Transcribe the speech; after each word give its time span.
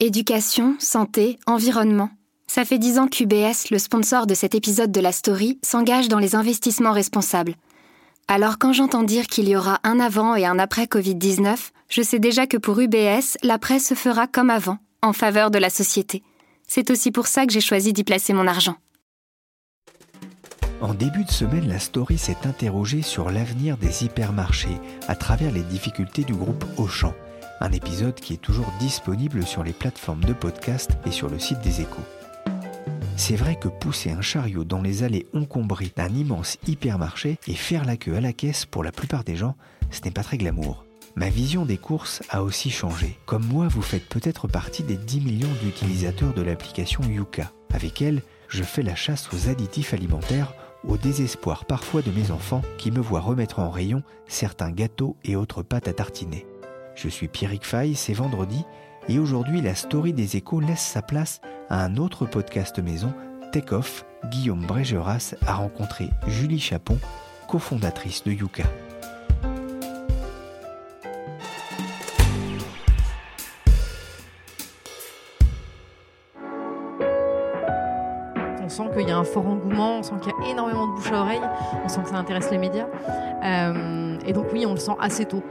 Éducation, 0.00 0.76
santé, 0.78 1.40
environnement. 1.48 2.08
Ça 2.46 2.64
fait 2.64 2.78
dix 2.78 3.00
ans 3.00 3.08
qu'UBS, 3.08 3.72
le 3.72 3.80
sponsor 3.80 4.28
de 4.28 4.34
cet 4.34 4.54
épisode 4.54 4.92
de 4.92 5.00
la 5.00 5.10
story, 5.10 5.58
s'engage 5.64 6.06
dans 6.06 6.20
les 6.20 6.36
investissements 6.36 6.92
responsables. 6.92 7.56
Alors 8.28 8.58
quand 8.58 8.72
j'entends 8.72 9.02
dire 9.02 9.26
qu'il 9.26 9.48
y 9.48 9.56
aura 9.56 9.80
un 9.82 9.98
avant 9.98 10.36
et 10.36 10.46
un 10.46 10.60
après 10.60 10.84
Covid-19, 10.84 11.70
je 11.88 12.02
sais 12.02 12.20
déjà 12.20 12.46
que 12.46 12.56
pour 12.56 12.78
UBS, 12.78 13.38
l'après 13.42 13.80
se 13.80 13.94
fera 13.94 14.28
comme 14.28 14.50
avant, 14.50 14.78
en 15.02 15.12
faveur 15.12 15.50
de 15.50 15.58
la 15.58 15.68
société. 15.68 16.22
C'est 16.68 16.92
aussi 16.92 17.10
pour 17.10 17.26
ça 17.26 17.44
que 17.44 17.52
j'ai 17.52 17.60
choisi 17.60 17.92
d'y 17.92 18.04
placer 18.04 18.32
mon 18.32 18.46
argent. 18.46 18.76
En 20.80 20.94
début 20.94 21.24
de 21.24 21.32
semaine, 21.32 21.66
la 21.66 21.80
story 21.80 22.18
s'est 22.18 22.46
interrogée 22.46 23.02
sur 23.02 23.32
l'avenir 23.32 23.76
des 23.76 24.04
hypermarchés 24.04 24.78
à 25.08 25.16
travers 25.16 25.50
les 25.50 25.62
difficultés 25.62 26.22
du 26.22 26.34
groupe 26.34 26.64
Auchan. 26.76 27.12
Un 27.60 27.72
épisode 27.72 28.14
qui 28.14 28.34
est 28.34 28.42
toujours 28.42 28.70
disponible 28.78 29.44
sur 29.44 29.64
les 29.64 29.72
plateformes 29.72 30.24
de 30.24 30.32
podcast 30.32 30.92
et 31.04 31.10
sur 31.10 31.28
le 31.28 31.40
site 31.40 31.60
des 31.60 31.80
échos. 31.80 32.04
C'est 33.16 33.34
vrai 33.34 33.56
que 33.56 33.66
pousser 33.66 34.12
un 34.12 34.20
chariot 34.20 34.62
dans 34.62 34.80
les 34.80 35.02
allées 35.02 35.26
encombrées 35.34 35.92
d'un 35.96 36.08
immense 36.08 36.56
hypermarché 36.68 37.38
et 37.48 37.54
faire 37.54 37.84
la 37.84 37.96
queue 37.96 38.14
à 38.14 38.20
la 38.20 38.32
caisse 38.32 38.64
pour 38.64 38.84
la 38.84 38.92
plupart 38.92 39.24
des 39.24 39.34
gens, 39.34 39.56
ce 39.90 40.02
n'est 40.02 40.12
pas 40.12 40.22
très 40.22 40.38
glamour. 40.38 40.84
Ma 41.16 41.30
vision 41.30 41.64
des 41.64 41.78
courses 41.78 42.22
a 42.30 42.44
aussi 42.44 42.70
changé. 42.70 43.18
Comme 43.26 43.44
moi, 43.44 43.66
vous 43.66 43.82
faites 43.82 44.08
peut-être 44.08 44.46
partie 44.46 44.84
des 44.84 44.96
10 44.96 45.20
millions 45.20 45.52
d'utilisateurs 45.60 46.32
de 46.34 46.42
l'application 46.42 47.02
Yuka. 47.02 47.50
Avec 47.74 48.00
elle, 48.02 48.22
je 48.48 48.62
fais 48.62 48.82
la 48.82 48.94
chasse 48.94 49.28
aux 49.32 49.48
additifs 49.48 49.94
alimentaires 49.94 50.54
au 50.86 50.96
désespoir 50.96 51.64
parfois 51.64 52.02
de 52.02 52.12
mes 52.12 52.30
enfants 52.30 52.62
qui 52.78 52.92
me 52.92 53.00
voient 53.00 53.18
remettre 53.18 53.58
en 53.58 53.68
rayon 53.68 54.04
certains 54.28 54.70
gâteaux 54.70 55.16
et 55.24 55.34
autres 55.34 55.64
pâtes 55.64 55.88
à 55.88 55.92
tartiner. 55.92 56.46
Je 57.00 57.08
suis 57.08 57.28
Pierrick 57.28 57.64
Fay, 57.64 57.94
c'est 57.94 58.12
vendredi, 58.12 58.64
et 59.08 59.20
aujourd'hui 59.20 59.60
la 59.60 59.76
story 59.76 60.12
des 60.12 60.36
échos 60.36 60.58
laisse 60.58 60.80
sa 60.80 61.00
place 61.00 61.40
à 61.70 61.84
un 61.84 61.96
autre 61.96 62.26
podcast 62.26 62.80
maison, 62.80 63.12
Take 63.52 63.72
Off. 63.72 64.04
Guillaume 64.32 64.66
Brégeras 64.66 65.36
a 65.46 65.54
rencontré 65.54 66.10
Julie 66.26 66.58
Chapon, 66.58 66.98
cofondatrice 67.46 68.24
de 68.24 68.32
Yuka. 68.32 68.64
On 78.60 78.68
sent 78.68 78.90
qu'il 78.96 79.08
y 79.08 79.12
a 79.12 79.18
un 79.18 79.24
fort 79.24 79.46
engouement, 79.46 79.98
on 79.98 80.02
sent 80.02 80.14
qu'il 80.20 80.32
y 80.32 80.48
a 80.48 80.50
énormément 80.50 80.88
de 80.88 80.94
bouche 80.94 81.12
à 81.12 81.20
oreille, 81.20 81.40
on 81.84 81.88
sent 81.88 82.00
que 82.02 82.08
ça 82.08 82.16
intéresse 82.16 82.50
les 82.50 82.58
médias. 82.58 82.88
Euh, 83.44 84.18
et 84.26 84.32
donc 84.32 84.46
oui, 84.52 84.66
on 84.66 84.72
le 84.72 84.80
sent 84.80 84.96
assez 84.98 85.26
tôt. 85.26 85.44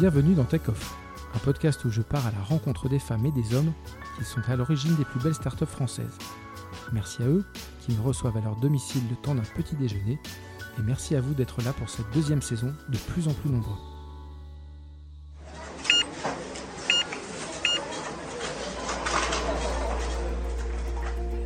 Bienvenue 0.00 0.32
dans 0.32 0.44
Tech 0.44 0.62
Off, 0.68 0.96
un 1.34 1.38
podcast 1.40 1.84
où 1.84 1.90
je 1.90 2.00
pars 2.00 2.26
à 2.26 2.30
la 2.30 2.42
rencontre 2.42 2.88
des 2.88 2.98
femmes 2.98 3.26
et 3.26 3.32
des 3.32 3.54
hommes 3.54 3.70
qui 4.16 4.24
sont 4.24 4.40
à 4.48 4.56
l'origine 4.56 4.96
des 4.96 5.04
plus 5.04 5.20
belles 5.20 5.34
startups 5.34 5.66
françaises. 5.66 6.16
Merci 6.90 7.22
à 7.22 7.26
eux 7.26 7.44
qui 7.80 7.92
me 7.92 8.00
reçoivent 8.00 8.38
à 8.38 8.40
leur 8.40 8.56
domicile 8.56 9.02
le 9.10 9.16
temps 9.16 9.34
d'un 9.34 9.42
petit 9.42 9.76
déjeuner 9.76 10.18
et 10.78 10.82
merci 10.82 11.16
à 11.16 11.20
vous 11.20 11.34
d'être 11.34 11.60
là 11.60 11.74
pour 11.74 11.90
cette 11.90 12.10
deuxième 12.14 12.40
saison 12.40 12.72
de 12.88 12.96
plus 12.96 13.28
en 13.28 13.34
plus 13.34 13.50
nombreux. 13.50 13.76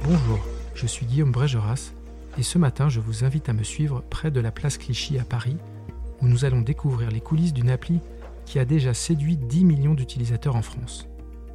Bonjour, 0.05 0.39
je 0.77 0.87
suis 0.87 1.07
Guillaume 1.07 1.33
Brégeras 1.33 1.91
et 2.39 2.45
ce 2.45 2.59
matin 2.59 2.89
je 2.89 3.01
vous 3.01 3.25
invite 3.25 3.49
à 3.49 3.53
me 3.53 3.65
suivre 3.65 4.05
près 4.11 4.31
de 4.31 4.39
la 4.39 4.53
place 4.53 4.79
Clichy 4.79 5.19
à 5.19 5.25
Paris 5.25 5.57
où 6.23 6.29
nous 6.29 6.45
allons 6.45 6.61
découvrir 6.61 7.11
les 7.11 7.21
coulisses 7.21 7.53
d'une 7.53 7.71
appli 7.71 7.99
qui 8.45 8.59
a 8.59 8.65
déjà 8.65 8.95
séduit 8.95 9.37
10 9.37 9.65
millions 9.65 9.95
d'utilisateurs 9.95 10.57
en 10.57 10.63
France. 10.63 11.09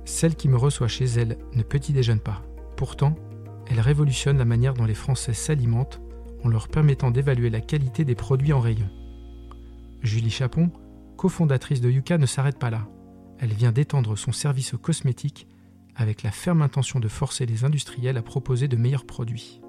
Celle 0.05 0.35
qui 0.35 0.49
me 0.49 0.57
reçoit 0.57 0.87
chez 0.87 1.05
elle 1.05 1.37
ne 1.53 1.63
petit 1.63 1.93
déjeune 1.93 2.19
pas. 2.19 2.41
Pourtant, 2.75 3.15
elle 3.67 3.79
révolutionne 3.79 4.37
la 4.37 4.45
manière 4.45 4.73
dont 4.73 4.85
les 4.85 4.95
Français 4.95 5.33
s'alimentent 5.33 6.01
en 6.43 6.49
leur 6.49 6.67
permettant 6.67 7.11
d'évaluer 7.11 7.49
la 7.49 7.61
qualité 7.61 8.05
des 8.05 8.15
produits 8.15 8.53
en 8.53 8.59
rayon. 8.59 8.89
Julie 10.01 10.29
Chapon, 10.29 10.71
cofondatrice 11.17 11.81
de 11.81 11.89
Yuka, 11.89 12.17
ne 12.17 12.25
s'arrête 12.25 12.57
pas 12.57 12.69
là. 12.69 12.87
Elle 13.39 13.53
vient 13.53 13.71
d'étendre 13.71 14.17
son 14.17 14.31
service 14.31 14.73
aux 14.73 14.77
cosmétiques 14.77 15.47
avec 15.95 16.23
la 16.23 16.31
ferme 16.31 16.61
intention 16.61 16.99
de 16.99 17.09
forcer 17.09 17.45
les 17.45 17.65
industriels 17.65 18.17
à 18.17 18.21
proposer 18.21 18.67
de 18.67 18.77
meilleurs 18.77 19.05
produits. 19.05 19.61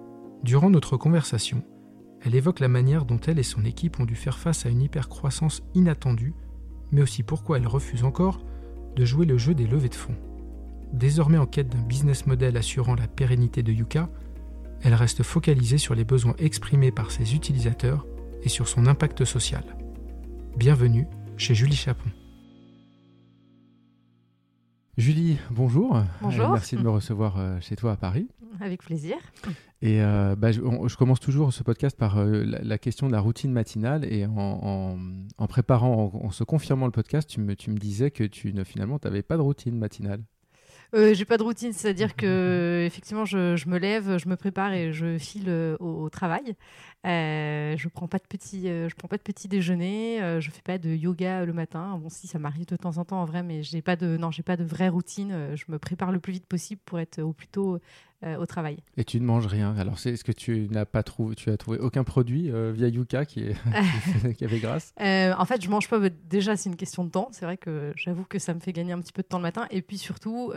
Durant 0.45 0.71
notre 0.71 0.97
conversation, 0.97 1.65
elle 2.23 2.35
évoque 2.35 2.61
la 2.61 2.69
manière 2.69 3.05
dont 3.05 3.21
elle 3.27 3.39
et 3.39 3.45
son 3.45 3.65
équipe 3.65 3.99
ont 3.99 4.05
dû 4.05 4.15
faire 4.15 4.39
face 4.39 4.65
à 4.65 4.69
une 4.69 4.83
hypercroissance 4.83 5.63
inattendue, 5.75 6.35
mais 6.93 7.03
aussi 7.03 7.23
pourquoi 7.23 7.59
elle 7.59 7.67
refuse 7.67 8.05
encore 8.05 8.41
de 8.97 9.05
jouer 9.05 9.27
le 9.27 9.39
jeu 9.39 9.55
des 9.55 9.67
levées 9.67 9.89
de 9.89 9.95
fonds. 9.95 10.17
Désormais 10.93 11.39
en 11.39 11.47
quête 11.47 11.69
d'un 11.69 11.83
business 11.83 12.27
model 12.27 12.57
assurant 12.57 12.95
la 12.95 13.07
pérennité 13.07 13.63
de 13.63 13.73
Yuka, 13.73 14.09
elle 14.83 14.95
reste 14.95 15.23
focalisée 15.23 15.79
sur 15.79 15.95
les 15.95 16.05
besoins 16.05 16.35
exprimés 16.39 16.91
par 16.91 17.11
ses 17.11 17.35
utilisateurs 17.35 18.07
et 18.43 18.49
sur 18.49 18.67
son 18.67 18.87
impact 18.87 19.25
social. 19.25 19.65
Bienvenue 20.57 21.07
chez 21.37 21.55
Julie 21.55 21.77
Chapon. 21.77 22.11
Julie, 25.01 25.39
bonjour. 25.51 26.03
Bonjour. 26.21 26.45
Euh, 26.51 26.53
merci 26.53 26.77
de 26.77 26.83
me 26.83 26.91
recevoir 26.91 27.39
euh, 27.39 27.59
chez 27.61 27.75
toi 27.75 27.93
à 27.93 27.97
Paris. 27.97 28.29
Avec 28.61 28.83
plaisir. 28.83 29.17
Et 29.81 30.03
euh, 30.03 30.37
bah, 30.37 30.53
je, 30.53 30.61
on- 30.61 30.89
je 30.89 30.97
commence 30.99 31.21
toujours 31.21 31.55
ce 31.55 31.63
podcast 31.63 31.97
par 31.97 32.19
euh, 32.19 32.45
la, 32.45 32.59
la 32.63 32.77
question 32.79 33.07
de 33.07 33.13
la 33.13 33.21
routine 33.21 33.51
matinale. 33.51 34.05
Et 34.05 34.27
en, 34.27 34.37
en- 34.37 34.99
en 35.39 35.47
préparant, 35.47 36.13
en, 36.15 36.27
en 36.27 36.31
se 36.31 36.45
confirmant 36.45 36.85
le 36.85 36.93
podcast, 36.93 37.31
tu 37.31 37.41
me, 37.41 37.57
tu 37.57 37.71
me 37.71 37.79
disais 37.79 38.11
que 38.11 38.25
tu 38.25 38.53
ne, 38.53 38.63
finalement, 38.63 38.99
tu 38.99 39.07
n'avais 39.07 39.23
pas 39.23 39.39
de 39.39 39.43
routine 39.43 39.79
matinale. 39.79 40.23
Euh, 40.93 41.15
j'ai 41.15 41.25
pas 41.25 41.37
de 41.37 41.45
routine, 41.45 41.73
c'est-à-dire 41.73 42.17
que 42.17 42.83
effectivement, 42.85 43.25
je, 43.25 43.55
je 43.55 43.69
me 43.69 43.79
lève, 43.79 44.19
je 44.19 44.29
me 44.29 44.35
prépare 44.37 44.73
et 44.73 44.93
je 44.93 45.19
file 45.19 45.49
euh, 45.49 45.77
au, 45.79 46.03
au 46.03 46.11
travail. 46.11 46.57
Euh, 47.07 47.77
je 47.77 47.89
prends 47.89 48.09
pas 48.09 48.19
de 48.19 48.27
petit, 48.29 48.69
euh, 48.69 48.89
je 48.89 48.97
prends 48.97 49.07
pas 49.07 49.17
de 49.17 49.23
petit 49.23 49.47
déjeuner. 49.47 50.19
je 50.41 50.51
fais 50.51 50.63
pas 50.63 50.79
de 50.79 50.91
yoga 50.91 51.45
le 51.45 51.53
matin. 51.53 51.97
Bon, 52.03 52.09
si 52.09 52.27
ça 52.27 52.41
m'arrive 52.41 52.67
de 52.67 52.77
temps 52.77 52.99
en 52.99 53.05
temps 53.05 53.23
en 53.23 53.25
vrai, 53.25 53.45
mais 53.45 53.63
j'ai 53.63 53.83
pas 53.83 53.95
de, 53.95 54.17
non, 54.17 54.33
j'ai 54.33 54.43
pas 54.43 54.57
de 54.57 54.65
vraie 54.65 54.89
routine. 54.89 55.55
Je 55.55 55.65
me 55.69 55.79
prépare 55.79 56.11
le 56.11 56.19
plus 56.19 56.33
vite 56.33 56.47
possible 56.47 56.81
pour 56.85 56.99
être 56.99 57.23
au 57.23 57.33
plus 57.33 57.49
tôt 57.49 57.79
euh, 58.25 58.37
au 58.37 58.47
travail. 58.47 58.79
Et 58.97 59.05
tu 59.05 59.19
ne 59.21 59.25
manges 59.25 59.47
rien. 59.47 59.75
Alors, 59.79 59.99
c'est- 59.99 60.11
est-ce 60.11 60.25
que 60.25 60.33
tu 60.33 60.69
n'as 60.71 60.85
pas 60.85 61.03
trouvé, 61.03 61.35
tu 61.37 61.51
as 61.51 61.57
trouvé 61.57 61.79
aucun 61.79 62.05
produit 62.05 62.51
euh, 62.51 62.73
via 62.75 62.89
Yuka 62.89 63.25
qui, 63.25 63.41
est, 63.45 63.55
qui 64.39 64.45
avait 64.45 64.59
grâce? 64.61 64.93
Euh, 65.01 65.33
en 65.39 65.45
fait, 65.45 65.63
je 65.63 65.71
mange 65.71 65.89
pas. 65.89 65.99
Déjà, 66.29 66.57
c'est 66.57 66.69
une 66.69 66.77
question 66.77 67.05
de 67.05 67.11
temps. 67.11 67.29
C'est 67.33 67.45
vrai 67.45 67.57
que 67.57 67.93
j'avoue 67.97 68.25
que 68.25 68.39
ça 68.39 68.53
me 68.55 68.61
fait 68.61 68.73
gagner 68.73 68.93
un 68.93 69.01
petit 69.01 69.13
peu 69.13 69.23
de 69.23 69.29
temps 69.29 69.39
le 69.39 69.43
matin. 69.43 69.67
Et 69.71 69.83
puis 69.83 69.99
surtout, 69.99 70.53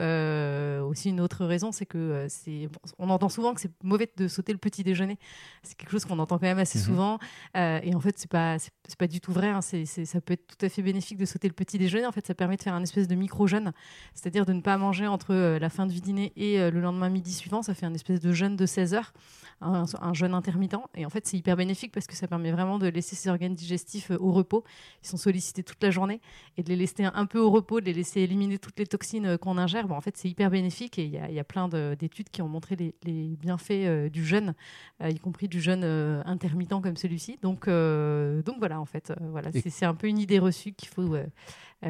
aussi 0.84 1.10
une 1.10 1.22
autre 1.22 1.46
raison, 1.46 1.72
c'est 1.72 1.86
que 1.86 2.26
c'est. 2.30 2.68
bon, 2.68 2.80
on 3.00 3.10
entend 3.10 3.30
souvent 3.30 3.54
que 3.54 3.62
c'est 3.62 3.72
mauvais 3.84 4.10
de 4.18 4.28
sauter 4.28 4.52
le 4.52 4.58
petit 4.60 4.84
déjeuner. 4.84 5.18
C'est 5.64 5.76
quelque 5.78 5.92
chose 5.92 6.06
qu'on 6.06 6.20
entend 6.20 6.38
quand 6.38 6.46
même 6.48 6.60
assez 6.60 6.80
Mhm. 6.80 6.86
souvent. 6.86 7.20
Et 7.56 7.94
en 7.96 8.00
fait, 8.00 8.18
c'est 8.18 8.30
pas. 8.30 8.58
C'est 8.60 8.98
pas 8.98 9.08
du 9.08 9.22
tout 9.22 9.32
vrai. 9.32 9.48
hein. 9.50 9.62
C'est- 9.62 9.86
ça 9.86 10.20
peut 10.22 10.34
être 10.34 10.46
tout 10.58 10.66
à 10.66 10.70
fait 10.70 10.82
bénéfique 10.82 11.18
de 11.18 11.26
sauter 11.26 11.48
le 11.48 11.54
petit 11.54 11.78
déjeuner. 11.78 12.06
En 12.06 12.12
fait, 12.12 12.26
ça 12.28 12.34
permet 12.36 12.58
de 12.58 12.62
faire 12.62 12.74
un 12.74 12.84
espèce 12.84 13.08
de 13.08 13.16
micro 13.16 13.48
jeûne, 13.48 13.72
c'est-à-dire 14.14 14.46
de 14.46 14.54
ne 14.54 14.62
pas 14.62 14.78
manger 14.78 15.08
entre 15.08 15.34
la 15.58 15.70
fin 15.70 15.86
du 15.86 16.00
dîner 16.02 16.34
et 16.36 16.70
le 16.70 16.82
lendemain 16.82 17.10
midi 17.10 17.32
suivant. 17.34 17.53
Ça 17.62 17.74
fait 17.74 17.86
un 17.86 17.94
espèce 17.94 18.20
de 18.20 18.32
jeûne 18.32 18.56
de 18.56 18.66
16 18.66 18.94
heures, 18.96 19.14
un, 19.62 19.84
un 20.02 20.14
jeûne 20.14 20.34
intermittent. 20.34 20.76
Et 20.96 21.06
en 21.06 21.10
fait, 21.10 21.28
c'est 21.28 21.38
hyper 21.38 21.56
bénéfique 21.56 21.92
parce 21.92 22.08
que 22.08 22.16
ça 22.16 22.28
permet 22.28 22.52
vraiment 22.52 22.80
de 22.80 22.88
laisser 22.88 23.16
ses 23.16 23.30
organes 23.30 23.54
digestifs 23.56 24.12
euh, 24.12 24.18
au 24.20 24.32
repos. 24.32 24.64
Ils 25.04 25.08
sont 25.08 25.18
sollicités 25.18 25.64
toute 25.64 25.82
la 25.84 25.92
journée 25.92 26.22
et 26.58 26.64
de 26.64 26.70
les 26.70 26.76
laisser 26.76 27.04
un 27.06 27.26
peu 27.26 27.40
au 27.40 27.52
repos, 27.52 27.80
de 27.82 27.86
les 27.86 27.94
laisser 27.94 28.22
éliminer 28.22 28.58
toutes 28.58 28.80
les 28.80 28.88
toxines 28.88 29.26
euh, 29.26 29.38
qu'on 29.38 29.58
ingère. 29.58 29.88
Bon, 29.88 29.96
en 29.96 30.02
fait, 30.02 30.18
c'est 30.18 30.30
hyper 30.30 30.50
bénéfique 30.50 30.98
et 31.00 31.04
il 31.06 31.12
y, 31.12 31.18
a- 31.18 31.30
il 31.30 31.36
y 31.36 31.40
a 31.40 31.44
plein 31.44 31.68
de- 31.68 31.96
d'études 32.00 32.30
qui 32.30 32.42
ont 32.42 32.48
montré 32.50 32.76
les, 32.76 32.96
les 33.04 33.36
bienfaits 33.40 33.72
euh, 33.72 34.10
du 34.10 34.26
jeûne, 34.26 34.54
euh, 35.02 35.10
y 35.10 35.20
compris 35.20 35.48
du 35.48 35.62
jeûne 35.62 35.84
euh, 35.84 36.22
intermittent 36.26 36.82
comme 36.82 36.98
celui-ci. 36.98 37.38
Donc, 37.42 37.68
donc 37.68 38.56
voilà, 38.60 38.80
en 38.80 38.86
fait, 38.86 39.14
voilà, 39.32 39.50
c'est 39.68 39.86
un 39.86 39.94
peu 39.96 40.08
une 40.08 40.18
idée 40.18 40.40
reçue 40.40 40.72
qu'il 40.74 40.88
faut 40.90 41.16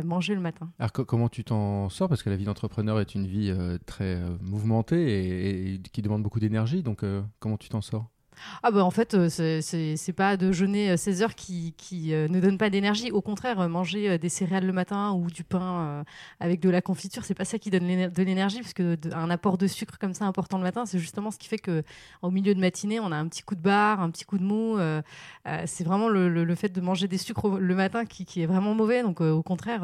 manger 0.01 0.34
le 0.34 0.42
matin. 0.42 0.72
Alors, 0.80 0.92
co- 0.94 1.06
comment 1.06 1.30
tu 1.30 1.44
t'en 1.44 1.90
sors? 1.90 2.10
Parce 2.10 2.24
que 2.24 2.30
la 2.30 2.36
vie 2.38 2.45
d'entrepreneur 2.45 3.00
est 3.00 3.13
une 3.13 3.28
vie 3.28 3.51
euh, 3.51 3.78
très 3.86 4.16
euh, 4.16 4.38
mouvementée 4.42 5.01
et, 5.04 5.74
et 5.75 5.80
qui 5.80 6.01
demande 6.01 6.24
beaucoup 6.24 6.40
d'énergie. 6.40 6.81
Donc, 6.81 7.04
euh, 7.04 7.22
comment 7.40 7.57
tu 7.57 7.69
t'en 7.69 7.81
sors? 7.81 8.10
Ah 8.62 8.71
bah 8.71 8.83
en 8.83 8.91
fait, 8.91 9.13
euh, 9.13 9.30
c'est 9.30 10.13
pas 10.13 10.38
de 10.38 10.51
jeûner 10.51 10.95
16 10.95 11.21
euh, 11.21 11.25
heures 11.25 11.35
qui, 11.35 11.74
qui 11.77 12.13
euh, 12.13 12.27
ne 12.27 12.39
donne 12.39 12.57
pas 12.57 12.69
d'énergie. 12.69 13.12
Au 13.12 13.21
contraire, 13.21 13.68
manger 13.69 14.18
des 14.18 14.30
céréales 14.30 14.65
le 14.65 14.74
matin 14.74 15.12
ou 15.12 15.30
du 15.30 15.44
pain 15.44 16.03
avec 16.39 16.59
de 16.59 16.69
la 16.69 16.81
confiture, 16.81 17.25
c'est 17.25 17.33
pas 17.33 17.45
ça 17.45 17.59
qui 17.59 17.69
donne 17.69 18.09
de 18.09 18.24
l'énergie, 18.24 18.62
parce 18.62 18.74
un 19.13 19.30
apport 19.30 19.57
de 19.57 19.68
sucre 19.68 19.97
comme 20.00 20.13
ça 20.13 20.25
important 20.25 20.57
le 20.57 20.63
matin, 20.63 20.85
c'est 20.85 21.00
justement 21.00 21.31
ce 21.31 21.38
qui 21.38 21.47
fait 21.47 21.57
que 21.57 21.83
au 22.21 22.31
milieu 22.31 22.53
de 22.53 22.59
matinée, 22.59 23.00
on 23.00 23.12
a 23.12 23.15
un 23.15 23.27
petit 23.27 23.44
coup 23.44 23.56
de 23.56 23.62
barre, 23.62 24.01
un 24.01 24.09
petit 24.09 24.25
coup 24.25 24.38
de 24.38 24.44
mou. 24.44 24.77
c'est 25.65 25.83
vraiment 25.83 26.09
le, 26.09 26.30
le, 26.30 26.56
fait 26.56 26.69
de 26.69 26.81
manger 26.81 27.07
des 27.07 27.18
sucres 27.18 27.50
le 27.50 27.75
matin 27.75 28.06
qui, 28.06 28.25
qui 28.25 28.41
est 28.41 28.45
vraiment 28.45 28.74
mauvais. 28.74 29.03
Donc 29.03 29.21
au 29.21 29.44
contraire, 29.44 29.81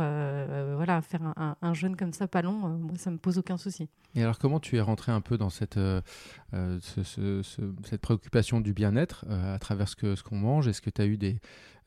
voilà, 0.75 1.01
faire 1.01 1.21
un, 1.35 1.55
un, 1.61 1.73
jeûne 1.73 1.95
comme 1.95 2.13
ça 2.13 2.27
pas 2.27 2.41
long, 2.41 2.53
moi 2.53 2.97
ça 2.97 3.11
me 3.11 3.17
pose 3.17 3.37
aucun 3.37 3.57
souci. 3.57 3.87
Et 4.15 4.23
alors 4.23 4.39
comment 4.39 4.59
tu 4.59 4.77
es 4.77 4.81
rentré 4.81 5.11
un 5.11 5.21
peu 5.21 5.37
dans 5.37 5.49
cette, 5.49 5.79
cette 6.91 8.01
préoccupation 8.01 8.38
du 8.61 8.73
bien-être 8.73 9.25
euh, 9.29 9.55
à 9.55 9.59
travers 9.59 9.87
ce 9.87 9.95
qu'on 9.95 10.15
ce 10.15 10.23
qu'on 10.23 10.37
mange? 10.37 10.67
Est-ce 10.67 10.81
que 10.81 10.89
tu 10.89 11.01
as 11.01 11.05
eu 11.05 11.17
des, 11.17 11.39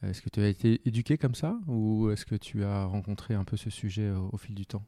est-ce 0.03 0.23
que 0.23 0.31
tu 0.31 0.41
as 0.41 0.49
été 0.49 0.81
éduqué 0.87 1.19
comme 1.19 1.35
ça? 1.35 1.59
Ou 1.67 2.11
est-ce 2.11 2.27
que 2.27 2.35
tu 2.37 2.65
as 2.65 2.85
rencontré 2.85 3.35
un 3.35 3.45
peu 3.45 3.57
ce 3.57 3.71
sujet 3.71 4.11
au 4.11 4.37
fil 4.37 4.55
du 4.55 4.67
temps? 4.67 4.85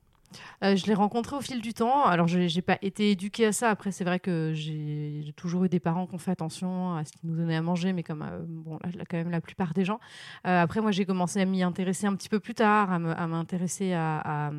Euh, 0.63 0.77
je 0.77 0.87
l'ai 0.87 0.95
rencontré 0.95 1.37
au 1.37 1.41
fil 1.41 1.61
du 1.61 1.75
temps. 1.75 2.05
Alors, 2.05 2.29
je 2.29 2.39
n'ai 2.39 2.63
pas 2.63 2.79
été 2.83 3.11
éduquée 3.11 3.47
à 3.47 3.53
ça. 3.53 3.71
Après, 3.71 3.93
c'est 3.93 4.05
vrai 4.05 4.21
que 4.21 4.53
j'ai 4.55 5.33
toujours 5.37 5.65
eu 5.65 5.69
des 5.69 5.81
parents 5.81 6.07
qui 6.07 6.15
ont 6.15 6.19
fait 6.19 6.31
attention 6.31 6.97
à 6.97 7.05
ce 7.05 7.13
qu'ils 7.13 7.31
nous 7.31 7.37
donnaient 7.37 7.57
à 7.57 7.63
manger, 7.63 7.93
mais 7.93 8.03
comme 8.03 8.23
euh, 8.23 8.41
bon, 8.47 8.79
là, 8.83 9.05
quand 9.09 9.17
même 9.17 9.31
la 9.31 9.41
plupart 9.41 9.75
des 9.75 9.85
gens. 9.85 10.01
Euh, 10.47 10.63
après, 10.63 10.81
moi, 10.81 10.91
j'ai 10.91 11.05
commencé 11.05 11.41
à 11.41 11.45
m'y 11.45 11.63
intéresser 11.63 12.07
un 12.07 12.15
petit 12.15 12.29
peu 12.29 12.41
plus 12.41 12.55
tard, 12.55 12.93
à 12.93 12.99
m'intéresser 12.99 13.93
à, 13.93 14.51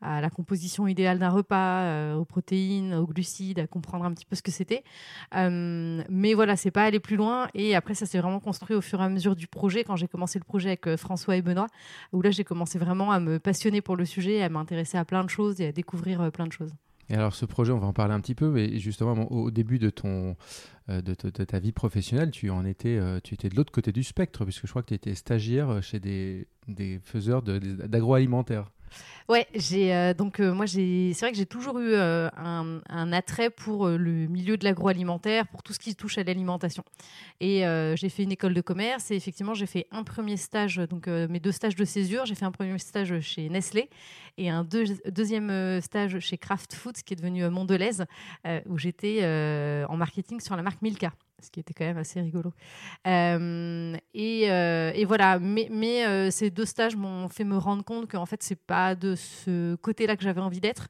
à, 0.00 0.20
la 0.20 0.30
composition 0.30 0.86
idéale 0.86 1.18
d'un 1.18 1.30
repas, 1.30 2.14
aux 2.14 2.24
protéines, 2.24 2.94
aux 2.94 3.06
glucides, 3.06 3.58
à 3.58 3.66
comprendre 3.66 4.04
un 4.04 4.12
petit 4.12 4.24
peu 4.24 4.36
ce 4.36 4.42
que 4.42 4.50
c'était. 4.50 4.84
mais 5.32 6.34
voilà, 6.34 6.56
c'est 6.56 6.70
pas 6.70 6.84
aller 6.84 7.00
plus 7.00 7.16
loin. 7.16 7.48
Et 7.54 7.74
après, 7.74 7.94
ça 7.94 8.06
s'est 8.06 8.18
vraiment 8.18 8.40
construit 8.40 8.76
au 8.76 8.80
fur 8.80 9.00
et 9.00 9.04
à 9.04 9.08
mesure 9.08 9.36
du 9.36 9.46
projet. 9.46 9.84
Quand 9.84 9.96
j'ai 9.96 10.08
commencé 10.08 10.38
le 10.38 10.44
projet 10.44 10.68
avec 10.70 10.96
François 10.96 11.36
et 11.36 11.42
Benoît, 11.42 11.68
où 12.12 12.22
là, 12.22 12.30
j'ai 12.30 12.44
commencé 12.44 12.78
vraiment 12.78 13.12
à 13.12 13.20
me 13.20 13.38
passionner 13.38 13.80
pour 13.80 13.96
le 13.96 14.04
sujet, 14.04 14.42
à 14.42 14.48
m'intéresser 14.48 14.98
à 14.98 15.04
plein 15.04 15.15
de 15.24 15.30
choses 15.30 15.60
et 15.60 15.66
à 15.66 15.72
découvrir 15.72 16.20
euh, 16.20 16.30
plein 16.30 16.46
de 16.46 16.52
choses. 16.52 16.72
Et 17.08 17.14
alors 17.14 17.34
ce 17.34 17.46
projet, 17.46 17.72
on 17.72 17.78
va 17.78 17.86
en 17.86 17.92
parler 17.92 18.14
un 18.14 18.20
petit 18.20 18.34
peu, 18.34 18.50
mais 18.50 18.78
justement 18.78 19.30
au 19.30 19.50
début 19.50 19.78
de 19.78 19.90
ton 19.90 20.36
euh, 20.88 21.00
de, 21.02 21.14
ta 21.14 21.58
vie 21.58 21.72
professionnelle, 21.72 22.30
tu 22.30 22.50
en 22.50 22.64
étais, 22.64 22.96
euh, 22.96 23.20
tu 23.22 23.34
étais 23.34 23.48
de 23.48 23.54
l'autre 23.54 23.72
côté 23.72 23.92
du 23.92 24.02
spectre, 24.02 24.44
puisque 24.44 24.66
je 24.66 24.70
crois 24.70 24.82
que 24.82 24.88
tu 24.88 24.94
étais 24.94 25.14
stagiaire 25.14 25.82
chez 25.82 26.00
des, 26.00 26.48
des 26.66 26.98
faiseurs 27.04 27.42
d'agroalimentaire. 27.42 28.70
Ouais, 29.28 29.48
j'ai 29.54 29.92
euh, 29.92 30.14
donc 30.14 30.38
euh, 30.38 30.54
moi 30.54 30.66
j'ai 30.66 31.12
c'est 31.12 31.24
vrai 31.24 31.32
que 31.32 31.36
j'ai 31.36 31.46
toujours 31.46 31.80
eu 31.80 31.94
euh, 31.94 32.28
un, 32.36 33.12
attrait 33.12 33.50
pour 33.50 33.88
le 33.88 34.28
milieu 34.28 34.56
de 34.56 34.64
l'agroalimentaire, 34.64 35.48
pour 35.48 35.64
tout 35.64 35.72
ce 35.72 35.80
qui 35.80 35.96
touche 35.96 36.16
à 36.18 36.22
l'alimentation. 36.22 36.84
Et 37.40 37.64
j'ai 37.96 38.08
fait 38.08 38.22
une 38.22 38.32
école 38.32 38.54
de 38.54 38.60
commerce 38.60 39.10
et 39.10 39.16
effectivement 39.16 39.54
j'ai 39.54 39.66
fait 39.66 39.86
un 39.90 40.04
premier 40.04 40.36
stage, 40.36 40.76
donc 40.76 41.06
mes 41.08 41.40
deux 41.40 41.52
stages 41.52 41.76
de 41.76 41.84
césure. 41.84 42.24
J'ai 42.26 42.34
fait 42.34 42.44
un 42.44 42.52
premier 42.52 42.78
stage 42.78 43.18
chez 43.20 43.48
Nestlé 43.48 43.90
et 44.38 44.48
un 44.48 44.64
deuxième 44.64 45.80
stage 45.80 46.18
chez 46.20 46.38
Kraft 46.38 46.74
Foods 46.74 47.02
qui 47.04 47.14
est 47.14 47.16
devenu 47.16 47.48
Mondelez, 47.48 48.02
où 48.66 48.78
j'étais 48.78 49.24
en 49.88 49.96
marketing 49.96 50.40
sur 50.40 50.56
la 50.56 50.62
marque 50.62 50.82
Milka 50.82 51.12
ce 51.42 51.50
qui 51.50 51.60
était 51.60 51.74
quand 51.74 51.84
même 51.84 51.98
assez 51.98 52.20
rigolo. 52.20 52.52
Euh, 53.06 53.94
et, 54.14 54.50
euh, 54.50 54.90
et, 54.94 55.04
voilà, 55.04 55.38
mais, 55.38 55.68
mais 55.70 56.06
euh, 56.06 56.30
ces 56.30 56.50
deux 56.50 56.64
stages 56.64 56.96
m'ont 56.96 57.28
fait 57.28 57.44
me 57.44 57.56
rendre 57.56 57.84
compte 57.84 58.10
qu'en 58.10 58.26
fait, 58.26 58.42
c'est 58.42 58.60
pas 58.60 58.94
de 58.94 59.14
ce 59.14 59.74
côté-là 59.76 60.16
que 60.16 60.22
j'avais 60.22 60.40
envie 60.40 60.60
d'être. 60.60 60.88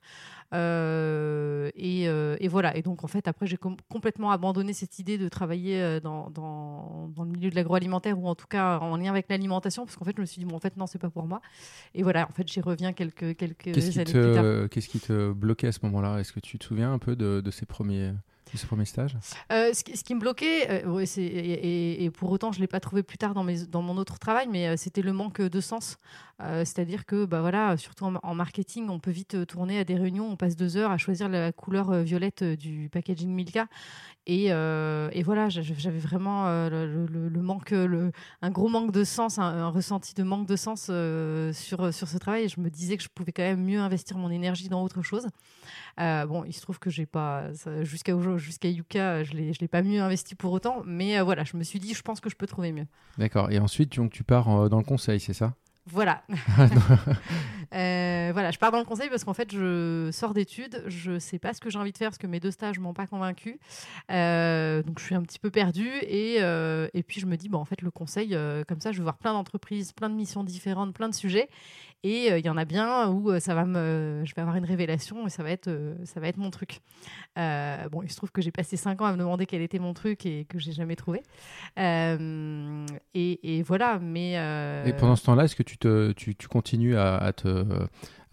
Et, 0.52 2.04
et, 2.04 2.48
voilà, 2.48 2.76
et 2.76 2.82
donc 2.82 3.04
en 3.04 3.08
fait, 3.08 3.28
après, 3.28 3.46
j'ai 3.46 3.58
complètement 3.90 4.31
abandonné 4.31 4.72
cette 4.72 4.98
idée 4.98 5.19
de 5.19 5.28
travailler 5.28 6.00
dans, 6.00 6.31
dans, 6.31 7.08
dans 7.14 7.25
le 7.25 7.31
milieu 7.31 7.50
de 7.50 7.56
l'agroalimentaire 7.56 8.19
ou 8.19 8.26
en 8.26 8.34
tout 8.34 8.46
cas 8.46 8.78
en 8.78 8.96
lien 8.96 9.10
avec 9.10 9.26
l'alimentation, 9.28 9.84
parce 9.84 9.96
qu'en 9.96 10.04
fait, 10.06 10.14
je 10.16 10.20
me 10.20 10.26
suis 10.26 10.38
dit, 10.38 10.46
bon, 10.46 10.56
en 10.56 10.60
fait, 10.60 10.76
non, 10.78 10.87
c'est 10.87 11.00
pas 11.00 11.10
pour 11.10 11.26
moi. 11.26 11.42
Et 11.94 12.02
voilà, 12.02 12.26
en 12.31 12.32
fait, 12.32 12.49
j'y 12.49 12.60
reviens 12.60 12.94
quelques, 12.94 13.37
quelques 13.37 13.99
années 13.99 14.04
plus 14.04 14.34
tard. 14.34 14.69
Qu'est-ce 14.70 14.88
qui 14.88 15.00
te 15.00 15.32
bloquait 15.32 15.66
à 15.66 15.72
ce 15.72 15.81
moment-là? 15.82 16.20
Est-ce 16.20 16.32
que 16.32 16.40
tu 16.40 16.58
te 16.58 16.64
souviens 16.64 16.92
un 16.92 16.99
peu 16.99 17.16
de, 17.16 17.42
de 17.42 17.50
ces 17.50 17.66
premiers 17.66 18.12
ce 18.54 18.66
premier 18.66 18.84
stage 18.84 19.16
euh, 19.52 19.72
ce, 19.72 19.82
qui, 19.82 20.14
me 20.14 20.20
bloquait, 20.20 20.84
euh, 20.84 21.04
et, 21.16 22.10
pour 22.10 22.31
autant 22.31 22.52
je 22.52 22.58
ne 22.58 22.62
l'ai 22.62 22.69
pas 22.69 22.81
trouvé 22.81 23.02
plus 23.02 23.19
tard 23.19 23.34
dans, 23.34 23.82
mon 23.82 23.96
autre 23.96 24.19
travail, 24.19 24.46
mais 24.50 24.69
euh, 24.69 24.75
c'était 24.76 25.02
le 25.02 25.12
manque 25.12 25.40
de 25.40 25.60
sens. 25.60 25.98
C'est-à-dire 26.38 27.06
que, 27.06 27.25
bah, 27.25 27.40
voilà, 27.40 27.78
surtout 27.78 28.04
en, 28.04 28.34
marketing, 28.34 28.90
on 28.90 28.98
peut 28.98 29.10
vite 29.10 29.46
tourner 29.46 29.78
à 29.78 29.84
des 29.84 29.94
réunions, 29.94 30.28
on 30.31 30.37
passe 30.37 30.54
deux 30.54 30.76
heures 30.76 30.90
à 30.90 30.98
choisir 30.98 31.31
la 31.31 31.50
couleur 31.50 32.02
violette 32.02 32.44
du 32.44 32.90
packaging 32.90 33.31
Milka. 33.31 33.69
Et, 34.26 34.52
voilà, 35.22 35.49
j'avais 35.49 35.99
vraiment 35.99 36.44
le, 36.69 37.40
manque, 37.40 37.72
un 37.72 38.50
gros 38.50 38.69
manque 38.69 38.92
de 38.92 39.02
sens, 39.02 39.38
un, 39.38 39.70
ressenti 39.70 40.12
de 40.12 40.25
manque 40.25 40.46
de 40.46 40.56
sens 40.56 40.82
sur, 40.82 41.94
ce 41.94 42.19
travail. 42.19 42.50
Je 42.50 42.60
me 42.60 42.69
disais 42.69 42.99
que 42.99 43.02
je 43.02 43.08
pouvais 43.08 43.32
quand 43.32 43.42
même 43.42 43.64
mieux 43.64 43.81
investir 43.81 44.19
mon 44.19 44.31
énergie 44.31 44.69
dans 44.69 44.82
autre 44.82 45.00
chose. 45.00 45.28
Bon, 45.98 46.44
il 46.44 46.52
se 46.52 46.60
trouve 46.60 46.78
que 46.78 46.90
j'ai 46.90 47.06
pas, 47.06 47.50
jusqu'à 47.82 48.12
jusqu'à 48.37 48.69
Yuka, 48.69 49.25
je 49.25 49.34
ne 49.34 49.52
l'ai 49.60 49.69
pas 49.69 49.82
mieux 49.82 50.00
investi 50.00 50.34
pour 50.34 50.52
autant. 50.52 50.82
Mais 50.84 51.19
euh, 51.19 51.22
voilà, 51.22 51.44
je 51.44 51.56
me 51.56 51.62
suis 51.62 51.81
dit, 51.81 51.94
je 51.94 52.02
pense 52.02 52.20
que 52.20 52.31
je 52.31 52.37
peux 52.37 52.46
trouver 52.46 52.72
mieux. 52.72 52.87
D'accord. 53.19 53.50
Et 53.50 53.58
ensuite, 53.58 53.96
donc, 53.96 54.12
tu 54.12 54.25
pars 54.25 54.48
euh, 54.48 54.69
dans 54.69 54.78
le 54.78 54.84
conseil, 54.84 55.20
c'est 55.20 55.32
ça? 55.32 55.54
Voilà. 55.87 56.22
Euh, 57.74 58.30
voilà, 58.32 58.50
je 58.50 58.58
pars 58.58 58.70
dans 58.70 58.78
le 58.78 58.84
conseil 58.84 59.08
parce 59.08 59.24
qu'en 59.24 59.34
fait, 59.34 59.52
je 59.52 60.10
sors 60.12 60.34
d'études, 60.34 60.82
je 60.86 61.18
sais 61.18 61.38
pas 61.38 61.54
ce 61.54 61.60
que 61.60 61.70
j'ai 61.70 61.78
envie 61.78 61.92
de 61.92 61.98
faire 61.98 62.08
parce 62.08 62.18
que 62.18 62.26
mes 62.26 62.40
deux 62.40 62.50
stages 62.50 62.78
m'ont 62.78 62.94
pas 62.94 63.06
convaincu. 63.06 63.58
donc, 64.08 64.98
je 64.98 65.04
suis 65.04 65.14
un 65.14 65.22
petit 65.22 65.38
peu 65.38 65.50
perdue 65.50 65.92
et, 66.02 66.36
et 66.36 67.02
puis 67.02 67.20
je 67.20 67.26
me 67.26 67.36
dis, 67.36 67.48
bon, 67.48 67.58
en 67.58 67.64
fait, 67.64 67.82
le 67.82 67.90
conseil, 67.90 68.36
comme 68.66 68.80
ça, 68.80 68.92
je 68.92 68.98
vais 68.98 69.04
voir 69.04 69.18
plein 69.18 69.32
d'entreprises, 69.32 69.92
plein 69.92 70.10
de 70.10 70.14
missions 70.14 70.44
différentes, 70.44 70.94
plein 70.94 71.08
de 71.08 71.14
sujets. 71.14 71.48
Et 72.02 72.30
euh, 72.30 72.38
il 72.38 72.46
y 72.46 72.48
en 72.48 72.56
a 72.56 72.64
bien 72.64 73.08
où 73.08 73.30
euh, 73.30 73.40
ça 73.40 73.54
va 73.54 73.64
me, 73.64 74.22
je 74.24 74.32
vais 74.34 74.42
avoir 74.42 74.56
une 74.56 74.64
révélation 74.64 75.26
et 75.26 75.30
ça 75.30 75.42
va 75.42 75.50
être, 75.50 75.66
euh, 75.66 75.96
ça 76.04 76.20
va 76.20 76.28
être 76.28 76.36
mon 76.36 76.50
truc. 76.50 76.80
bon, 77.36 78.02
il 78.02 78.10
se 78.10 78.16
trouve 78.16 78.30
que 78.30 78.40
j'ai 78.40 78.52
passé 78.52 78.76
cinq 78.76 79.00
ans 79.00 79.06
à 79.06 79.12
me 79.12 79.16
demander 79.16 79.44
quel 79.46 79.60
était 79.60 79.80
mon 79.80 79.92
truc 79.92 80.24
et 80.24 80.44
que 80.44 80.58
j'ai 80.58 80.70
jamais 80.72 80.94
trouvé. 80.94 81.22
Et, 81.76 83.62
voilà, 83.66 83.98
mais. 83.98 84.34
Et 84.86 84.92
pendant 84.92 85.16
ce 85.16 85.24
temps-là, 85.24 85.44
est-ce 85.44 85.56
que 85.56 85.64
tu, 85.64 85.78
tu 86.36 86.48
continues 86.48 86.96
à, 86.96 87.16
à 87.16 87.32
te 87.32 87.56
euh, 87.56 87.87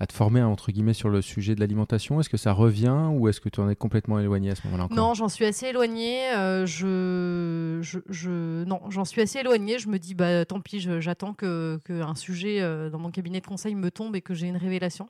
te 0.08 0.14
former 0.14 0.42
entre 0.42 0.72
guillemets 0.72 0.94
sur 0.94 1.10
le 1.10 1.22
sujet 1.22 1.56
de 1.56 1.60
l'alimentation? 1.60 2.20
Est-ce 2.20 2.30
que 2.30 2.38
ça 2.38 2.52
revient 2.52 3.10
ou 3.12 3.28
est-ce 3.28 3.42
que 3.42 3.50
tu 3.50 3.60
en 3.60 3.70
es 3.70 3.76
complètement 3.76 4.20
éloigné 4.20 4.52
à 4.52 4.56
ce 4.56 4.66
moment-là 4.68 4.88
Non, 4.92 5.14
j'en 5.14 5.30
suis 5.30 5.46
assez 5.46 5.68
éloigné. 5.68 6.32
Euh, 6.36 6.66
je, 6.66 8.64
non, 8.66 8.82
j'en 8.90 9.06
suis 9.06 9.22
assez 9.22 9.40
éloigné. 9.40 9.80
Je 9.80 9.90
me 9.90 10.00
dis 10.00 10.16
bah 10.16 10.46
tant 10.46 10.62
pis, 10.62 10.80
j'attends 11.00 11.34
que, 11.34 11.80
un 11.90 12.16
sujet 12.16 12.62
euh, 12.62 12.90
dans 12.90 13.00
mon 13.00 13.12
cabinet 13.12 13.40
de 13.42 13.46
conseil 13.46 13.76
me 13.76 13.92
tombe 13.92 14.16
et 14.16 14.22
que 14.22 14.34
j'ai 14.34 14.48
une 14.48 14.58
révélation. 14.58 15.08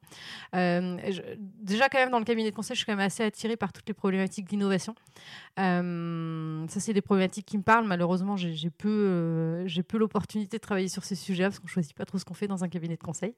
Euh, 0.55 0.97
déjà 1.61 1.89
quand 1.89 1.99
même 1.99 2.11
dans 2.11 2.19
le 2.19 2.25
cabinet 2.25 2.51
de 2.51 2.55
conseil, 2.55 2.75
je 2.75 2.79
suis 2.79 2.85
quand 2.85 2.95
même 2.95 3.05
assez 3.05 3.23
attirée 3.23 3.57
par 3.57 3.73
toutes 3.73 3.87
les 3.87 3.93
problématiques 3.93 4.47
d'innovation. 4.47 4.95
ça 5.57 6.79
c'est 6.79 6.93
des 6.93 7.01
problématiques 7.01 7.45
qui 7.45 7.57
me 7.57 7.63
parlent. 7.63 7.87
Malheureusement, 7.87 8.37
j'ai 8.37 8.69
peu, 8.69 9.63
j'ai 9.67 9.83
peu 9.83 9.97
l'opportunité 9.97 10.57
de 10.57 10.61
travailler 10.61 10.87
sur 10.89 11.03
ces 11.03 11.15
sujets 11.15 11.43
parce 11.43 11.59
qu'on 11.59 11.67
choisit 11.67 11.95
pas 11.95 12.05
trop 12.05 12.17
ce 12.17 12.25
qu'on 12.25 12.33
fait 12.33 12.47
dans 12.47 12.63
un 12.63 12.69
cabinet 12.69 12.95
de 12.95 13.03
conseil. 13.03 13.33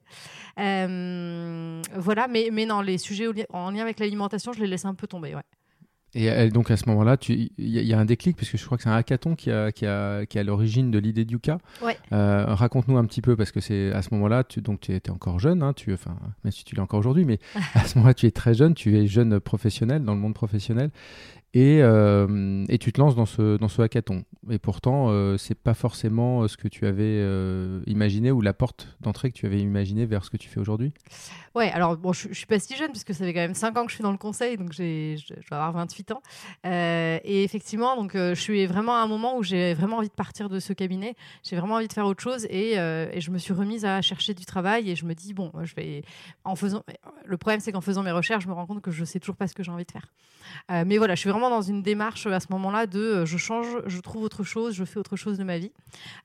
Voilà, 1.96 2.28
mais, 2.28 2.50
mais 2.52 2.66
non, 2.66 2.80
les 2.80 2.98
sujets 2.98 3.28
en 3.50 3.70
lien 3.70 3.82
avec 3.82 3.98
l'alimentation, 4.00 4.52
je 4.52 4.60
les 4.60 4.66
laisse 4.66 4.84
un 4.84 4.94
peu 4.94 5.06
tomber. 5.06 5.34
Ouais. 5.34 5.42
Et 6.18 6.48
donc 6.48 6.70
à 6.70 6.78
ce 6.78 6.88
moment-là, 6.88 7.18
il 7.28 7.50
y, 7.58 7.92
a 7.92 7.98
un 7.98 8.06
déclic, 8.06 8.38
puisque 8.38 8.56
je 8.56 8.64
crois 8.64 8.78
que 8.78 8.84
c'est 8.84 8.88
un 8.88 8.94
hackathon 8.94 9.34
qui, 9.34 9.50
a, 9.50 9.70
qui, 9.70 9.84
a, 9.84 10.24
qui 10.24 10.38
a 10.38 10.44
l'origine 10.44 10.90
de 10.90 10.98
l'idée 10.98 11.26
du 11.26 11.38
cas. 11.38 11.58
Ouais. 11.82 11.98
Euh, 12.12 12.46
raconte-nous 12.48 12.96
un 12.96 13.04
petit 13.04 13.20
peu, 13.20 13.36
parce 13.36 13.52
que 13.52 13.60
c'est 13.60 13.92
à 13.92 14.00
ce 14.00 14.14
moment-là, 14.14 14.42
tu, 14.42 14.62
donc 14.62 14.80
tu 14.80 14.94
étais 14.94 15.10
encore 15.10 15.38
jeune, 15.38 15.62
hein, 15.62 15.74
tu, 15.74 15.92
enfin, 15.92 16.16
même 16.42 16.52
si 16.52 16.64
tu 16.64 16.74
l'es 16.74 16.80
encore 16.80 17.00
aujourd'hui, 17.00 17.26
mais 17.26 17.38
à 17.74 17.84
ce 17.84 17.98
moment-là, 17.98 18.14
tu 18.14 18.24
es 18.24 18.30
très 18.30 18.54
jeune, 18.54 18.74
tu 18.74 18.96
es 18.96 19.06
jeune 19.06 19.40
professionnel 19.40 20.04
dans 20.04 20.14
le 20.14 20.20
monde 20.20 20.32
professionnel. 20.32 20.90
Et, 21.54 21.82
euh, 21.82 22.64
et, 22.68 22.76
tu 22.78 22.92
te 22.92 23.00
lances 23.00 23.16
dans 23.16 23.24
ce, 23.24 23.56
dans 23.56 23.68
ce 23.68 23.80
hackathon. 23.80 24.24
Et 24.50 24.58
pourtant, 24.58 25.08
euh, 25.08 25.36
c'est 25.36 25.56
pas 25.56 25.74
forcément 25.74 26.42
euh, 26.42 26.48
ce 26.48 26.56
que 26.56 26.68
tu 26.68 26.86
avais 26.86 27.02
euh, 27.02 27.80
imaginé 27.86 28.30
ou 28.30 28.40
la 28.40 28.52
porte 28.52 28.96
d'entrée 29.00 29.30
que 29.30 29.36
tu 29.36 29.46
avais 29.46 29.58
imaginé 29.58 30.06
vers 30.06 30.24
ce 30.24 30.30
que 30.30 30.36
tu 30.36 30.48
fais 30.48 30.60
aujourd'hui 30.60 30.92
Ouais, 31.54 31.70
alors 31.72 31.96
bon, 31.96 32.12
je, 32.12 32.28
je, 32.28 32.34
suis 32.34 32.46
pas 32.46 32.58
si 32.58 32.76
jeune 32.76 32.90
puisque 32.90 33.12
ça 33.12 33.24
fait 33.24 33.32
quand 33.32 33.40
même 33.40 33.54
5 33.54 33.76
ans 33.76 33.84
que 33.84 33.90
je 33.90 33.96
suis 33.96 34.02
dans 34.02 34.12
le 34.12 34.18
conseil, 34.18 34.56
donc 34.56 34.72
je, 34.72 34.82
vais 34.82 35.16
avoir 35.50 35.72
28 35.72 36.12
ans. 36.12 36.22
et 36.64 37.42
effectivement, 37.44 37.96
donc 37.96 38.12
je 38.14 38.34
suis 38.34 38.66
vraiment 38.66 38.94
à 38.94 38.98
un 38.98 39.06
moment 39.06 39.38
où 39.38 39.42
j'ai 39.42 39.72
vraiment 39.74 39.96
envie 39.96 40.08
de 40.08 40.14
partir 40.14 40.48
de 40.48 40.60
ce 40.60 40.74
cabinet. 40.74 41.14
J'ai 41.42 41.56
vraiment 41.56 41.76
envie 41.76 41.88
de 41.88 41.92
faire 41.92 42.06
autre 42.06 42.22
chose 42.22 42.44
et, 42.50 42.74
et, 42.74 43.20
je 43.20 43.30
me 43.30 43.38
suis 43.38 43.54
remise 43.54 43.86
à 43.86 44.02
chercher 44.02 44.34
du 44.34 44.44
travail 44.44 44.90
et 44.90 44.96
je 44.96 45.06
me 45.06 45.14
dis 45.14 45.32
bon, 45.32 45.50
je 45.62 45.74
vais 45.74 46.02
en 46.44 46.56
faisant. 46.56 46.82
Le 47.24 47.36
problème, 47.38 47.60
c'est 47.60 47.72
qu'en 47.72 47.80
faisant 47.80 48.02
mes 48.02 48.12
recherches, 48.12 48.44
je 48.44 48.48
me 48.48 48.54
rends 48.54 48.66
compte 48.66 48.82
que 48.82 48.90
je 48.90 49.04
sais 49.04 49.18
toujours 49.18 49.36
pas 49.36 49.48
ce 49.48 49.54
que 49.54 49.62
j'ai 49.62 49.72
envie 49.72 49.86
de 49.86 49.92
faire. 49.92 50.12
mais 50.84 50.98
voilà, 50.98 51.14
je 51.14 51.20
suis 51.20 51.30
vraiment 51.38 51.54
dans 51.54 51.62
une 51.62 51.82
démarche 51.82 52.26
à 52.26 52.40
ce 52.40 52.46
moment-là 52.50 52.86
de 52.86 53.24
je 53.24 53.36
change, 53.36 53.66
je 53.86 54.00
trouve 54.00 54.22
autre 54.22 54.42
chose, 54.42 54.74
je 54.74 54.84
fais 54.84 54.98
autre 54.98 55.16
chose 55.16 55.38
de 55.38 55.44
ma 55.44 55.58
vie. 55.58 55.72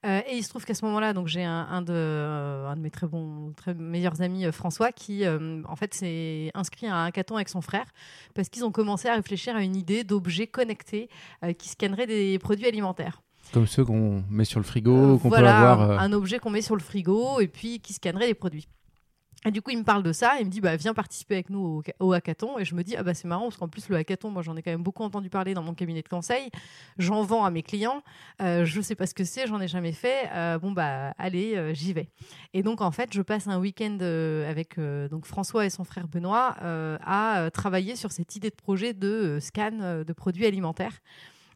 et 0.03 0.35
il 0.35 0.43
se 0.43 0.49
trouve 0.49 0.65
qu'à 0.65 0.73
ce 0.73 0.85
moment-là, 0.85 1.13
donc 1.13 1.27
j'ai 1.27 1.43
un, 1.43 1.81
de, 1.81 2.65
un 2.67 2.75
de 2.75 2.81
mes 2.81 2.91
très 2.91 3.07
bons, 3.07 3.53
très 3.55 3.73
meilleurs 3.73 4.21
amis, 4.21 4.49
François, 4.51 4.91
qui 4.91 5.23
en 5.27 5.75
fait 5.75 5.93
s'est 5.93 6.51
inscrit 6.53 6.87
à 6.87 6.95
un 6.95 7.05
hackathon 7.05 7.35
avec 7.35 7.49
son 7.49 7.61
frère 7.61 7.85
parce 8.33 8.49
qu'ils 8.49 8.63
ont 8.65 8.71
commencé 8.71 9.07
à 9.07 9.15
réfléchir 9.15 9.55
à 9.55 9.63
une 9.63 9.75
idée 9.75 10.03
d'objets 10.03 10.47
connectés 10.47 11.09
qui 11.57 11.69
scanneraient 11.69 12.07
des 12.07 12.39
produits 12.39 12.67
alimentaires. 12.67 13.21
Comme 13.53 13.67
ceux 13.67 13.83
qu'on 13.83 14.23
met 14.29 14.45
sur 14.45 14.59
le 14.59 14.65
frigo, 14.65 15.17
qu'on 15.17 15.29
peut 15.29 15.35
avoir. 15.35 15.99
Un 15.99 16.13
objet 16.13 16.39
qu'on 16.39 16.51
met 16.51 16.61
sur 16.61 16.75
le 16.75 16.81
frigo 16.81 17.39
et 17.39 17.47
puis 17.47 17.79
qui 17.79 17.93
scannerait 17.93 18.27
les 18.27 18.33
produits. 18.33 18.67
Et 19.45 19.51
du 19.51 19.61
coup, 19.61 19.71
il 19.71 19.79
me 19.79 19.83
parle 19.83 20.03
de 20.03 20.11
ça, 20.11 20.33
il 20.39 20.45
me 20.45 20.51
dit 20.51 20.61
bah, 20.61 20.75
viens 20.75 20.93
participer 20.93 21.35
avec 21.35 21.49
nous 21.49 21.81
au, 21.99 22.13
hackathon. 22.13 22.59
Et 22.59 22.65
je 22.65 22.75
me 22.75 22.83
dis 22.83 22.95
ah 22.95 23.03
bah 23.03 23.15
c'est 23.15 23.27
marrant 23.27 23.43
parce 23.43 23.57
qu'en 23.57 23.67
plus 23.67 23.89
le 23.89 23.95
hackathon, 23.95 24.29
moi 24.29 24.43
j'en 24.43 24.55
ai 24.55 24.61
quand 24.61 24.69
même 24.69 24.83
beaucoup 24.83 25.03
entendu 25.03 25.29
parler 25.29 25.55
dans 25.55 25.63
mon 25.63 25.73
cabinet 25.73 26.03
de 26.03 26.07
conseil. 26.07 26.49
J'en 26.99 27.23
vends 27.23 27.43
à 27.43 27.49
mes 27.49 27.63
clients. 27.63 28.03
Euh, 28.41 28.65
je 28.65 28.81
sais 28.81 28.93
pas 28.93 29.07
ce 29.07 29.15
que 29.15 29.23
c'est, 29.23 29.47
j'en 29.47 29.59
ai 29.59 29.67
jamais 29.67 29.93
fait. 29.93 30.29
Euh, 30.33 30.59
bon 30.59 30.71
bah 30.71 31.13
allez, 31.17 31.55
euh, 31.55 31.73
j'y 31.73 31.91
vais. 31.93 32.09
Et 32.53 32.61
donc 32.61 32.81
en 32.81 32.91
fait, 32.91 33.13
je 33.13 33.21
passe 33.23 33.47
un 33.47 33.59
week-end 33.59 33.97
euh, 34.01 34.49
avec 34.49 34.79
donc 35.09 35.25
François 35.25 35.65
et 35.65 35.69
son 35.69 35.83
frère 35.83 36.07
Benoît 36.07 36.55
à 36.61 37.49
travailler 37.51 37.95
sur 37.95 38.11
cette 38.11 38.35
idée 38.35 38.49
de 38.49 38.55
projet 38.55 38.93
de 38.93 39.39
scan 39.41 40.03
de 40.05 40.13
produits 40.13 40.45
alimentaires. 40.45 40.99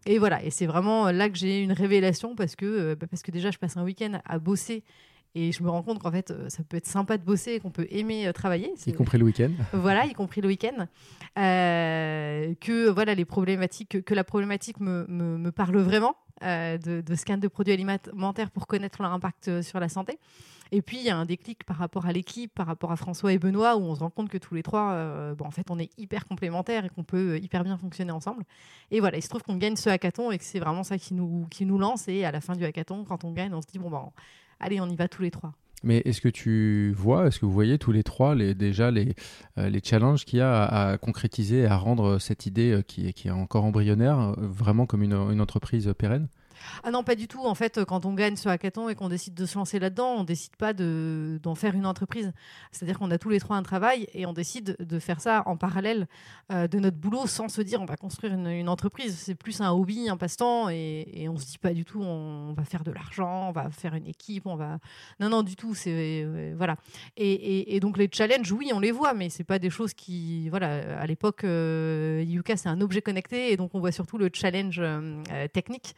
Et 0.08 0.20
voilà, 0.20 0.44
et 0.44 0.52
c'est 0.52 0.68
vraiment 0.68 1.12
là 1.12 1.30
que 1.30 1.38
j'ai 1.38 1.62
une 1.62 1.72
révélation 1.72 2.36
parce 2.36 2.56
que, 2.56 2.94
bah, 2.94 3.08
parce 3.10 3.24
que 3.24 3.32
déjà 3.32 3.50
je 3.50 3.58
passe 3.58 3.76
un 3.78 3.84
week-end 3.84 4.20
à 4.26 4.38
bosser 4.38 4.84
et 5.36 5.52
je 5.52 5.62
me 5.62 5.70
rends 5.70 5.84
compte 5.84 6.00
qu'en 6.00 6.12
fait, 6.12 6.32
euh, 6.32 6.48
ça 6.48 6.64
peut 6.64 6.78
être 6.78 6.88
sympa 6.88 7.18
de 7.18 7.24
bosser 7.24 7.52
et 7.52 7.60
qu'on 7.60 7.70
peut 7.70 7.88
aimer 7.90 8.26
euh, 8.26 8.32
travailler. 8.32 8.74
Y 8.88 8.94
compris 8.94 9.18
le 9.18 9.26
week-end. 9.26 9.52
Voilà, 9.74 10.06
y 10.06 10.14
compris 10.14 10.40
le 10.40 10.48
week-end. 10.48 10.88
Euh, 11.38 12.54
que 12.62 12.90
voilà, 12.90 13.14
les 13.14 13.26
problématiques, 13.26 14.02
que, 14.04 14.14
la 14.14 14.24
problématique 14.24 14.80
me, 14.80 15.06
me, 15.08 15.52
parle 15.52 15.78
vraiment 15.78 16.16
de, 16.42 17.02
de, 17.02 17.16
scan 17.16 17.38
de 17.38 17.50
produits 17.50 17.74
alimentaires 17.74 18.50
pour 18.52 18.66
connaître 18.66 19.02
leur 19.02 19.12
impact 19.12 19.62
sur 19.62 19.82
la 19.82 19.90
santé. 19.90 20.18
Et 20.72 20.82
puis, 20.82 20.98
il 20.98 21.04
y 21.04 21.10
a 21.10 21.18
un 21.18 21.26
déclic 21.26 21.64
par 21.66 21.78
rapport 21.78 22.06
à 22.06 22.14
l'équipe, 22.14 22.54
par 22.54 22.66
rapport 22.66 22.92
à 22.92 22.96
François 22.96 23.34
et 23.34 23.38
Benoît, 23.38 23.76
où 23.76 23.82
on 23.82 23.96
se 23.96 24.00
rend 24.00 24.10
compte 24.10 24.30
que 24.30 24.38
tous 24.38 24.56
les 24.56 24.64
trois, 24.64 25.34
bon, 25.36 25.46
en 25.46 25.52
fait, 25.52 25.70
on 25.70 25.78
est 25.78 25.92
hyper 26.00 26.26
complémentaires 26.26 26.86
et 26.86 26.90
qu'on 26.90 27.04
peut 27.04 27.38
hyper 27.38 27.64
bien 27.64 27.78
fonctionner 27.78 28.12
ensemble. 28.12 28.44
Et 28.92 29.00
voilà, 29.00 29.18
il 29.18 29.22
se 29.22 29.30
trouve 29.30 29.44
qu'on 29.44 29.58
gagne 29.58 29.76
ce 29.76 29.90
hackathon 29.90 30.32
et 30.32 30.38
que 30.38 30.44
c'est 30.44 30.60
vraiment 30.60 30.84
ça 30.84 30.98
qui 30.98 31.14
nous, 31.14 31.46
qui 31.52 31.66
nous 31.66 31.78
lance. 31.78 32.08
Et 32.08 32.26
à 32.26 32.32
la 32.32 32.42
fin 32.42 32.56
du 32.56 32.66
hackathon, 32.66 33.04
quand 33.04 33.24
on 33.24 33.32
gagne, 33.32 33.54
on 33.54 33.62
se 33.62 33.68
dit, 33.68 33.78
bon, 33.78 33.90
ben, 33.90 34.12
allez, 34.60 34.80
on 34.80 34.88
y 34.88 34.96
va 34.96 35.08
tous 35.08 35.22
les 35.22 35.32
trois. 35.32 35.54
Mais 35.84 36.02
est-ce 36.06 36.20
que 36.20 36.30
tu 36.30 36.94
vois, 36.98 37.28
est-ce 37.28 37.40
que 37.40 37.46
vous 37.46 37.52
voyez 37.52 37.78
tous 37.78 37.92
les 37.92 38.04
trois 38.04 38.34
les, 38.34 38.56
déjà 38.56 38.90
les, 38.90 39.14
euh, 39.60 39.70
les 39.70 39.82
challenges 39.84 40.26
qu'il 40.26 40.40
y 40.40 40.42
a 40.42 40.64
à, 40.64 40.98
concrétiser, 40.98 41.68
à 41.68 41.78
rendre 41.78 42.18
cette 42.18 42.48
idée 42.48 42.72
euh, 42.72 42.82
qui, 42.82 43.08
est 43.08 43.30
encore 43.30 43.66
embryonnaire 43.66 44.20
euh, 44.20 44.34
vraiment 44.38 44.88
comme 44.88 45.04
une 45.04 45.14
entreprise 45.14 45.94
pérenne? 45.98 46.28
Ah 46.84 46.92
non, 46.92 47.04
pas 47.04 47.16
du 47.16 47.28
tout. 47.28 47.46
En 47.46 47.56
fait, 47.56 47.84
quand 47.86 48.06
on 48.06 48.14
gagne 48.14 48.36
ce 48.36 48.50
hackathon 48.50 48.90
et 48.90 48.96
qu'on 48.96 49.10
décide 49.10 49.34
de 49.34 49.46
se 49.46 49.58
lancer 49.58 49.80
là-dedans, 49.80 50.16
on 50.18 50.24
décide 50.24 50.56
pas 50.56 50.74
d'en 50.74 51.56
faire 51.56 51.76
une 51.76 51.86
entreprise. 51.86 52.32
C'est-à-dire 52.72 53.00
qu'on 53.00 53.12
a 53.12 53.18
tous 53.18 53.30
les 53.30 53.40
trois 53.40 53.58
un 53.58 53.64
travail 53.64 54.08
et 54.14 54.26
on 54.26 54.34
décide 54.34 54.76
de 54.80 55.00
faire 55.00 55.22
ça 55.22 55.44
en 55.46 55.58
parallèle 55.58 56.08
euh, 56.52 56.68
de 56.68 56.80
notre 56.80 56.98
boulot 56.98 57.28
sans 57.28 57.50
se 57.50 57.62
dire 57.62 57.82
on 57.82 57.86
va 57.86 57.98
construire 57.98 58.34
une, 58.34 58.70
entreprise. 58.70 59.18
C'est 59.18 59.36
plus 59.36 59.62
un 59.62 59.72
hobby, 59.72 60.10
un 60.10 60.18
passe-temps 60.18 60.70
et, 60.70 61.08
et, 61.14 61.30
on 61.30 61.38
se 61.38 61.46
dit 61.46 61.58
pas 61.58 61.74
du 61.74 61.86
tout 61.86 62.02
on 62.02 62.54
va 62.54 62.64
faire 62.64 62.84
de 62.84 62.92
l'argent, 62.92 63.50
on 63.50 63.52
va 63.52 63.70
faire 63.70 63.96
une 63.96 64.08
équipe, 64.08 64.46
on 64.46 64.56
va. 64.56 64.80
Non, 65.20 65.30
non, 65.30 65.44
du 65.44 65.56
tout. 65.56 65.76
C'est 65.76 66.24
euh, 66.26 66.54
voilà. 66.58 66.76
Et, 67.18 67.76
et, 67.76 67.80
donc 67.80 67.98
les 67.98 68.10
challenges, 68.12 68.52
oui, 68.52 68.72
on 68.74 68.80
les 68.80 68.92
voit, 68.92 69.14
mais 69.14 69.30
c'est 69.30 69.44
pas 69.44 69.60
des 69.60 69.70
choses 69.70 69.94
qui 69.94 70.50
voilà. 70.50 71.00
À 71.00 71.06
l'époque, 71.06 71.44
euh, 71.44 72.24
c'est 72.56 72.70
un 72.70 72.82
objet 72.82 73.02
connecté 73.02 73.52
et 73.52 73.58
donc 73.58 73.72
on 73.74 73.80
voit 73.80 73.92
surtout 73.92 74.18
le 74.18 74.30
challenge 74.32 74.82
technique. 75.54 75.96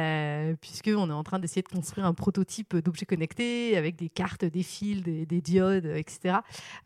Euh, 0.00 0.54
puisqu'on 0.60 1.10
est 1.10 1.12
en 1.12 1.22
train 1.22 1.38
d'essayer 1.38 1.62
de 1.62 1.68
construire 1.68 2.06
un 2.06 2.14
prototype 2.14 2.76
d'objet 2.76 3.06
connecté 3.06 3.76
avec 3.76 3.96
des 3.96 4.08
cartes, 4.08 4.44
des 4.44 4.62
fils, 4.62 5.02
des, 5.02 5.40
diodes, 5.40 5.86
etc. 5.86 6.38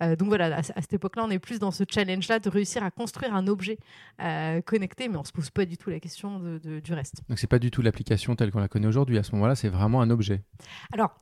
Euh, 0.02 0.16
donc 0.16 0.28
voilà, 0.28 0.56
à, 0.56 0.62
cette 0.62 0.92
époque-là, 0.92 1.24
on 1.26 1.30
est 1.30 1.38
plus 1.38 1.58
dans 1.58 1.70
ce 1.70 1.84
challenge-là 1.88 2.38
de 2.38 2.48
réussir 2.48 2.82
à 2.82 2.90
construire 2.90 3.34
un 3.34 3.46
objet 3.46 3.78
euh, 4.20 4.60
connecté, 4.62 5.08
mais 5.08 5.16
on 5.16 5.22
ne 5.22 5.26
se 5.26 5.32
pose 5.32 5.50
pas 5.50 5.64
du 5.64 5.76
tout 5.76 5.90
la 5.90 6.00
question 6.00 6.40
de, 6.40 6.80
du 6.80 6.92
reste. 6.92 7.22
Donc 7.28 7.38
c'est 7.38 7.46
pas 7.46 7.58
du 7.58 7.70
tout 7.70 7.82
l'application 7.82 8.34
telle 8.36 8.50
qu'on 8.50 8.60
la 8.60 8.68
connaît 8.68 8.86
aujourd'hui. 8.86 9.18
À 9.18 9.22
ce 9.22 9.32
moment-là, 9.32 9.54
c'est 9.54 9.68
vraiment 9.68 10.00
un 10.00 10.10
objet. 10.10 10.42
Alors, 10.92 11.14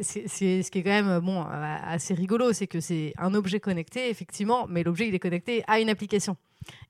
c'est 0.00 0.28
ce 0.28 0.70
qui 0.70 0.78
est 0.78 0.82
quand 0.82 0.90
même 0.90 1.20
bon, 1.20 1.42
assez 1.42 2.14
rigolo, 2.14 2.52
c'est 2.52 2.66
que 2.66 2.80
c'est 2.80 3.12
un 3.18 3.34
objet 3.34 3.60
connecté, 3.60 4.10
effectivement, 4.10 4.66
mais 4.68 4.82
l'objet, 4.82 5.08
il 5.08 5.14
est 5.14 5.18
connecté 5.18 5.62
à 5.66 5.80
une 5.80 5.90
application. 5.90 6.36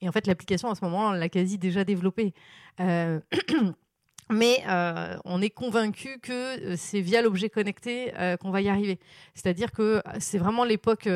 Et 0.00 0.08
en 0.08 0.12
fait, 0.12 0.26
l'application, 0.26 0.70
à 0.70 0.74
ce 0.74 0.84
moment-là, 0.84 1.10
on 1.10 1.12
l'a 1.12 1.28
quasi 1.28 1.58
déjà 1.58 1.84
développée. 1.84 2.34
Mais 4.30 4.62
euh, 4.68 5.16
on 5.24 5.40
est 5.40 5.50
convaincu 5.50 6.18
que 6.20 6.72
euh, 6.72 6.74
c'est 6.76 7.00
via 7.00 7.22
l'objet 7.22 7.48
connecté 7.48 8.12
euh, 8.18 8.36
qu'on 8.36 8.50
va 8.50 8.60
y 8.60 8.68
arriver. 8.68 8.98
C'est-à-dire 9.34 9.72
que 9.72 10.02
c'est 10.18 10.38
vraiment 10.38 10.64
l'époque, 10.64 11.08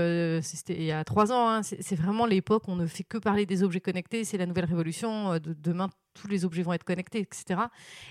c'était 0.42 0.75
il 0.75 0.85
y 0.85 0.92
a 0.92 1.04
trois 1.04 1.33
ans, 1.33 1.49
hein, 1.49 1.62
c'est 1.62 1.97
vraiment 1.97 2.25
l'époque 2.25 2.69
où 2.69 2.73
on 2.73 2.76
ne 2.76 2.87
fait 2.87 3.04
que 3.04 3.19
parler 3.19 3.47
des 3.47 3.62
objets 3.62 3.81
connectés, 3.81 4.25
c'est 4.25 4.38
la 4.38 4.47
nouvelle 4.47 4.64
révolution. 4.64 5.35
de, 5.35 5.52
demain, 5.52 5.90
tous 6.14 6.28
les 6.28 6.45
objets 6.45 6.62
vont 6.62 6.73
être 6.73 6.85
connectés, 6.85 7.21
etc. 7.21 7.61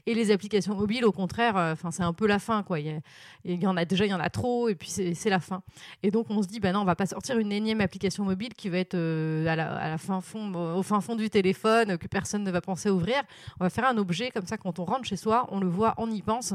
Et 0.06 0.14
les 0.14 0.32
applications 0.32 0.76
mobiles, 0.76 1.06
au 1.06 1.12
contraire, 1.12 1.58
euh, 1.58 1.76
c'est 1.92 2.04
un 2.04 2.14
peu 2.14 2.28
la 2.28 2.40
fin, 2.40 2.64
quoi. 2.64 2.80
Il 2.80 3.02
y, 3.46 3.68
en 3.68 3.78
a 3.78 3.86
déjà, 3.86 4.06
il 4.06 4.12
y 4.12 4.14
en 4.14 4.20
a 4.20 4.30
trop, 4.30 4.70
et 4.70 4.76
puis 4.76 4.90
c'est 4.90 5.30
la 5.30 5.40
fin. 5.40 5.64
Et 6.04 6.12
donc 6.12 6.28
on 6.30 6.42
se 6.42 6.48
dit, 6.48 6.60
ben 6.60 6.74
non, 6.74 6.82
on 6.82 6.86
va 6.86 6.96
pas 6.96 7.06
sortir 7.06 7.38
une 7.38 7.52
énième 7.52 7.82
application 7.82 8.24
mobile 8.24 8.54
qui 8.54 8.70
va 8.70 8.78
être 8.78 8.96
euh, 8.96 9.48
à, 9.48 9.56
la, 9.56 9.98
fin 9.98 10.22
fond, 10.22 10.54
au 10.54 10.84
fin 10.84 11.02
fond 11.02 11.16
du 11.16 11.30
téléphone, 11.30 11.98
que 11.98 12.08
personne 12.08 12.44
ne 12.44 12.52
va 12.52 12.62
penser 12.62 12.90
ouvrir. 12.90 13.22
On 13.60 13.64
va 13.64 13.70
faire 13.70 13.86
un 13.86 13.98
objet 13.98 14.32
comme 14.32 14.46
ça, 14.46 14.58
quand 14.58 14.80
on 14.80 14.86
rentre 14.86 15.06
chez 15.06 15.18
soi, 15.18 15.48
on 15.52 15.60
le 15.60 15.68
voit, 15.68 15.94
on 15.98 16.10
y 16.10 16.22
pense. 16.22 16.54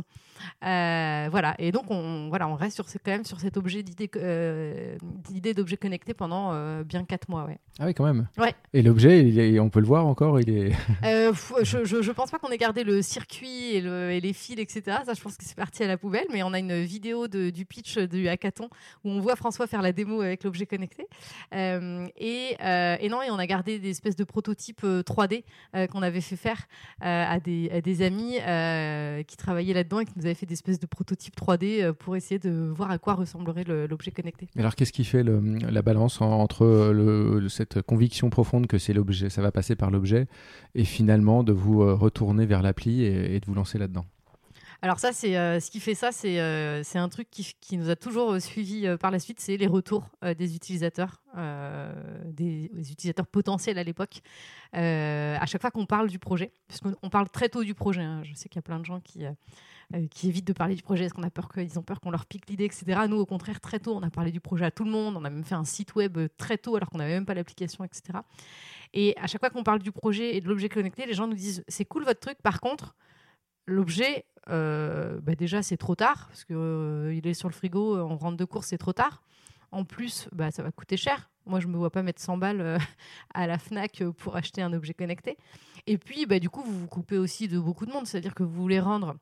Euh, 0.64 1.28
voilà. 1.30 1.54
Et 1.58 1.72
donc 1.72 1.90
on, 1.90 2.28
voilà, 2.28 2.48
on 2.48 2.54
reste 2.54 2.76
sur, 2.76 2.86
quand 2.86 3.12
même 3.12 3.24
sur 3.24 3.40
cet 3.40 3.56
objet 3.56 3.82
d'idée 3.82 5.54
d'objet 5.54 5.76
connecté 5.76 6.14
pendant 6.14 6.82
bien 6.82 7.04
quatre 7.04 7.28
mois, 7.28 7.44
ouais. 7.44 7.58
Ah 7.78 7.86
oui, 7.86 7.94
quand 7.94 8.04
même. 8.04 8.26
Ouais. 8.38 8.54
Et 8.72 8.82
l'objet, 8.82 9.58
on 9.60 9.68
peut 9.68 9.80
le 9.80 9.86
voir 9.86 10.06
encore, 10.06 10.40
il 10.40 10.50
est 10.50 10.72
je, 11.62 11.84
je, 11.84 12.12
pense 12.12 12.30
pas 12.30 12.38
qu'on 12.38 12.50
ait 12.50 12.58
gardé 12.58 12.84
le 12.84 13.02
circuit 13.02 13.76
et, 13.76 14.20
les 14.20 14.32
fils, 14.32 14.58
etc. 14.58 14.98
Ça, 15.04 15.14
je 15.14 15.20
pense 15.20 15.36
que 15.36 15.44
c'est 15.44 15.56
parti 15.56 15.82
à 15.82 15.86
la 15.86 15.96
poubelle. 15.96 16.26
Mais 16.32 16.42
on 16.42 16.52
a 16.52 16.58
une 16.58 16.82
vidéo 16.82 17.28
du 17.28 17.64
pitch 17.64 17.98
du 17.98 18.28
hackathon 18.28 18.68
où 19.04 19.10
on 19.10 19.20
voit 19.20 19.36
François 19.36 19.66
faire 19.66 19.82
la 19.82 19.92
démo 19.92 20.20
avec 20.20 20.44
l'objet 20.44 20.66
connecté. 20.66 21.06
Euh, 21.54 22.06
euh, 22.20 22.96
et, 23.00 23.08
non, 23.08 23.22
et 23.22 23.30
on 23.30 23.38
a 23.38 23.46
gardé 23.46 23.78
des 23.78 23.90
espèces 23.90 24.16
de 24.16 24.24
prototypes 24.24 24.84
3D 24.84 25.44
euh, 25.74 25.86
qu'on 25.86 26.02
avait 26.02 26.20
fait 26.20 26.36
faire 26.36 26.66
à 27.00 27.38
des, 27.40 28.02
amis 28.02 28.36
qui 29.26 29.36
travaillaient 29.36 29.74
là-dedans 29.74 30.00
et 30.00 30.04
qui 30.04 30.12
nous 30.16 30.26
avaient 30.26 30.34
fait 30.34 30.46
des 30.46 30.54
espèces 30.54 30.78
de 30.78 30.86
prototypes 30.86 31.36
3D 31.36 31.92
pour 31.92 32.16
essayer 32.16 32.38
de 32.38 32.70
voir 32.74 32.90
à 32.90 32.98
quoi 32.98 33.14
ressemblerait 33.14 33.64
l'objet 33.64 34.10
connecté. 34.10 34.48
Alors, 34.58 34.74
qu'est-ce 34.74 34.92
qui 34.92 35.04
fait 35.04 35.22
la 35.22 35.82
balance 35.82 36.20
entre 36.20 37.46
cette 37.48 37.82
conviction 37.82 38.30
profonde 38.30 38.66
que 38.66 38.78
ça 38.78 39.42
va 39.42 39.50
passer 39.50 39.76
par 39.76 39.90
l'objet, 39.90 40.26
et 40.74 40.84
finalement 40.84 41.25
de 41.26 41.52
vous 41.52 41.82
euh, 41.82 41.94
retourner 41.94 42.46
vers 42.46 42.62
l'appli 42.62 43.02
et, 43.02 43.40
de 43.40 43.46
vous 43.46 43.54
lancer 43.54 43.78
là-dedans 43.78 44.06
alors 44.82 44.98
ça, 44.98 45.10
c'est 45.10 45.38
euh, 45.38 45.58
ce 45.58 45.70
qui 45.70 45.80
fait 45.80 45.94
ça, 45.94 46.12
c'est 46.12 46.38
euh, 46.38 46.82
c'est 46.84 46.98
un 46.98 47.08
truc 47.08 47.28
qui, 47.30 47.50
qui, 47.62 47.78
nous 47.78 47.88
a 47.88 47.96
toujours 47.96 48.38
suivi 48.42 48.86
par 49.00 49.10
la 49.10 49.18
suite, 49.18 49.40
c'est 49.40 49.56
les 49.56 49.66
retours 49.66 50.04
des 50.36 50.54
utilisateurs, 50.54 51.22
des, 52.26 52.70
utilisateurs 52.92 53.26
potentiels 53.26 53.78
à 53.78 53.82
l'époque. 53.82 54.20
à 54.74 55.46
chaque 55.46 55.62
fois 55.62 55.70
qu'on 55.70 55.86
parle 55.86 56.10
du 56.10 56.18
projet, 56.18 56.52
puisqu'on 56.68 57.08
parle 57.08 57.30
très 57.30 57.48
tôt 57.48 57.64
du 57.64 57.74
projet. 57.74 58.02
Hein. 58.02 58.20
je 58.22 58.34
sais 58.34 58.50
qu'il 58.50 58.58
y 58.58 58.58
a 58.58 58.62
plein 58.62 58.78
de 58.78 58.84
gens 58.84 59.00
qui 59.00 59.24
qui 60.10 60.28
évitent 60.28 60.46
de 60.46 60.52
parler 60.52 60.74
du 60.74 60.82
projet 60.82 61.04
parce 61.04 61.14
qu'on 61.14 61.22
a 61.22 61.30
peur 61.30 61.48
qu'ils 61.48 61.78
ont 61.78 61.82
peur 61.82 62.00
qu'on 62.00 62.10
leur 62.10 62.26
pique 62.26 62.48
l'idée, 62.48 62.64
etc. 62.64 63.00
Nous, 63.08 63.16
au 63.16 63.26
contraire, 63.26 63.60
très 63.60 63.78
tôt, 63.80 63.94
on 63.96 64.02
a 64.02 64.10
parlé 64.10 64.30
du 64.30 64.40
projet 64.40 64.66
à 64.66 64.70
tout 64.70 64.84
le 64.84 64.90
monde. 64.90 65.16
On 65.16 65.24
a 65.24 65.30
même 65.30 65.44
fait 65.44 65.54
un 65.54 65.64
site 65.64 65.94
web 65.94 66.18
très 66.36 66.58
tôt 66.58 66.76
alors 66.76 66.90
qu'on 66.90 66.98
n'avait 66.98 67.14
même 67.14 67.24
pas 67.24 67.34
l'application, 67.34 67.82
etc. 67.82 68.18
Et 68.92 69.14
à 69.18 69.26
chaque 69.26 69.40
fois 69.40 69.50
qu'on 69.50 69.64
parle 69.64 69.80
du 69.80 69.92
projet 69.92 70.36
et 70.36 70.40
de 70.40 70.48
l'objet 70.48 70.68
connecté, 70.68 71.06
les 71.06 71.14
gens 71.14 71.26
nous 71.26 71.34
disent 71.34 71.64
c'est 71.68 71.84
cool 71.84 72.04
votre 72.04 72.20
truc, 72.20 72.38
par 72.42 72.60
contre, 72.60 72.94
l'objet, 73.66 74.24
euh, 74.48 75.20
bah 75.20 75.34
déjà 75.34 75.62
c'est 75.62 75.76
trop 75.76 75.94
tard, 75.94 76.26
parce 76.28 76.44
qu'il 76.44 76.56
euh, 76.56 77.14
il 77.14 77.26
est 77.26 77.34
sur 77.34 77.48
le 77.48 77.54
frigo, 77.54 77.98
on 77.98 78.16
rentre 78.16 78.36
de 78.36 78.44
course, 78.44 78.68
c'est 78.68 78.78
trop 78.78 78.92
tard. 78.92 79.22
En 79.72 79.84
plus, 79.84 80.28
bah, 80.32 80.50
ça 80.50 80.62
va 80.62 80.70
coûter 80.70 80.96
cher. 80.96 81.30
Moi, 81.44 81.60
je 81.60 81.66
ne 81.66 81.72
me 81.72 81.78
vois 81.78 81.90
pas 81.90 82.02
mettre 82.02 82.20
100 82.20 82.38
balles 82.38 82.60
euh, 82.60 82.78
à 83.34 83.46
la 83.46 83.58
FNAC 83.58 84.04
pour 84.16 84.36
acheter 84.36 84.62
un 84.62 84.72
objet 84.72 84.94
connecté. 84.94 85.36
Et 85.86 85.98
puis, 85.98 86.26
bah, 86.26 86.38
du 86.38 86.48
coup, 86.48 86.62
vous 86.62 86.80
vous 86.80 86.86
coupez 86.86 87.18
aussi 87.18 87.48
de 87.48 87.58
beaucoup 87.58 87.86
de 87.86 87.92
monde. 87.92 88.06
C'est-à-dire 88.06 88.34
que 88.34 88.42
vous 88.42 88.60
voulez 88.62 88.80
rendre 88.80 89.16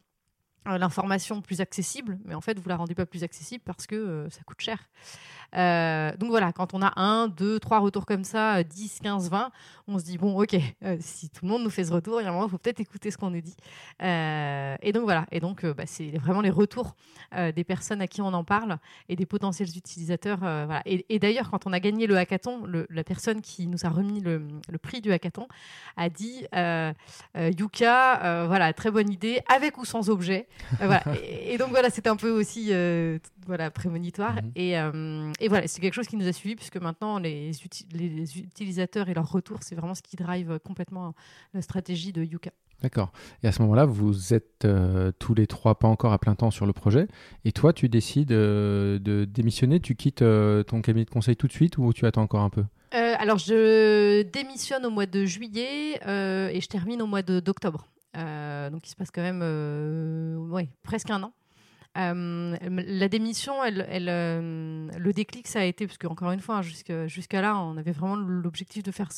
l'information 0.67 1.41
plus 1.41 1.61
accessible, 1.61 2.19
mais 2.25 2.35
en 2.35 2.41
fait, 2.41 2.59
vous 2.59 2.69
la 2.69 2.77
rendez 2.77 2.95
pas 2.95 3.07
plus 3.07 3.23
accessible 3.23 3.63
parce 3.65 3.87
que 3.87 4.27
ça 4.31 4.43
coûte 4.45 4.61
cher. 4.61 4.79
Euh, 5.57 6.17
donc 6.17 6.31
voilà, 6.31 6.53
quand 6.53 6.75
on 6.75 6.83
a 6.83 6.93
un, 7.01 7.29
deux, 7.29 7.61
trois 7.61 7.79
retours 7.79 8.07
comme 8.07 8.25
ça, 8.25 8.63
10, 8.63 9.01
15, 9.03 9.31
20, 9.31 9.51
on 9.87 9.99
se 9.99 10.05
dit, 10.05 10.19
bon, 10.19 10.39
ok, 10.39 10.57
euh, 10.85 10.97
si 11.01 11.31
tout 11.31 11.45
le 11.45 11.51
monde 11.51 11.63
nous 11.63 11.71
fait 11.71 11.85
ce 11.85 11.93
retour, 11.93 12.21
il 12.21 12.25
y 12.25 12.27
a 12.27 12.31
un 12.31 12.33
moment, 12.33 12.47
il 12.47 12.51
faut 12.51 12.59
peut-être 12.59 12.81
écouter 12.81 13.11
ce 13.11 13.19
qu'on 13.19 13.31
nous 13.31 13.41
dit. 13.41 13.57
Euh, 14.03 14.77
et 14.83 14.93
donc 14.93 15.05
voilà, 15.05 15.27
et 15.31 15.41
donc 15.41 15.65
bah, 15.65 15.85
c'est 15.87 16.11
vraiment 16.19 16.41
les 16.41 16.51
retours 16.51 16.95
des 17.57 17.65
personnes 17.65 18.01
à 18.01 18.07
qui 18.07 18.21
on 18.21 18.33
en 18.33 18.45
parle 18.45 18.79
et 19.09 19.17
des 19.17 19.27
potentiels 19.27 19.69
utilisateurs. 19.77 20.39
Et, 20.87 21.19
d'ailleurs, 21.19 21.51
quand 21.51 21.67
on 21.67 21.73
a 21.73 21.81
gagné 21.81 22.07
le 22.07 22.17
hackathon, 22.17 22.65
la 22.89 23.05
personne 23.05 23.41
qui 23.41 23.67
nous 23.67 23.85
a 23.85 23.89
remis 23.89 24.21
le, 24.21 24.41
prix 24.81 25.01
du 25.01 25.11
hackathon 25.11 25.49
a 25.97 26.09
dit, 26.09 26.47
Yuka, 27.35 28.47
voilà, 28.47 28.73
très 28.73 28.93
bonne 28.93 29.11
idée, 29.11 29.41
avec 29.49 29.79
ou 29.79 29.85
sans 29.85 30.11
objet. 30.11 30.47
Voilà. 30.79 31.03
et, 31.23 31.59
donc 31.59 31.71
voilà, 31.71 31.91
c'était 31.91 32.09
un 32.09 32.17
peu 32.17 32.31
aussi 32.31 32.73
voilà, 33.47 33.71
prémonitoire. 33.71 34.35
Mhm. 34.35 34.53
Et, 34.57 34.71
et 35.41 35.49
voilà, 35.49 35.67
c'est 35.67 35.81
quelque 35.81 35.95
chose 35.95 36.07
qui 36.07 36.17
nous 36.17 36.27
a 36.27 36.33
suivis 36.33 36.57
puisque 36.57 36.77
maintenant 36.77 37.19
les, 37.19 37.53
les 37.93 38.39
utilisateurs 38.39 39.09
et 39.09 39.15
leurs 39.15 39.31
retours, 39.31 39.59
c'est 39.63 39.75
vraiment 39.75 39.95
ce 39.95 40.03
qui 40.03 40.17
drive 40.17 40.59
complètement 40.65 41.15
la 41.53 41.63
stratégie 41.63 42.13
de 42.13 42.23
Yuka. 42.23 42.51
D'accord. 42.85 43.13
Et 43.43 43.47
à 43.49 43.53
ce 43.53 43.63
moment-là, 43.63 43.87
vous 43.87 44.35
êtes 44.35 44.67
euh, 44.67 45.11
tous 45.19 45.35
les 45.35 45.47
trois 45.47 45.79
pas 45.79 45.89
encore 45.89 46.13
à 46.13 46.19
plein 46.19 46.35
temps 46.35 46.51
sur 46.51 46.67
le 46.67 46.75
projet. 46.75 47.09
Et 47.47 47.53
toi, 47.53 47.73
tu 47.73 47.89
décides 47.89 48.33
euh, 48.33 48.99
de 48.99 49.25
démissionner 49.25 49.81
Tu 49.81 49.95
quittes 49.95 50.21
euh, 50.21 50.63
ton 50.63 50.83
cabinet 50.83 51.07
de 51.07 51.11
conseil 51.11 51.35
tout 51.35 51.47
de 51.47 51.53
suite 51.53 51.79
ou 51.79 51.95
tu 51.95 52.05
attends 52.05 52.23
encore 52.23 52.43
un 52.43 52.51
peu? 52.51 52.65
Alors, 52.93 53.39
je 53.39 54.23
démissionne 54.23 54.87
au 54.87 54.91
mois 54.91 55.07
de 55.07 55.25
juillet 55.25 55.95
et 55.95 56.61
je 56.61 56.69
termine 56.69 57.03
au 57.03 57.07
mois 57.07 57.23
d'octobre. 57.23 57.89
Donc, 58.15 58.87
il 58.87 58.91
se 58.91 58.97
passe 58.97 59.11
quand 59.11 59.23
même 59.23 59.43
ouais, 60.51 60.71
presque 60.83 61.11
un 61.11 61.23
an. 61.23 61.33
Euh, 61.97 62.57
la 62.61 63.09
démission, 63.09 63.55
euh, 63.63 64.89
le 64.99 65.13
déclic, 65.13 65.47
ça 65.47 65.61
a 65.61 65.65
été, 65.65 65.87
parce 65.87 65.99
qu'encore 65.99 66.33
une 66.33 66.41
fois, 66.41 66.57
hein, 66.57 67.07
jusqu'à 67.07 67.41
là, 67.41 67.59
on 67.59 67.77
avait 67.77 67.93
vraiment 67.93 68.17
l'objectif 68.17 68.83
de 68.83 68.91
faire 68.91 69.09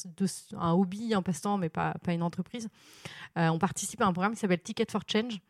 un 0.59 0.73
hobby, 0.73 1.15
un 1.15 1.23
passe-temps, 1.23 1.57
mais 1.57 1.69
pas, 1.69 1.95
pas 2.05 2.13
une 2.13 2.23
entreprise. 2.23 2.69
Euh, 3.39 3.49
on 3.49 3.59
participe 3.59 4.01
à 4.03 4.07
un 4.07 4.13
programme 4.13 4.33
qui 4.33 4.41
s'appelle 4.41 4.61
Ticket 4.61 4.87
for 4.91 5.03
Change 5.07 5.41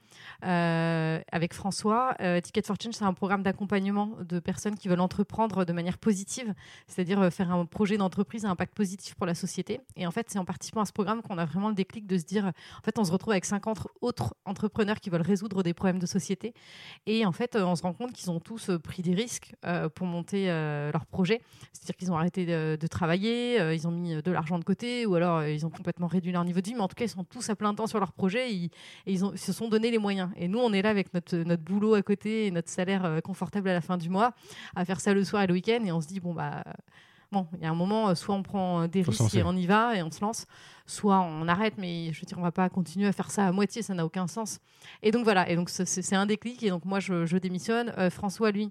avec 0.41 1.53
François. 1.53 2.15
Ticket 2.43 2.63
for 2.63 2.77
Change, 2.81 2.95
c'est 2.95 3.05
un 3.05 3.13
programme 3.13 3.43
d'accompagnement 3.43 4.13
de 4.27 4.39
personnes 4.39 4.77
qui 4.77 4.89
veulent 4.89 5.01
entreprendre 5.01 5.65
de 5.65 5.73
manière 5.73 5.99
positive, 5.99 6.55
c'est-à-dire 6.87 7.31
faire 7.33 7.53
un 7.53 7.67
projet 7.67 7.99
d'entreprise 7.99 8.45
à 8.45 8.51
impact 8.51 8.75
positif 8.75 9.15
pour 9.15 9.27
la 9.27 9.35
société. 9.35 9.81
Et 9.95 10.07
en 10.07 10.11
fait, 10.11 10.27
c'est 10.31 10.39
en 10.39 10.45
participant 10.45 10.81
à 10.81 10.85
ce 10.87 10.93
programme 10.93 11.23
qu'on 11.23 11.39
a 11.39 11.45
vraiment 11.45 11.69
le 11.69 11.75
déclic 11.75 12.07
de 12.07 12.17
se 12.17 12.25
dire, 12.25 12.47
en 12.47 12.83
fait, 12.83 12.99
on 12.99 13.05
se 13.05 13.13
retrouve 13.13 13.33
avec 13.33 13.45
50 13.45 13.89
autres 14.01 14.35
entrepreneurs 14.47 15.01
qui 15.01 15.11
veulent 15.11 15.21
résoudre 15.21 15.63
des 15.63 15.75
problèmes 15.75 15.99
de 15.99 16.07
société. 16.07 16.55
Et 17.07 17.16
et 17.19 17.27
en 17.27 17.33
fait, 17.33 17.57
euh, 17.57 17.65
on 17.65 17.77
se 17.77 17.83
rend 17.83 17.93
compte 17.93 18.13
qu'ils 18.13 18.31
ont 18.31 18.41
tous 18.41 18.71
euh, 18.71 18.79
pris 18.79 19.03
des 19.03 19.15
risques 19.15 19.55
euh, 19.65 19.89
pour 19.89 20.07
monter 20.07 20.47
leur 20.47 21.07
projet. 21.07 21.41
C'est-à-dire 21.73 21.97
qu'ils 21.97 22.13
ont 22.13 22.17
arrêté 22.17 22.47
de, 22.47 22.87
travailler, 22.87 23.59
ils 23.75 23.87
ont 23.87 23.91
mis 23.91 24.23
de 24.23 24.31
l'argent 24.31 24.59
de 24.59 24.65
côté, 24.65 25.07
ou 25.07 25.15
alors 25.15 25.45
ils 25.45 25.67
ont 25.67 25.71
complètement 25.71 26.07
réduit 26.07 26.33
leur 26.33 26.45
niveau 26.45 26.61
de 26.61 26.67
vie. 26.67 26.75
Mais 26.75 26.81
en 26.81 26.89
tout 26.89 26.95
cas, 26.95 27.05
ils 27.05 27.11
sont 27.11 27.25
tous 27.25 27.49
à 27.51 27.57
plein 27.57 27.75
temps 27.75 27.87
sur 27.87 27.99
leur 27.99 28.13
projet 28.13 28.53
et, 28.53 28.71
ils, 29.07 29.19
se 29.19 29.53
sont 29.53 29.69
donné 29.69 29.91
les 29.91 29.99
moyens. 29.99 30.31
Et 30.37 30.49
nous, 30.49 30.59
on 30.59 30.73
est 30.73 30.83
là 30.83 30.91
avec 30.91 31.13
notre, 31.15 31.37
notre 31.37 31.63
boulot 31.63 31.95
à 31.95 32.03
côté 32.03 32.47
et 32.47 32.51
notre 32.51 32.69
salaire 32.69 33.21
confortable 33.23 33.69
à 33.69 33.75
la 33.75 33.81
fin 33.81 33.97
du 33.97 34.09
mois, 34.09 34.33
à 34.75 34.85
faire 34.85 35.01
ça 35.01 35.15
le 35.15 35.25
soir 35.25 35.43
et 35.43 35.47
le 35.47 35.55
week-end. 35.55 35.83
Et 35.85 35.93
on 35.93 36.01
se 36.01 36.07
dit, 36.07 36.21
bon, 36.21 36.35
bah 36.35 36.65
bon, 37.33 37.47
il 37.55 37.63
y 37.63 37.67
a 37.67 37.71
un 37.71 37.75
moment, 37.75 38.15
soit 38.15 38.35
on 38.35 38.43
prend 38.43 38.89
des 38.89 39.03
risques 39.03 39.35
et 39.35 39.43
on 39.43 39.57
y 39.57 39.67
va 39.67 39.97
et 39.97 40.03
on 40.03 40.11
se 40.11 40.21
lance, 40.21 40.47
soit 40.87 41.21
on 41.21 41.49
arrête, 41.49 41.75
mais 41.79 42.13
je 42.13 42.21
veux 42.21 42.27
dire, 42.27 42.39
on 42.39 42.43
va 42.43 42.53
pas 42.53 42.69
continuer 42.69 43.07
à 43.07 43.13
faire 43.13 43.31
ça 43.31 43.47
à 43.47 43.53
moitié, 43.53 43.83
ça 43.83 43.95
n'a 43.95 44.07
aucun 44.07 44.27
sens. 44.27 44.61
Et 45.03 45.11
donc 45.11 45.25
voilà, 45.25 45.49
et 45.51 45.57
donc 45.57 45.69
c'est 45.69 46.15
un 46.15 46.27
déclic, 46.27 46.63
et 46.63 46.71
donc 46.71 46.85
moi 46.85 47.01
je, 47.01 47.37
démissionne. 47.37 47.93
Euh, 47.99 48.09
François, 48.09 48.51
lui, 48.51 48.71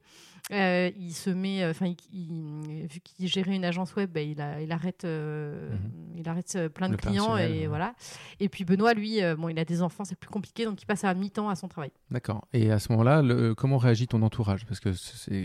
euh, 0.51 0.89
il 0.97 1.13
se 1.13 1.29
met, 1.29 1.63
euh, 1.63 1.71
enfin, 1.71 1.87
vu 1.87 2.99
qu'il 3.03 3.27
gérait 3.27 3.55
une 3.55 3.65
agence 3.65 3.95
web, 3.95 4.11
bah, 4.11 4.21
il, 4.21 4.37
il, 4.61 4.71
arrête, 4.71 5.03
mhm. 5.03 6.17
il 6.17 6.27
arrête 6.27 6.57
plein 6.73 6.89
de 6.89 6.95
clients, 6.95 7.37
et 7.37 7.67
voilà. 7.67 7.93
Et 8.39 8.47
puis 8.47 8.63
Benoît, 8.63 8.93
lui, 8.93 9.19
bon, 9.37 9.49
il 9.49 9.59
a 9.59 9.65
des 9.65 9.81
enfants, 9.81 10.05
c'est 10.05 10.17
plus 10.17 10.29
compliqué, 10.29 10.65
donc 10.65 10.81
il 10.81 10.85
passe 10.85 11.03
à 11.03 11.13
mi-temps 11.13 11.49
à 11.49 11.55
son 11.55 11.67
travail. 11.67 11.91
D'accord. 12.11 12.47
Et 12.53 12.71
à 12.71 12.79
ce 12.79 12.91
moment-là, 12.93 13.53
comment 13.55 13.77
réagit 13.77 14.07
ton 14.07 14.21
entourage? 14.21 14.65
Parce 14.65 14.79
que 14.79 14.89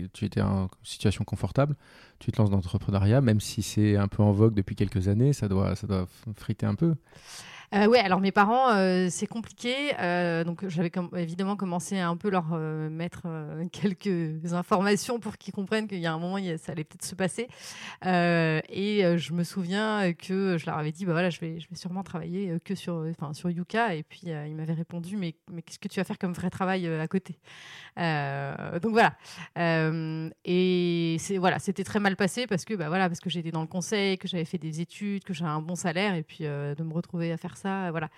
tu 0.07 0.25
étais 0.25 0.41
en 0.41 0.69
situation 0.83 1.25
confortable, 1.25 1.75
tu 2.19 2.31
te 2.31 2.37
lances 2.37 2.49
dans 2.49 2.57
l'entrepreneuriat, 2.57 3.19
même 3.21 3.41
si 3.41 3.61
c'est 3.61 3.97
un 3.97 4.07
peu 4.07 4.23
en 4.23 4.31
vogue 4.31 4.53
depuis 4.53 4.75
quelques 4.75 5.07
années, 5.07 5.33
ça 5.33 5.47
doit, 5.47 5.75
ça 5.75 5.87
doit 5.87 6.07
friter 6.35 6.60
un 6.65 6.75
peu 6.75 6.95
euh, 7.73 7.87
ouais, 7.87 7.99
alors 7.99 8.19
mes 8.19 8.33
parents, 8.33 8.71
euh, 8.71 9.07
c'est 9.09 9.27
compliqué. 9.27 9.93
Euh, 9.99 10.43
donc 10.43 10.67
j'avais 10.67 10.91
évidemment 11.15 11.55
commencé 11.55 11.97
à 11.97 12.09
un 12.09 12.17
peu 12.17 12.29
leur 12.29 12.47
euh, 12.51 12.89
mettre 12.89 13.27
quelques 13.71 14.53
informations 14.53 15.19
pour 15.19 15.37
qu'ils 15.37 15.53
comprennent 15.53 15.87
qu'il 15.87 15.99
y 15.99 16.05
a 16.05 16.13
un 16.13 16.19
moment, 16.19 16.37
ça 16.57 16.73
allait 16.73 16.83
peut-être 16.83 17.05
se 17.05 17.15
passer. 17.15 17.47
et 18.03 19.17
je 19.17 19.33
me 19.33 19.43
souviens 19.43 20.11
que 20.13 20.57
je 20.57 20.65
leur 20.65 20.77
avais 20.77 20.91
dit, 20.91 21.05
bah 21.05 21.13
voilà, 21.13 21.29
je 21.29 21.39
vais, 21.39 21.59
je 21.59 21.69
vais 21.69 21.75
sûrement 21.75 22.03
travailler 22.03 22.57
que 22.65 22.75
sur, 22.75 23.05
enfin 23.09 23.33
sur 23.33 23.49
Yuka. 23.49 23.95
Et 23.95 24.03
puis 24.03 24.23
ils 24.25 24.55
m'avaient 24.55 24.73
répondu, 24.73 25.15
mais, 25.15 25.35
mais 25.49 25.61
qu'est-ce 25.61 25.79
que 25.79 25.87
tu 25.87 25.99
vas 25.99 26.03
faire 26.03 26.17
comme 26.17 26.33
vrai 26.33 26.49
travail 26.49 26.87
à 26.87 27.07
côté? 27.07 27.39
Donc 27.95 28.91
voilà. 28.91 29.13
et 29.55 31.15
c'est 31.19 31.37
voilà, 31.37 31.59
c'était 31.59 31.85
très 31.85 31.99
mal 32.01 32.17
passé 32.17 32.47
parce 32.47 32.65
que 32.65 32.73
bah 32.73 32.89
voilà, 32.89 33.07
parce 33.07 33.21
que 33.21 33.29
j'étais 33.29 33.51
dans 33.51 33.61
le 33.61 33.67
conseil, 33.67 34.17
que 34.17 34.27
j'avais 34.27 34.45
fait 34.45 34.57
des 34.57 34.81
études, 34.81 35.23
que 35.23 35.33
j'avais 35.33 35.51
un 35.51 35.61
bon 35.61 35.75
salaire, 35.75 36.15
et 36.15 36.23
puis 36.23 36.43
de 36.43 36.83
me 36.83 36.93
retrouver 36.93 37.31
à 37.31 37.37
faire 37.37 37.57
ça 37.61 37.91
voilà. 37.91 38.09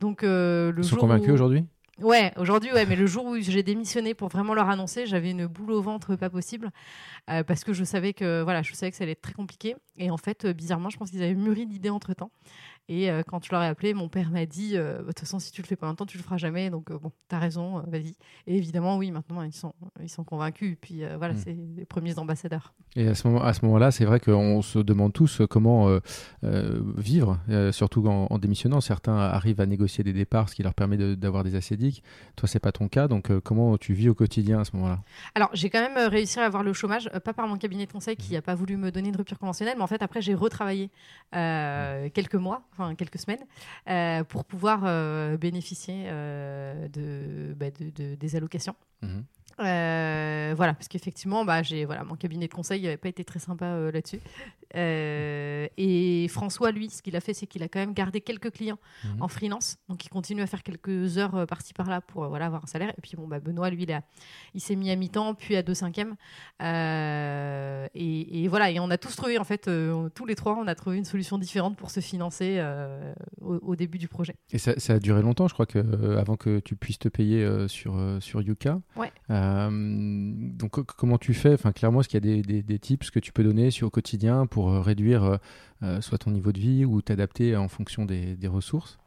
Donc 0.00 0.22
euh, 0.22 0.72
le 0.72 0.82
Ils 0.82 0.88
sont 0.88 0.96
convaincus 0.96 1.32
aujourd'hui? 1.32 1.64
Ouais, 2.00 2.32
aujourd'hui, 2.36 2.72
ouais, 2.72 2.86
mais 2.86 2.94
le 2.94 3.06
jour 3.06 3.24
où 3.24 3.36
j'ai 3.40 3.64
démissionné 3.64 4.14
pour 4.14 4.28
vraiment 4.28 4.54
leur 4.54 4.68
annoncer, 4.70 5.04
j'avais 5.06 5.32
une 5.32 5.46
boule 5.46 5.72
au 5.72 5.82
ventre 5.82 6.14
pas 6.14 6.30
possible 6.30 6.70
euh, 7.28 7.42
parce 7.42 7.64
que 7.64 7.72
je 7.72 7.82
savais 7.82 8.12
que 8.12 8.42
voilà, 8.42 8.62
je 8.62 8.72
savais 8.72 8.92
que 8.92 8.96
ça 8.96 9.02
allait 9.02 9.12
être 9.12 9.20
très 9.20 9.32
compliqué. 9.32 9.74
Et 9.96 10.08
en 10.08 10.16
fait, 10.16 10.44
euh, 10.44 10.52
bizarrement, 10.52 10.90
je 10.90 10.96
pense 10.96 11.10
qu'ils 11.10 11.24
avaient 11.24 11.34
mûri 11.34 11.66
l'idée 11.66 11.90
entre 11.90 12.14
temps. 12.14 12.30
Et 12.88 13.10
euh, 13.10 13.22
quand 13.26 13.44
je 13.44 13.50
leur 13.52 13.62
ai 13.62 13.66
appelé, 13.66 13.92
mon 13.92 14.08
père 14.08 14.30
m'a 14.30 14.46
dit 14.46 14.72
euh, 14.74 15.00
De 15.00 15.06
toute 15.08 15.20
façon, 15.20 15.38
si 15.38 15.52
tu 15.52 15.60
le 15.60 15.66
fais 15.66 15.76
pas 15.76 15.86
longtemps, 15.86 16.06
tu 16.06 16.16
le 16.16 16.22
feras 16.22 16.38
jamais. 16.38 16.70
Donc, 16.70 16.90
euh, 16.90 16.98
bon, 16.98 17.12
tu 17.28 17.34
as 17.34 17.38
raison, 17.38 17.82
vas-y. 17.86 18.14
Et 18.46 18.56
évidemment, 18.56 18.96
oui, 18.96 19.10
maintenant, 19.10 19.42
ils 19.42 19.52
sont, 19.52 19.74
ils 20.02 20.08
sont 20.08 20.24
convaincus. 20.24 20.78
puis, 20.80 21.02
voilà, 21.18 21.34
mm. 21.34 21.38
c'est 21.44 21.56
les 21.76 21.84
premiers 21.84 22.18
ambassadeurs. 22.18 22.72
Et 22.96 23.06
à 23.06 23.14
ce, 23.14 23.28
moment, 23.28 23.42
à 23.42 23.52
ce 23.52 23.64
moment-là, 23.66 23.90
c'est 23.90 24.06
vrai 24.06 24.20
qu'on 24.20 24.62
se 24.62 24.78
demande 24.78 25.12
tous 25.12 25.42
comment 25.50 25.98
vivre, 26.96 27.38
surtout 27.72 28.06
en, 28.06 28.38
démissionnant. 28.38 28.80
Certains 28.80 29.18
arrivent 29.18 29.60
à 29.60 29.66
négocier 29.66 30.02
des 30.02 30.14
départs, 30.14 30.48
ce 30.48 30.54
qui 30.54 30.62
leur 30.62 30.74
permet 30.74 30.96
d'avoir 31.16 31.44
des 31.44 31.54
acédiques. 31.54 32.02
Toi, 32.36 32.48
c'est 32.48 32.58
pas 32.58 32.72
ton 32.72 32.88
cas. 32.88 33.06
Donc, 33.06 33.30
comment 33.40 33.76
tu 33.76 33.92
vis 33.92 34.08
au 34.08 34.14
quotidien 34.14 34.60
à 34.60 34.64
ce 34.64 34.74
moment-là? 34.76 35.00
Alors, 35.34 35.50
j'ai 35.52 35.68
quand 35.68 35.80
même 35.80 36.08
réussi 36.08 36.40
à 36.40 36.46
avoir 36.46 36.62
le 36.62 36.72
chômage, 36.72 37.10
pas 37.24 37.34
par 37.34 37.46
mon 37.46 37.58
cabinet 37.58 37.84
de 37.84 37.92
conseil 37.92 38.16
qui 38.16 38.32
n'a 38.32 38.38
mm. 38.38 38.42
pas 38.42 38.54
voulu 38.54 38.76
me 38.78 38.90
donner 38.90 39.10
une 39.10 39.16
rupture 39.16 39.38
conventionnelle, 39.38 39.74
mais 39.76 39.84
en 39.84 39.88
fait, 39.88 40.02
après, 40.02 40.22
j'ai 40.22 40.34
retravaillé 40.34 40.90
mm. 41.34 42.10
quelques 42.14 42.34
mois 42.34 42.62
quelques 42.96 43.18
semaines, 43.18 43.44
euh, 43.88 44.24
pour 44.24 44.44
pouvoir 44.44 44.82
euh, 44.84 45.36
bénéficier 45.36 46.04
euh, 46.06 46.88
bah, 47.54 47.70
de, 47.70 48.14
des 48.14 48.36
allocations. 48.36 48.74
Mhm. 49.02 49.24
Euh, 49.60 50.54
voilà, 50.56 50.74
parce 50.74 50.88
qu'effectivement, 50.88 51.44
bah, 51.44 51.62
j'ai 51.62 51.84
voilà, 51.84 52.04
mon 52.04 52.14
cabinet 52.14 52.46
de 52.46 52.52
conseil 52.52 52.82
n'avait 52.82 52.96
pas 52.96 53.08
été 53.08 53.24
très 53.24 53.38
sympa 53.38 53.66
euh, 53.66 53.90
là-dessus. 53.90 54.20
Euh, 54.76 55.66
et 55.76 56.28
François, 56.28 56.70
lui, 56.70 56.90
ce 56.90 57.02
qu'il 57.02 57.16
a 57.16 57.20
fait, 57.20 57.34
c'est 57.34 57.46
qu'il 57.46 57.62
a 57.62 57.68
quand 57.68 57.78
même 57.78 57.94
gardé 57.94 58.20
quelques 58.20 58.52
clients 58.52 58.78
mhm. 59.04 59.22
en 59.22 59.28
freelance, 59.28 59.78
donc 59.88 60.04
il 60.04 60.10
continue 60.10 60.42
à 60.42 60.46
faire 60.46 60.62
quelques 60.62 61.18
heures 61.18 61.46
par-ci 61.46 61.72
par-là 61.72 62.00
pour 62.00 62.28
voilà 62.28 62.46
avoir 62.46 62.64
un 62.64 62.66
salaire. 62.66 62.90
Et 62.90 63.00
puis 63.00 63.16
bon, 63.16 63.26
bah, 63.26 63.40
Benoît, 63.40 63.70
lui, 63.70 63.82
il, 63.82 63.92
a, 63.92 64.02
il 64.54 64.60
s'est 64.60 64.76
mis 64.76 64.90
à 64.90 64.96
mi-temps, 64.96 65.34
puis 65.34 65.56
à 65.56 65.62
deux 65.62 65.74
cinquièmes. 65.74 66.14
Et, 66.60 68.44
et, 68.44 68.48
voilà, 68.48 68.70
et 68.70 68.78
on 68.78 68.90
a 68.90 68.98
tous 68.98 69.16
trouvé 69.16 69.38
en 69.38 69.44
fait, 69.44 69.68
tous 70.14 70.26
les 70.26 70.34
trois, 70.34 70.56
on 70.56 70.66
a 70.66 70.74
trouvé 70.74 70.98
une 70.98 71.04
solution 71.04 71.38
différente 71.38 71.76
pour 71.76 71.90
se 71.90 72.00
financer 72.00 72.62
au, 73.40 73.74
début 73.76 73.98
du 73.98 74.08
projet. 74.08 74.34
Et 74.50 74.58
ça, 74.58 74.78
ça, 74.78 74.94
a 74.94 74.98
duré 74.98 75.22
longtemps, 75.22 75.48
je 75.48 75.54
crois 75.54 75.66
que 75.66 76.16
avant 76.16 76.36
que 76.36 76.60
tu 76.60 76.76
puisses 76.76 76.98
te 76.98 77.08
payer 77.08 77.68
sur 77.68 77.98
sur 78.20 78.42
Yuka. 78.42 78.80
Ouais. 78.96 79.12
Euh, 79.48 79.70
donc 79.70 80.80
comment 80.96 81.18
tu 81.18 81.34
fais? 81.34 81.54
Enfin, 81.54 81.72
clairement, 81.72 82.00
est-ce 82.00 82.08
qu'il 82.08 82.24
y 82.24 82.38
a 82.38 82.62
des, 82.62 82.78
tips 82.78 83.10
que 83.10 83.18
tu 83.18 83.32
peux 83.32 83.42
donner 83.42 83.70
sur 83.70 83.88
au 83.88 83.90
quotidien 83.90 84.46
pour 84.46 84.70
euh, 84.70 84.80
réduire 84.80 85.38
euh, 85.82 86.00
soit 86.00 86.18
ton 86.18 86.30
niveau 86.30 86.52
de 86.52 86.58
vie 86.58 86.84
ou 86.84 87.02
t'adapter 87.02 87.56
en 87.56 87.68
fonction 87.68 88.04
des 88.04 88.36
ressources? 88.48 88.98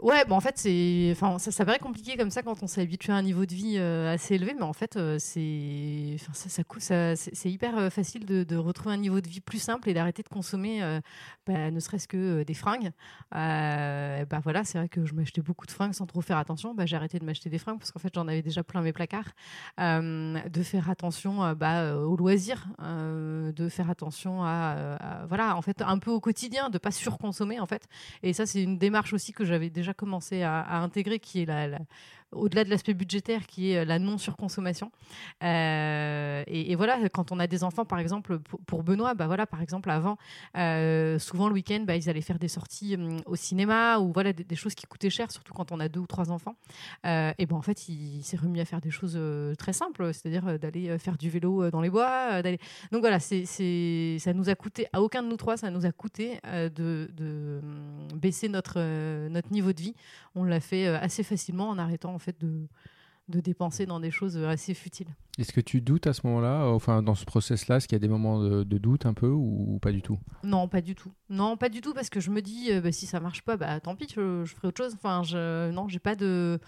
Ouais, 0.00 0.24
bon, 0.26 0.36
en 0.36 0.40
fait, 0.40 0.56
c'est, 0.58 1.10
enfin, 1.12 1.38
ça, 1.38 1.64
paraît 1.64 1.78
compliqué 1.78 2.16
comme 2.16 2.30
ça 2.30 2.42
quand 2.42 2.62
on 2.62 2.66
s'est 2.66 2.82
habitué 2.82 3.12
à 3.12 3.16
un 3.16 3.22
niveau 3.22 3.46
de 3.46 3.54
vie 3.54 3.76
euh, 3.78 4.12
assez 4.12 4.34
élevé, 4.34 4.54
mais 4.54 4.62
en 4.62 4.72
fait, 4.72 4.96
euh, 4.96 5.16
c'est, 5.18 6.16
enfin, 6.16 6.32
ça, 6.32 6.48
ça, 6.78 7.16
c'est 7.16 7.50
hyper 7.50 7.78
euh, 7.78 7.90
facile 7.90 8.24
de, 8.26 8.56
retrouver 8.56 8.94
un 8.94 8.98
niveau 8.98 9.20
de 9.20 9.28
vie 9.28 9.40
plus 9.40 9.58
simple 9.58 9.88
et 9.88 9.94
d'arrêter 9.94 10.22
de 10.22 10.28
consommer, 10.28 10.80
bah, 11.46 11.70
ne 11.70 11.80
serait-ce 11.80 12.08
que 12.08 12.42
des 12.42 12.54
fringues. 12.54 12.90
bah 13.32 14.40
voilà, 14.42 14.64
c'est 14.64 14.78
vrai 14.78 14.88
que 14.88 15.04
je 15.06 15.14
m'achetais 15.14 15.40
beaucoup 15.40 15.66
de 15.66 15.70
fringues 15.70 15.94
sans 15.94 16.06
trop 16.06 16.20
faire 16.20 16.36
attention. 16.36 16.74
Bah, 16.74 16.86
j'ai 16.86 16.96
arrêté 16.96 17.18
de 17.18 17.24
m'acheter 17.24 17.48
des 17.48 17.58
fringues 17.58 17.78
parce 17.78 17.90
qu'en 17.90 18.00
fait, 18.00 18.12
j'en 18.14 18.28
avais 18.28 18.42
déjà 18.42 18.62
plein 18.62 18.82
mes 18.82 18.92
placards. 18.92 19.32
de 19.78 20.62
faire 20.62 20.90
attention, 20.90 21.52
bah, 21.54 21.96
aux 21.96 22.16
loisirs, 22.16 22.66
de 22.80 23.68
faire 23.68 23.90
attention 23.90 24.44
à, 24.44 25.24
voilà, 25.28 25.56
en 25.56 25.62
fait, 25.62 25.82
un 25.82 25.98
peu 25.98 26.10
au 26.10 26.20
quotidien, 26.20 26.70
de 26.70 26.78
pas 26.78 26.90
surconsommer 26.90 27.60
en 27.60 27.66
fait. 27.66 27.86
Et 28.22 28.32
ça, 28.32 28.46
c'est 28.46 28.62
une 28.62 28.78
démarche 28.78 29.12
aussi 29.12 29.32
que 29.32 29.44
j'avais 29.44 29.69
déjà 29.70 29.94
commencé 29.94 30.42
à, 30.42 30.78
intégrer, 30.82 31.18
qui 31.18 31.42
est 31.42 31.46
la, 31.46 31.78
au-delà 32.32 32.64
de 32.64 32.70
l'aspect 32.70 32.94
budgétaire 32.94 33.46
qui 33.46 33.70
est 33.70 33.84
la 33.84 33.98
non-surconsommation. 33.98 34.90
Et, 35.42 36.72
et, 36.72 36.74
voilà, 36.76 37.08
quand 37.08 37.32
on 37.32 37.40
a 37.40 37.46
des 37.46 37.64
enfants, 37.64 37.84
par 37.84 37.98
exemple, 37.98 38.38
pour, 38.38 38.82
Benoît, 38.82 39.14
bah 39.14 39.26
voilà, 39.26 39.46
par 39.46 39.62
exemple, 39.62 39.90
avant, 39.90 40.16
souvent 41.18 41.48
le 41.48 41.54
week-end, 41.54 41.84
bah, 41.86 41.96
ils 41.96 42.08
allaient 42.08 42.20
faire 42.20 42.38
des 42.38 42.48
sorties 42.48 42.94
hum, 42.94 43.20
au 43.26 43.36
cinéma 43.36 43.98
ou 43.98 44.12
voilà, 44.12 44.32
des, 44.32 44.56
choses 44.56 44.74
qui 44.74 44.86
coûtaient 44.86 45.10
cher, 45.10 45.30
surtout 45.30 45.54
quand 45.54 45.72
on 45.72 45.80
a 45.80 45.88
deux 45.88 46.00
ou 46.00 46.06
trois 46.06 46.30
enfants. 46.30 46.56
et 47.04 47.46
ben 47.46 47.56
en 47.56 47.62
fait, 47.62 47.88
il, 47.88 48.22
s'est 48.22 48.36
remis 48.36 48.60
à 48.60 48.64
faire 48.64 48.80
des 48.80 48.90
choses 48.90 49.18
très 49.58 49.72
simples, 49.72 50.12
c'est-à-dire 50.12 50.58
d'aller 50.58 50.98
faire 50.98 51.16
du 51.16 51.30
vélo 51.30 51.70
dans 51.70 51.80
les 51.80 51.90
bois. 51.90 52.42
Donc 52.42 53.00
voilà, 53.00 53.18
c'est, 53.18 53.44
ça 54.18 54.32
nous 54.32 54.48
a 54.48 54.54
coûté, 54.54 54.86
à 54.92 55.02
aucun 55.02 55.22
de 55.22 55.28
nous 55.28 55.36
trois, 55.36 55.56
ça 55.56 55.70
nous 55.70 55.86
a 55.86 55.92
coûté 55.92 56.38
de, 56.44 57.10
de, 57.16 57.60
hum, 57.62 58.18
baisser 58.18 58.48
notre, 58.48 58.80
notre 59.28 59.50
niveau 59.52 59.72
de 59.72 59.80
vie. 59.80 59.94
On 60.34 60.44
l'a 60.44 60.60
fait 60.60 60.86
assez 60.86 61.22
facilement 61.22 61.68
en 61.68 61.78
arrêtant 61.78 62.19
fait 62.20 62.40
de 62.40 62.68
de 63.30 63.40
dépenser 63.40 63.86
dans 63.86 64.00
des 64.00 64.10
choses 64.10 64.36
assez 64.36 64.74
futiles. 64.74 65.14
Est-ce 65.38 65.52
que 65.52 65.60
tu 65.60 65.80
doutes 65.80 66.06
à 66.06 66.12
ce 66.12 66.26
moment-là, 66.26 66.66
enfin 66.66 67.02
dans 67.02 67.14
ce 67.14 67.24
process-là, 67.24 67.76
est-ce 67.76 67.88
qu'il 67.88 67.94
y 67.94 68.00
a 68.00 68.00
des 68.00 68.08
moments 68.08 68.40
de, 68.40 68.78
doute 68.78 69.06
un 69.06 69.14
peu 69.14 69.28
ou, 69.28 69.78
pas 69.80 69.92
du 69.92 70.02
tout? 70.02 70.18
Non, 70.44 70.68
pas 70.68 70.82
du 70.82 70.94
tout. 70.94 71.12
Non, 71.30 71.56
pas 71.56 71.68
du 71.68 71.80
tout 71.80 71.94
parce 71.94 72.10
que 72.10 72.20
je 72.20 72.30
me 72.30 72.42
dis, 72.42 72.70
euh, 72.70 72.80
bah, 72.80 72.92
si 72.92 73.06
ça 73.06 73.20
marche 73.20 73.42
pas, 73.42 73.56
bah 73.56 73.80
tant 73.80 73.94
pis, 73.94 74.08
je, 74.14 74.44
ferai 74.44 74.68
autre 74.68 74.82
chose. 74.82 74.94
Enfin, 74.94 75.22
je, 75.22 75.70
non, 75.70 75.88
j'ai 75.88 75.98
pas 75.98 76.16
de. 76.16 76.58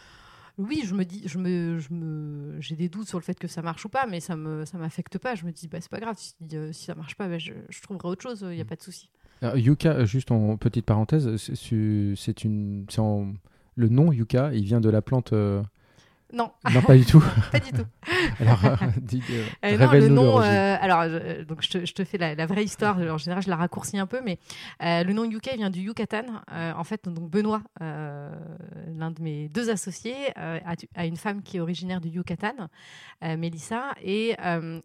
Oui, 0.59 0.83
je 0.85 0.95
me 0.95 1.05
dis, 1.05 1.23
je 1.27 1.39
me, 1.39 1.79
je 1.79 1.93
me, 1.93 2.61
j'ai 2.61 2.77
des 2.77 2.89
doutes 2.89 3.09
sur 3.09 3.19
le 3.19 3.25
fait 3.25 3.39
que 3.39 3.49
ça 3.49 3.63
marche 3.63 3.85
ou 3.85 3.89
pas, 3.89 4.07
mais 4.07 4.21
ça 4.21 4.37
me, 4.37 4.65
ça 4.65 4.79
m'affecte 4.79 5.19
pas. 5.19 5.35
Je 5.35 5.45
me 5.45 5.51
dis, 5.51 5.67
bah 5.67 5.81
c'est 5.81 5.91
pas 5.91 6.01
grave. 6.01 6.17
Si, 6.19 6.35
euh, 6.55 6.73
si 6.73 6.85
ça 6.85 6.95
marche 6.95 7.17
pas, 7.17 7.29
bah, 7.29 7.39
je, 7.39 7.55
je, 7.69 7.83
trouverai 7.83 8.09
autre 8.09 8.23
chose. 8.23 8.41
Il 8.43 8.55
n'y 8.55 8.61
a 8.61 8.65
mm. 8.65 8.67
pas 8.67 8.77
de 8.77 8.83
souci. 8.83 9.11
Yuka, 9.43 10.05
juste 10.05 10.31
en 10.31 10.57
petite 10.57 10.87
parenthèse, 10.87 11.37
c'est 11.37 12.45
une, 12.45 12.87
le 13.77 13.89
nom 13.89 14.13
Yuka, 14.13 14.51
il 14.53 14.65
vient 14.65 14.81
de 14.81 14.91
la 14.91 15.03
plante. 15.03 15.33
Euh, 15.33 15.63
non. 16.33 16.51
Non, 16.73 16.81
pas 16.81 16.97
du 16.97 17.05
tout. 17.05 17.23
pas 17.53 17.61
du 17.61 17.73
tout. 17.73 17.85
alors, 18.41 18.65
euh, 18.65 18.87
dis, 19.01 19.23
euh, 19.65 19.77
non, 19.77 19.93
le 19.93 20.09
nom. 20.09 20.41
Euh, 20.41 20.77
alors, 20.81 21.05
donc 21.47 21.63
je 21.63 21.69
te, 21.69 21.85
je 21.85 21.93
te 21.93 22.05
fais 22.05 22.17
la, 22.17 22.47
vraie 22.47 22.65
histoire. 22.65 22.99
En 22.99 23.19
général, 23.19 23.43
je 23.43 23.51
la 23.51 23.57
raccourcis 23.57 23.99
un 23.99 24.07
peu, 24.07 24.21
mais 24.25 24.39
le 24.81 25.13
nom 25.13 25.25
Yuka 25.25 25.55
vient 25.57 25.71
du 25.71 25.81
Yucatan. 25.81 26.25
en 26.51 26.85
fait, 26.85 27.07
donc 27.09 27.31
Benoît, 27.31 27.63
l'un 27.81 29.11
de 29.11 29.23
mes 29.23 29.49
deux 29.49 29.71
associés, 29.71 30.15
a, 30.37 31.05
une 31.07 31.17
femme 31.17 31.43
qui 31.43 31.59
est 31.59 31.61
originaire 31.61 32.01
du 32.01 32.09
Yucatan, 32.09 32.69
Mélissa, 33.23 33.95
et, 34.03 34.35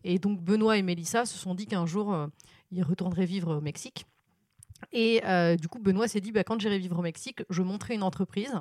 et 0.04 0.19
donc 0.19 0.41
Benoît 0.41 0.78
et 0.78 0.82
Mélissa 0.82 1.26
se 1.26 1.38
sont 1.38 1.56
dit 1.56 1.65
qu'un 1.65 1.86
jour 1.86 2.28
ils 2.71 2.84
retourneraient 2.84 3.26
vivre 3.26 3.56
au 3.56 3.62
Mexique. 3.62 4.06
Et 4.91 5.21
euh, 5.25 5.55
du 5.55 5.67
coup, 5.67 5.79
Benoît 5.79 6.07
s'est 6.07 6.21
dit, 6.21 6.31
bah, 6.31 6.43
quand 6.43 6.59
j'irai 6.59 6.79
vivre 6.79 6.97
au 6.97 7.01
Mexique, 7.01 7.43
je 7.49 7.61
monterai 7.61 7.95
une 7.95 8.03
entreprise 8.03 8.53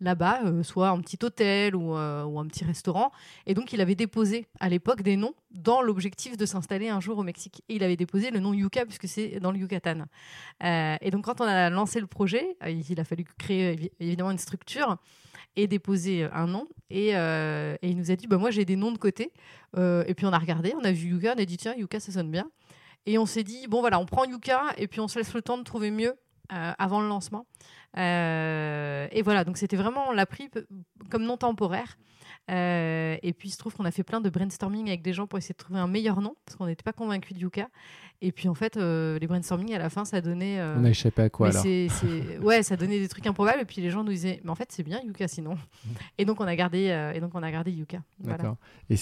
là-bas, 0.00 0.42
euh, 0.44 0.62
soit 0.62 0.88
un 0.88 1.00
petit 1.00 1.18
hôtel 1.22 1.74
euh, 1.74 2.24
ou, 2.24 2.38
un 2.38 2.46
petit 2.46 2.64
restaurant. 2.64 3.12
Et 3.46 3.54
donc, 3.54 3.72
il 3.72 3.80
avait 3.80 3.94
déposé 3.94 4.46
à 4.60 4.68
l'époque 4.68 5.02
des 5.02 5.16
noms 5.16 5.34
dans 5.50 5.82
l'objectif 5.82 6.36
de 6.36 6.46
s'installer 6.46 6.88
un 6.88 7.00
jour 7.00 7.18
au 7.18 7.22
Mexique. 7.22 7.62
Et 7.68 7.76
il 7.76 7.84
avait 7.84 7.96
déposé 7.96 8.30
le 8.30 8.40
nom 8.40 8.52
Yucca, 8.52 8.84
puisque 8.84 9.08
c'est 9.08 9.40
dans 9.40 9.52
le 9.52 9.58
Yucatan. 9.58 10.04
et 10.62 11.10
donc, 11.10 11.24
quand 11.24 11.40
on 11.40 11.44
a 11.44 11.70
lancé 11.70 12.00
le 12.00 12.06
projet, 12.06 12.56
il 12.66 13.00
a 13.00 13.04
fallu 13.04 13.24
créer 13.38 13.92
évidemment 14.00 14.30
une 14.30 14.38
structure 14.38 14.96
et 15.56 15.66
déposer 15.66 16.24
un 16.32 16.46
nom. 16.46 16.68
Et, 16.90 17.10
il 17.82 17.96
nous 17.96 18.10
a 18.10 18.16
dit, 18.16 18.26
bah, 18.26 18.38
moi 18.38 18.50
j'ai 18.50 18.64
des 18.64 18.76
noms 18.76 18.92
de 18.92 18.98
côté. 18.98 19.32
et 19.76 20.14
puis 20.14 20.26
on 20.26 20.32
a 20.32 20.38
regardé, 20.38 20.74
on 20.78 20.84
a 20.84 20.92
vu 20.92 21.08
Yucca, 21.10 21.34
on 21.36 21.40
a 21.40 21.44
dit, 21.44 21.56
tiens, 21.56 21.74
Yucca, 21.76 22.00
ça 22.00 22.12
sonne 22.12 22.30
bien. 22.30 22.50
Et 23.08 23.16
on 23.16 23.24
s'est 23.24 23.42
dit, 23.42 23.68
bon 23.68 23.80
voilà, 23.80 23.98
on 23.98 24.04
prend 24.04 24.24
Yuka 24.24 24.74
et 24.76 24.86
puis 24.86 25.00
on 25.00 25.08
se 25.08 25.18
laisse 25.18 25.32
le 25.32 25.40
temps 25.40 25.56
de 25.56 25.62
trouver 25.62 25.90
mieux 25.90 26.14
euh, 26.52 26.72
avant 26.78 27.00
le 27.00 27.08
lancement. 27.08 27.46
Euh, 27.96 29.08
et 29.10 29.22
voilà, 29.22 29.44
donc 29.44 29.56
c'était 29.56 29.78
vraiment, 29.78 30.10
on 30.10 30.12
l'a 30.12 30.26
pris 30.26 30.50
comme 31.10 31.24
non 31.24 31.38
temporaire. 31.38 31.96
Euh, 32.50 33.16
et 33.22 33.32
puis 33.32 33.48
il 33.48 33.52
se 33.52 33.58
trouve 33.58 33.74
qu'on 33.74 33.84
a 33.84 33.90
fait 33.90 34.02
plein 34.02 34.20
de 34.20 34.30
brainstorming 34.30 34.88
avec 34.88 35.02
des 35.02 35.12
gens 35.12 35.26
pour 35.26 35.38
essayer 35.38 35.52
de 35.52 35.58
trouver 35.58 35.80
un 35.80 35.86
meilleur 35.86 36.20
nom, 36.20 36.34
parce 36.44 36.56
qu'on 36.56 36.66
n'était 36.66 36.82
pas 36.82 36.92
convaincu 36.92 37.34
de 37.34 37.40
Yuka. 37.40 37.68
Et 38.20 38.32
puis 38.32 38.48
en 38.48 38.54
fait, 38.54 38.76
euh, 38.76 39.16
les 39.20 39.28
brainstorming 39.28 39.72
à 39.74 39.78
la 39.78 39.90
fin, 39.90 40.04
ça 40.04 40.20
donnait. 40.20 40.58
Euh, 40.58 40.76
On 40.76 40.84
a 40.84 40.90
échappé 40.90 41.22
à 41.22 41.30
quoi 41.30 41.50
alors 41.50 41.64
Ouais, 42.42 42.64
ça 42.64 42.76
donnait 42.76 42.98
des 42.98 43.06
trucs 43.06 43.26
improbables. 43.26 43.60
Et 43.60 43.64
puis 43.64 43.80
les 43.80 43.90
gens 43.90 44.02
nous 44.02 44.10
disaient, 44.10 44.40
mais 44.42 44.50
en 44.50 44.56
fait, 44.56 44.72
c'est 44.72 44.82
bien 44.82 45.00
Yuka 45.04 45.28
sinon. 45.28 45.56
et 46.16 46.24
donc 46.24 46.40
on 46.40 46.46
a 46.46 46.56
gardé, 46.56 47.12
et 47.14 47.20
donc 47.20 47.32
on 47.34 47.42
a 47.42 47.50
gardé 47.50 47.70
Yuka. 47.70 48.02
D'accord. 48.20 48.56
Et 48.90 48.96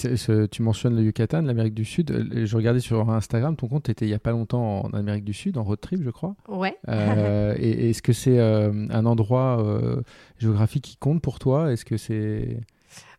tu 0.51 0.63
mentionnes 0.63 0.97
le 0.97 1.03
Yucatan, 1.03 1.43
l'Amérique 1.43 1.75
du 1.75 1.85
Sud. 1.85 2.29
Je 2.45 2.57
regardais 2.57 2.81
sur 2.81 3.09
Instagram, 3.11 3.57
ton 3.57 3.69
compte 3.69 3.89
était 3.89 4.07
il 4.07 4.11
y 4.11 4.15
a 4.15 4.19
pas 4.19 4.33
longtemps 4.33 4.85
en 4.85 4.91
Amérique 4.91 5.25
du 5.25 5.33
Sud, 5.33 5.57
en 5.57 5.65
road 5.65 5.81
trip, 5.81 6.03
je 6.03 6.11
crois. 6.11 6.35
Ouais. 6.49 6.77
et 7.59 7.91
est-ce 7.91 8.03
que 8.03 8.13
c'est 8.13 8.41
un 8.41 9.07
endroit 9.07 9.65
géographique 10.39 10.85
qui 10.85 10.97
compte 10.97 11.23
pour 11.23 11.39
toi? 11.39 11.73
Est-ce 11.73 11.85
que 11.87 11.97
c'est 11.97 12.61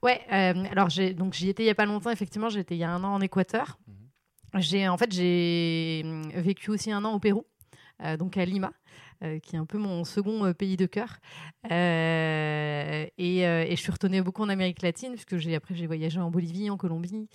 Ouais, 0.03 0.21
euh, 0.31 0.65
alors 0.71 0.89
donc 1.15 1.33
j'y 1.33 1.49
étais 1.49 1.63
il 1.63 1.67
y 1.67 1.69
a 1.69 1.75
pas 1.75 1.85
longtemps, 1.85 2.09
effectivement, 2.09 2.49
j'étais 2.49 2.75
il 2.75 2.79
y 2.79 2.83
a 2.83 2.91
un 2.91 3.03
an 3.03 3.15
en 3.15 3.21
Équateur. 3.21 3.79
Mhm. 3.87 4.61
J'ai 4.61 4.87
en 4.87 4.97
fait 4.97 5.11
j'ai 5.11 6.01
hum, 6.05 6.29
vécu 6.35 6.71
aussi 6.71 6.91
un 6.91 7.03
an 7.03 7.13
au 7.13 7.19
Pérou, 7.19 7.45
euh, 8.03 8.17
donc 8.17 8.37
à 8.37 8.45
Lima. 8.45 8.71
Euh, 9.23 9.39
qui 9.39 9.55
est 9.55 9.59
un 9.59 9.65
peu 9.65 9.79
mon 9.79 10.03
second 10.03 10.45
euh, 10.45 10.53
pays 10.53 10.77
de 10.77 10.85
cœur. 10.85 11.17
Euh, 11.71 13.07
et, 13.17 13.41
je 13.71 13.81
suis 13.81 13.91
retournée 13.91 14.21
beaucoup 14.21 14.43
en 14.43 14.49
Amérique 14.49 14.83
latine, 14.83 15.13
puisque 15.13 15.37
j'ai, 15.37 15.55
après 15.55 15.73
j'ai 15.73 15.87
voyagé 15.87 16.19
en 16.19 16.29
Bolivie, 16.29 16.69
en 16.69 16.77
Colombie. 16.77 17.27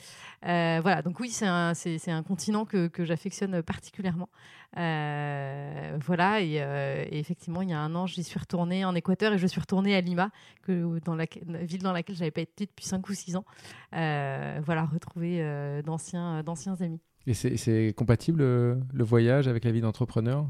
voilà, 0.42 1.02
donc 1.02 1.18
oui, 1.18 1.30
c'est 1.30 1.46
un, 1.46 2.22
continent 2.22 2.64
que, 2.64 2.88
j'affectionne 3.00 3.62
particulièrement. 3.62 4.28
voilà, 4.76 6.40
et, 6.40 7.08
effectivement, 7.10 7.62
il 7.62 7.70
y 7.70 7.72
a 7.72 7.80
un 7.80 7.94
an, 7.96 8.06
j'y 8.06 8.22
suis 8.22 8.38
retournée 8.38 8.84
en 8.84 8.94
Équateur 8.94 9.32
et 9.32 9.38
je 9.38 9.46
suis 9.48 9.60
retournée 9.60 9.96
à 9.96 10.00
Lima, 10.00 10.30
dans 10.68 11.16
la, 11.16 11.26
ville 11.62 11.82
dans 11.82 11.92
laquelle 11.92 12.16
j'avais 12.16 12.30
pas 12.30 12.42
été 12.42 12.66
depuis 12.66 12.86
5 12.86 13.08
ou 13.08 13.12
6 13.12 13.34
ans. 13.34 13.44
voilà, 13.90 14.84
retrouver 14.84 15.82
d'anciens, 15.84 16.44
d'anciens 16.44 16.76
amis. 16.80 17.00
Et 17.26 17.34
c'est 17.34 17.92
compatible 17.96 18.42
le 18.42 19.04
voyage 19.04 19.48
avec 19.48 19.64
la 19.64 19.72
vie 19.72 19.80
d'entrepreneur 19.80 20.46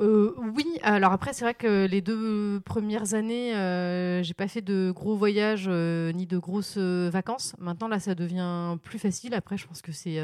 euh, 0.00 0.34
oui, 0.56 0.66
alors 0.82 1.12
après, 1.12 1.32
c'est 1.32 1.44
vrai 1.44 1.54
que 1.54 1.86
les 1.86 2.00
deux 2.00 2.60
premières 2.64 3.14
années, 3.14 3.54
euh, 3.54 4.22
j'ai 4.22 4.34
pas 4.34 4.48
fait 4.48 4.60
de 4.60 4.90
gros 4.90 5.16
voyages 5.16 5.66
euh, 5.68 6.10
ni 6.12 6.26
de 6.26 6.36
grosses 6.38 6.78
vacances. 6.78 7.54
Maintenant, 7.58 7.86
là, 7.88 8.00
ça 8.00 8.14
devient 8.14 8.76
plus 8.82 8.98
facile. 8.98 9.34
Après, 9.34 9.56
je 9.56 9.66
pense 9.66 9.82
que 9.82 9.92
c'est 9.92 10.14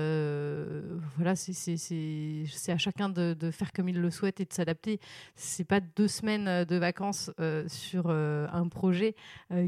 voilà, 1.16 1.36
c'est 1.36 2.72
à 2.72 2.78
chacun 2.78 3.08
de, 3.08 3.50
faire 3.52 3.72
comme 3.72 3.88
il 3.88 4.00
le 4.00 4.10
souhaite 4.10 4.40
et 4.40 4.44
de 4.44 4.52
s'adapter. 4.52 5.00
C'est 5.36 5.64
pas 5.64 5.80
deux 5.80 6.08
semaines 6.08 6.64
de 6.64 6.76
vacances 6.76 7.30
sur 7.68 8.10
un 8.10 8.68
projet 8.68 9.14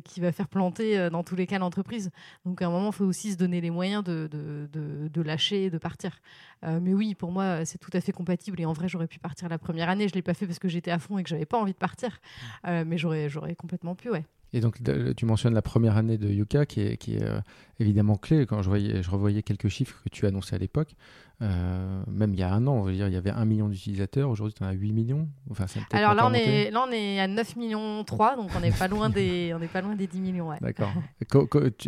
qui 0.04 0.20
va 0.20 0.32
faire 0.32 0.48
planter 0.48 1.10
dans 1.10 1.22
tous 1.22 1.36
les 1.36 1.46
cas 1.46 1.58
l'entreprise. 1.58 2.10
Donc, 2.44 2.60
à 2.62 2.66
un 2.66 2.70
moment, 2.70 2.88
il 2.88 2.94
faut 2.94 3.04
aussi 3.04 3.32
se 3.32 3.36
donner 3.36 3.60
les 3.60 3.70
moyens 3.70 4.02
de 4.02 5.22
lâcher 5.22 5.64
et 5.64 5.70
de 5.70 5.78
partir. 5.78 6.20
Mais 6.62 6.94
oui, 6.94 7.14
pour 7.14 7.32
moi, 7.32 7.64
c'est 7.64 7.78
tout 7.78 7.90
à 7.92 8.00
fait 8.00 8.12
compatible. 8.12 8.60
Et 8.60 8.64
en 8.64 8.72
vrai, 8.72 8.88
j'aurais 8.88 9.06
pu 9.06 9.18
partir 9.18 9.48
la 9.48 9.58
première 9.58 9.88
année, 9.88 10.08
je 10.08 10.14
l'ai 10.14 10.22
pas 10.22 10.34
fait 10.34 10.46
parce 10.46 10.58
que 10.58 10.68
j'étais 10.68 10.90
à 10.90 10.98
fond 10.98 11.18
et 11.18 11.22
que 11.22 11.28
j'avais 11.28 11.46
pas 11.46 11.58
envie 11.58 11.72
de 11.72 11.78
partir. 11.78 12.20
Euh, 12.66 12.84
mais 12.86 12.98
j'aurais, 12.98 13.28
j'aurais 13.28 13.54
complètement 13.54 13.94
pu, 13.94 14.10
ouais. 14.10 14.24
Et 14.54 14.60
donc, 14.60 14.76
tu 15.16 15.24
mentionnes 15.24 15.54
la 15.54 15.62
première 15.62 15.96
année 15.96 16.18
de 16.18 16.28
Yuka, 16.28 16.66
qui 16.66 16.82
est, 16.82 16.96
qui 16.98 17.16
est 17.16 17.22
euh, 17.22 17.40
évidemment 17.80 18.16
clé. 18.16 18.44
Quand 18.44 18.60
je, 18.60 18.68
voyais, 18.68 19.02
je 19.02 19.10
revoyais 19.10 19.42
quelques 19.42 19.68
chiffres 19.68 20.02
que 20.04 20.10
tu 20.10 20.26
annonçais 20.26 20.54
à 20.54 20.58
l'époque, 20.58 20.94
euh, 21.40 22.02
même 22.06 22.34
il 22.34 22.40
y 22.40 22.42
a 22.42 22.52
un 22.52 22.66
an, 22.66 22.74
on 22.74 22.82
veut 22.82 22.92
dire, 22.92 23.08
il 23.08 23.14
y 23.14 23.16
avait 23.16 23.30
un 23.30 23.46
million 23.46 23.70
d'utilisateurs. 23.70 24.28
Aujourd'hui, 24.28 24.52
tu 24.52 24.62
en 24.62 24.66
as 24.66 24.72
8 24.72 24.92
millions. 24.92 25.26
Enfin, 25.50 25.64
Alors 25.92 26.12
là 26.12 26.26
on, 26.26 26.34
est, 26.34 26.70
là, 26.70 26.84
on 26.86 26.92
est 26.92 27.18
à 27.18 27.28
9 27.28 27.56
millions 27.56 28.04
3, 28.04 28.36
donc 28.36 28.50
on 28.54 28.60
n'est 28.60 28.72
pas, 28.72 28.88
loin 28.88 29.08
des, 29.08 29.54
on 29.54 29.66
pas 29.68 29.80
loin 29.80 29.96
des 29.96 30.06
10 30.06 30.20
millions. 30.20 30.50
Ouais. 30.50 30.58
D'accord. 30.60 30.92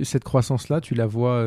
Cette 0.02 0.24
croissance-là, 0.24 0.80
tu 0.80 0.94
la 0.94 1.06
vois, 1.06 1.44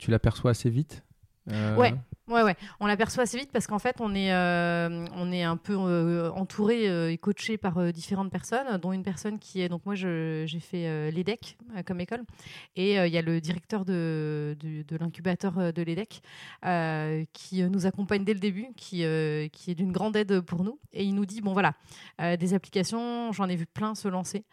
tu 0.00 0.10
l'aperçois 0.10 0.50
assez 0.50 0.68
vite? 0.68 1.04
Ouais, 1.48 1.94
Ouais, 2.28 2.42
ouais, 2.42 2.56
on 2.80 2.86
l'aperçoit 2.86 3.22
assez 3.22 3.38
vite 3.38 3.52
parce 3.52 3.68
qu'en 3.68 3.78
fait, 3.78 4.00
on 4.00 4.12
est, 4.12 4.32
euh, 4.32 5.06
un 5.12 5.56
peu 5.56 5.76
euh, 5.78 6.28
entouré 6.32 6.88
euh, 6.88 7.12
et 7.12 7.18
coaché 7.18 7.56
par 7.56 7.92
différentes 7.92 8.32
personnes, 8.32 8.78
dont 8.78 8.92
une 8.92 9.04
personne 9.04 9.38
qui 9.38 9.60
est. 9.60 9.68
Donc, 9.68 9.86
moi, 9.86 9.94
j'ai 9.94 10.60
fait 10.60 11.12
l'EDEC 11.12 11.56
comme 11.86 12.00
école. 12.00 12.24
Et 12.74 12.96
il 12.96 13.12
y 13.12 13.18
a 13.18 13.22
le 13.22 13.40
directeur 13.40 13.84
de, 13.84 14.56
de, 14.58 14.96
l'incubateur 14.96 15.72
de 15.72 15.82
l'EDEC 15.82 16.20
qui 17.32 17.62
nous 17.62 17.86
accompagne 17.86 18.24
dès 18.24 18.34
le 18.34 18.40
début, 18.40 18.72
qui, 18.76 19.04
qui 19.52 19.70
est 19.70 19.74
d'une 19.76 19.92
grande 19.92 20.16
aide 20.16 20.40
pour 20.40 20.64
nous. 20.64 20.80
Et 20.92 21.04
il 21.04 21.14
nous 21.14 21.26
dit 21.26 21.42
bon, 21.42 21.52
voilà, 21.52 21.74
des 22.18 22.54
applications, 22.54 23.30
j'en 23.30 23.48
ai 23.48 23.54
vu 23.54 23.66
plein 23.66 23.94
se 23.94 24.08
lancer. 24.08 24.44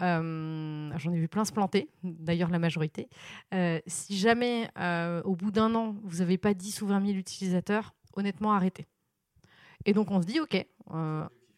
Euh, 0.00 0.90
j'en 0.96 1.12
ai 1.12 1.18
vu 1.18 1.28
plein 1.28 1.44
se 1.44 1.52
planter, 1.52 1.88
d'ailleurs 2.02 2.50
la 2.50 2.58
majorité. 2.58 3.08
Euh, 3.52 3.80
si 3.86 4.16
jamais, 4.16 4.70
euh, 4.78 5.22
au 5.24 5.34
bout 5.34 5.50
d'un 5.50 5.74
an, 5.74 5.96
vous 6.04 6.18
n'avez 6.18 6.38
pas 6.38 6.54
10 6.54 6.82
ou 6.82 6.86
20 6.86 7.04
000 7.06 7.18
utilisateurs, 7.18 7.94
honnêtement, 8.14 8.52
arrêtez. 8.52 8.86
Et 9.84 9.92
donc 9.92 10.10
on 10.10 10.20
se 10.20 10.26
dit, 10.26 10.40
OK, 10.40 10.64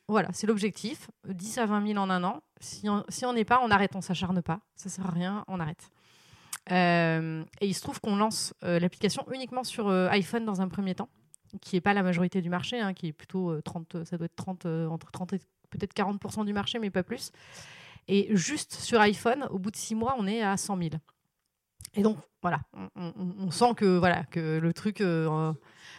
voilà, 0.09 0.29
c'est 0.33 0.47
l'objectif, 0.47 1.11
10 1.29 1.59
à 1.59 1.67
20 1.67 1.87
000 1.87 1.99
en 1.99 2.11
un 2.11 2.25
an. 2.25 2.43
Si 2.61 2.89
on 2.89 3.33
n'est 3.33 3.45
pas, 3.45 3.61
on 3.63 3.71
arrête, 3.71 3.95
on 3.95 4.01
s'acharne 4.01 4.43
pas, 4.43 4.61
ça 4.75 4.89
sert 4.89 5.07
à 5.07 5.11
rien, 5.11 5.45
on 5.47 5.61
arrête. 5.61 5.91
et 6.71 7.67
il 7.67 7.75
se 7.75 7.81
trouve 7.81 8.01
qu'on 8.01 8.17
lance 8.17 8.55
l'application 8.63 9.25
uniquement 9.33 9.65
sur 9.65 9.91
iPhone 9.91 10.45
dans 10.45 10.61
un 10.61 10.69
premier 10.69 10.95
temps, 10.95 11.11
qui 11.61 11.77
n'est 11.77 11.81
pas 11.81 11.95
la 11.95 12.03
majorité 12.03 12.41
du 12.41 12.49
marché, 12.49 12.81
hein, 12.81 12.95
qui 12.95 13.09
est 13.09 13.13
plutôt 13.13 13.61
30, 13.63 14.05
ça 14.05 14.17
doit 14.17 14.27
être 14.27 14.37
30, 14.37 14.67
entre 14.67 15.11
30 15.11 15.35
et 15.35 15.39
peut-être 15.71 15.95
40% 15.95 16.45
du 16.45 16.53
marché, 16.53 16.79
mais 16.79 16.91
pas 16.91 17.03
plus. 17.03 17.33
Et 18.09 18.29
juste 18.37 18.75
sur 18.75 19.01
iPhone, 19.01 19.47
au 19.51 19.59
bout 19.59 19.71
de 19.71 19.77
six 19.77 19.95
mois, 19.95 20.17
on 20.19 20.27
est 20.27 20.43
à 20.43 20.57
100 20.57 20.77
000. 20.77 20.91
Et 21.95 22.03
donc, 22.03 22.19
voilà, 22.43 22.61
on, 22.97 23.51
sent 23.51 23.75
que, 23.77 23.99
voilà, 23.99 24.25
que 24.25 24.59
le 24.59 24.73
truc, 24.73 25.01
euh, 25.01 25.53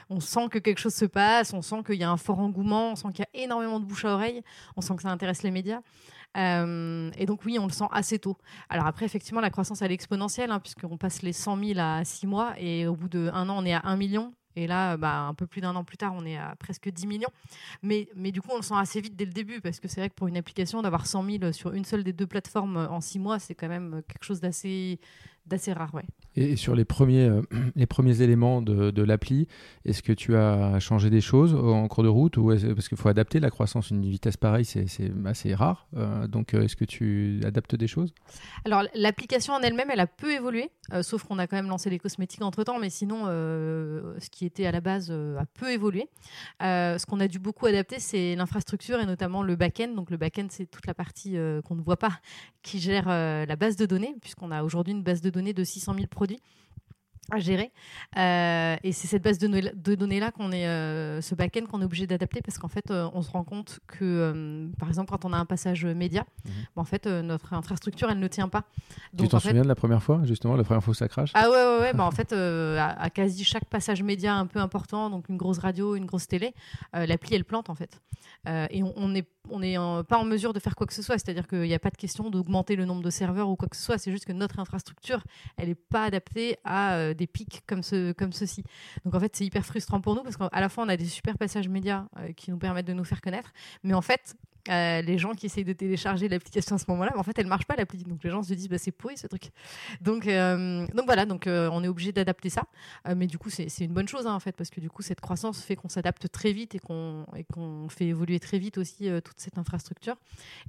on 0.10 0.20
sent 0.20 0.48
que 0.50 0.58
quelque 0.58 0.80
chose 0.80 0.96
se 0.96 1.06
passe, 1.06 1.54
on 1.54 1.62
sent 1.62 1.84
qu'il 1.86 1.96
y 1.96 2.04
a 2.04 2.10
un 2.10 2.18
fort 2.18 2.40
engouement, 2.40 2.92
on 2.92 2.96
sent 2.96 3.10
qu'il 3.14 3.26
y 3.34 3.40
a 3.40 3.44
énormément 3.44 3.80
de 3.80 3.86
bouche 3.86 4.06
à 4.06 4.14
oreille, 4.14 4.42
on 4.76 4.82
sent 4.82 4.96
que 4.96 5.02
ça 5.04 5.10
intéresse 5.10 5.44
les 5.44 5.52
médias. 5.52 5.82
Euh, 6.38 7.12
et 7.18 7.26
donc 7.26 7.44
oui, 7.46 7.60
on 7.60 7.68
le 7.68 7.72
sent 7.74 7.88
assez 7.92 8.18
tôt. 8.18 8.38
Alors 8.70 8.88
après, 8.88 9.06
effectivement, 9.06 9.42
la 9.42 9.50
croissance, 9.50 9.82
elle 9.82 9.92
est 9.92 9.96
exponentielle, 9.96 10.52
hein, 10.52 10.60
puisqu'on 10.60 10.98
passe 10.98 11.22
les 11.22 11.34
100 11.34 11.58
000 11.64 11.80
à 11.80 12.04
6 12.06 12.26
mois, 12.26 12.54
et 12.58 12.88
au 12.88 12.96
bout 12.96 13.10
d'un 13.10 13.50
an, 13.50 13.58
on 13.62 13.66
est 13.66 13.74
à 13.74 13.82
1 13.84 13.98
million. 13.98 14.34
Et 14.56 14.68
là, 14.68 14.98
bah, 14.98 15.22
un 15.22 15.34
peu 15.34 15.48
plus 15.48 15.62
d'un 15.62 15.76
an 15.76 15.84
plus 15.84 15.98
tard, 15.98 16.14
on 16.16 16.26
est 16.26 16.38
à 16.38 16.56
presque 16.60 16.90
10 16.90 17.08
millions. 17.08 17.30
Mais, 17.82 18.08
mais 18.16 18.32
du 18.32 18.42
coup, 18.42 18.50
on 18.52 18.58
le 18.58 18.62
sent 18.62 18.76
assez 18.78 19.02
vite 19.02 19.16
dès 19.16 19.26
le 19.26 19.32
début, 19.32 19.62
parce 19.62 19.80
que 19.80 19.88
c'est 19.88 20.02
vrai 20.02 20.10
que 20.10 20.16
pour 20.16 20.28
une 20.28 20.38
application, 20.38 20.82
d'avoir 20.82 21.06
100 21.08 21.24
000 21.40 21.52
sur 21.52 21.74
une 21.74 21.86
seule 21.86 22.04
des 22.04 22.14
deux 22.14 22.28
plateformes 22.28 22.78
en 22.90 23.02
6 23.02 23.20
mois, 23.20 23.40
c'est 23.40 23.56
quand 23.56 23.70
même 23.70 24.02
quelque 24.08 24.24
chose 24.24 24.40
d'assez 24.42 25.00
d'assez 25.52 25.74
rare. 25.74 25.94
Ouais. 25.94 26.04
Et 26.36 26.56
sur 26.56 26.76
les 26.76 26.86
premiers, 26.86 27.26
euh, 27.26 27.42
les 27.76 27.86
premiers 27.86 28.22
éléments 28.22 28.62
de, 28.62 28.92
de 28.92 29.04
l'appli, 29.04 29.48
est-ce 29.86 30.02
que 30.02 30.14
tu 30.14 30.36
as 30.36 30.80
changé 30.80 31.10
des 31.10 31.22
choses 31.22 31.54
en 31.54 31.88
cours 31.88 32.04
de 32.04 32.10
route 32.10 32.38
ou 32.38 32.48
Parce 32.48 32.88
qu'il 32.88 32.98
faut 32.98 33.10
adapter 33.10 33.40
la 33.40 33.50
croissance, 33.50 33.90
une 33.90 34.06
vitesse 34.06 34.38
pareille, 34.38 34.66
c'est 34.66 34.86
assez 35.26 35.54
rare. 35.54 35.88
Euh, 35.98 36.28
donc, 36.28 36.54
euh, 36.54 36.64
est-ce 36.64 36.76
que 36.76 36.86
tu 36.86 37.42
adaptes 37.46 37.76
des 37.76 37.88
choses? 37.88 38.14
Alors, 38.66 38.84
l'application 38.96 39.54
en 39.54 39.62
elle-même, 39.62 39.90
elle 39.92 40.00
a 40.00 40.08
peu 40.08 40.32
évolué, 40.32 40.72
sauf 41.02 41.24
qu'on 41.24 41.40
a 41.40 41.48
quand 41.48 41.56
même 41.56 41.68
lancé 41.68 41.90
les 41.90 42.00
cosmétiques 42.00 42.42
entre-temps, 42.42 42.80
mais 42.80 42.90
sinon, 42.90 43.26
ce 43.26 44.30
qui 44.30 44.46
était 44.46 44.66
à 44.66 44.72
la 44.72 44.82
base 44.82 45.12
a 45.12 45.46
peu 45.54 45.72
évolué. 45.72 46.08
ce 46.60 47.06
qu'on 47.06 47.20
a 47.20 47.28
dû 47.28 47.40
beaucoup 47.40 47.66
adapter, 47.66 48.00
c'est 48.00 48.36
l'infrastructure 48.36 49.00
et 49.00 49.06
notamment 49.06 49.44
le 49.44 49.56
back-end. 49.56 49.94
Donc, 49.96 50.12
le 50.12 50.18
back-end, 50.18 50.48
c'est 50.50 50.70
toute 50.70 50.88
la 50.88 50.94
partie 50.94 51.36
qu'on 51.66 51.76
ne 51.76 51.82
voit 51.82 51.98
pas 51.98 52.20
qui 52.62 52.80
gère 52.80 53.08
la 53.08 53.56
base 53.56 53.76
de 53.76 53.86
données, 53.86 54.16
puisqu'on 54.22 54.52
a 54.52 54.64
aujourd'hui 54.64 54.94
une 54.94 55.04
base 55.04 55.22
de 55.22 55.30
données 55.30 55.41
de 55.42 55.64
600 55.64 55.96
000 55.96 56.08
produits 56.08 56.40
à 57.32 57.40
gérer. 57.40 57.72
Euh, 58.18 58.76
et 58.84 58.92
c'est 58.92 59.08
cette 59.08 59.24
base 59.24 59.38
de, 59.38 59.96
données-là 59.96 60.32
qu'on 60.32 60.52
est, 60.52 60.68
euh, 60.68 61.22
ce 61.22 61.34
back-end 61.34 61.66
qu'on 61.66 61.82
est 61.82 61.86
obligé 61.86 62.06
d'adapter 62.08 62.42
parce 62.42 62.58
qu'en 62.58 62.68
fait, 62.68 62.92
euh, 62.92 63.10
on 63.14 63.22
se 63.22 63.32
rend 63.32 63.44
compte 63.44 63.80
que, 63.88 64.70
par 64.78 64.90
exemple, 64.90 65.10
quand 65.10 65.26
on 65.26 65.34
a 65.34 65.38
un 65.38 65.46
passage 65.46 65.86
média, 65.86 66.26
mhm. 66.46 66.52
en 66.76 66.84
fait, 66.84 67.08
notre 67.08 67.54
infrastructure, 67.54 68.10
elle 68.10 68.20
ne 68.20 68.28
tient 68.28 68.50
pas. 68.50 68.64
Donc, 69.14 69.28
tu 69.28 69.32
t'en 69.32 69.40
souviens 69.40 69.64
de 69.64 69.68
la 69.68 69.76
première 69.76 70.04
fois, 70.04 70.22
justement, 70.24 70.56
la 70.56 70.64
première 70.64 70.84
fois 70.84 70.92
où 70.92 70.96
ça 70.96 71.08
crache? 71.08 71.32
Ah 71.34 71.50
ouais, 71.50 71.56
ouais, 71.56 71.80
ouais. 71.80 71.94
bah, 71.94 72.06
en 72.06 72.12
fait, 72.12 72.34
à, 72.34 73.10
quasi 73.10 73.44
chaque 73.44 73.66
passage 73.66 74.04
média 74.04 74.36
un 74.36 74.46
peu 74.46 74.60
important, 74.60 75.10
donc 75.10 75.30
une 75.30 75.38
grosse 75.38 75.60
radio, 75.60 75.96
une 75.96 76.06
grosse 76.06 76.28
télé, 76.28 76.54
l'appli, 76.94 77.36
elle 77.36 77.46
plante, 77.46 77.70
en 77.70 77.76
fait. 77.76 78.02
et 78.48 78.84
on 78.84 79.08
n'est 79.10 79.26
on 79.50 79.60
n'est 79.60 79.76
pas 80.08 80.18
en 80.18 80.26
mesure 80.26 80.54
de 80.54 80.60
faire 80.60 80.76
quoi 80.76 80.88
que 80.88 80.94
ce 80.94 81.02
soit. 81.02 81.18
C'est-à-dire 81.18 81.48
qu'il 81.48 81.62
n'y 81.62 81.74
a 81.74 81.80
pas 81.80 81.90
de 81.90 81.98
question 81.98 82.30
d'augmenter 82.30 82.76
le 82.76 82.86
nombre 82.86 83.02
de 83.02 83.10
serveurs 83.10 83.50
ou 83.50 83.56
quoi 83.56 83.68
que 83.68 83.76
ce 83.76 83.84
soit. 83.84 83.98
C'est 83.98 84.12
juste 84.12 84.26
que 84.26 84.34
notre 84.34 84.60
infrastructure, 84.60 85.24
elle 85.58 85.70
n'est 85.70 85.76
pas 85.76 86.06
adaptée 86.06 86.58
à 86.64 87.14
des 87.14 87.28
pics 87.28 87.64
comme, 87.68 87.84
ce, 87.84 88.12
comme 88.14 88.34
ceci. 88.34 88.64
Donc 89.06 89.16
en 89.16 89.20
fait, 89.20 89.36
c'est 89.36 89.46
hyper 89.46 89.66
frustrant 89.66 90.02
pour 90.02 90.16
nous 90.16 90.24
parce 90.24 90.38
qu'à 90.38 90.60
la 90.60 90.70
fois, 90.70 90.84
on 90.84 90.90
a 90.90 90.98
des 90.98 91.06
super 91.06 91.38
passages 91.38 91.68
médias 91.68 92.06
euh, 92.18 92.34
qui 92.34 92.52
nous 92.52 92.58
permettent 92.58 92.88
de 92.88 92.94
nous 92.94 93.04
faire 93.04 93.22
connaître, 93.22 93.52
mais 93.84 93.94
en 93.94 94.02
fait, 94.02 94.36
euh, 94.70 95.02
les 95.02 95.18
gens 95.18 95.34
qui 95.34 95.46
essayent 95.46 95.66
de 95.66 95.74
télécharger 95.74 96.28
l'application 96.28 96.76
à 96.76 96.80
ce 96.80 96.86
moment-là, 96.90 97.12
en 97.16 97.24
fait, 97.24 97.38
elle 97.40 97.48
marche 97.48 97.66
pas 97.66 97.76
l'appli. 97.76 98.04
Donc 98.04 98.24
les 98.24 98.30
gens 98.30 98.44
se 98.44 98.54
disent, 98.54 98.70
bah, 98.70 98.78
c'est 98.78 98.92
pourri 98.92 99.18
ce 99.18 99.28
truc. 99.28 99.52
Donc, 100.02 100.28
euh, 100.28 100.86
donc 100.94 101.06
voilà, 101.06 101.26
donc 101.26 101.44
on 101.48 101.84
est 101.84 101.88
obligé 101.88 102.12
d'adapter 102.12 102.50
ça. 102.50 102.64
mais 103.16 103.28
du 103.28 103.38
coup, 103.38 103.50
c'est 103.50 103.68
une 103.80 103.94
bonne 103.94 104.08
chose 104.08 104.28
hein, 104.28 104.34
en 104.34 104.40
fait, 104.40 104.56
parce 104.56 104.70
que 104.70 104.80
du 104.80 104.90
coup, 104.90 105.02
cette 105.02 105.22
croissance 105.22 105.62
fait 105.62 105.76
qu'on 105.76 105.90
s'adapte 105.90 106.30
très 106.32 106.52
vite 106.52 106.76
et 106.76 106.80
qu'on 106.80 107.26
qu'on 107.54 107.90
fait 107.90 108.06
évoluer 108.06 108.40
très 108.40 108.60
vite 108.60 108.78
aussi 108.78 109.10
toute 109.24 109.40
cette 109.40 109.58
infrastructure. 109.58 110.16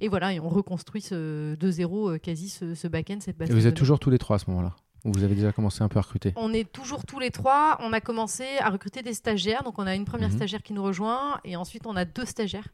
Et 0.01 0.07
voilà, 0.07 0.33
et 0.33 0.39
on 0.39 0.49
reconstruit 0.49 1.01
ce, 1.01 1.55
de 1.55 1.71
zéro 1.71 2.17
quasi 2.19 2.49
ce, 2.49 2.75
ce 2.75 2.87
back-end, 2.87 3.19
cette 3.19 3.37
base. 3.37 3.49
Et 3.49 3.53
vous 3.53 3.67
êtes 3.67 3.75
toujours 3.75 3.99
tous 3.99 4.09
les 4.09 4.17
trois 4.17 4.37
à 4.37 4.39
ce 4.39 4.49
moment-là 4.49 4.75
vous 5.05 5.23
avez 5.23 5.35
déjà 5.35 5.51
commencé 5.51 5.83
un 5.83 5.89
peu 5.89 5.99
à 5.99 6.01
recruter? 6.01 6.33
On 6.35 6.53
est 6.53 6.71
toujours 6.71 7.05
tous 7.05 7.19
les 7.19 7.31
trois. 7.31 7.77
On 7.81 7.91
a 7.93 7.99
commencé 7.99 8.45
à 8.59 8.69
recruter 8.69 9.01
des 9.01 9.13
stagiaires. 9.13 9.63
Donc 9.63 9.79
on 9.79 9.85
a 9.85 9.95
une 9.95 10.05
première 10.05 10.29
mhm. 10.29 10.35
stagiaire 10.35 10.63
qui 10.63 10.73
nous 10.73 10.83
rejoint 10.83 11.39
et 11.43 11.55
ensuite 11.55 11.85
on 11.85 11.95
a 11.95 12.05
deux 12.05 12.25
stagiaires. 12.25 12.67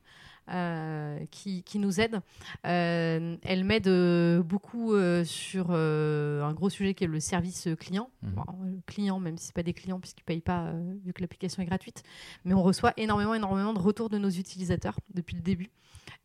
Euh, 0.52 1.20
qui, 1.30 1.64
qui, 1.64 1.78
nous 1.78 2.00
aident. 2.00 2.22
Euh, 2.66 3.36
elle 3.44 3.64
m'aide 3.64 3.88
euh, 3.88 4.42
beaucoup 4.42 4.96
sur 5.24 5.72
un 5.72 6.54
gros 6.54 6.70
sujet 6.70 6.94
qui 6.94 7.04
est 7.04 7.08
le 7.08 7.20
service 7.20 7.68
client. 7.80 8.10
Mhm. 8.24 8.82
client, 8.86 9.20
même 9.20 9.38
si 9.38 9.48
ce 9.48 9.54
pas 9.54 9.64
des 9.64 9.74
clients 9.74 10.00
puisqu'ils 10.00 10.24
ne 10.24 10.26
payent 10.26 10.42
pas 10.42 10.74
vu 11.06 11.14
que 11.14 11.22
l'application 11.22 11.62
est 11.62 11.66
gratuite. 11.66 12.04
Mais 12.46 12.54
on 12.54 12.64
reçoit 12.64 12.94
énormément, 12.98 13.36
énormément 13.36 13.74
de 13.74 13.80
retours 13.80 14.10
de 14.10 14.18
nos 14.18 14.30
utilisateurs 14.30 14.96
depuis 15.14 15.36
le 15.36 15.42
début. 15.42 15.70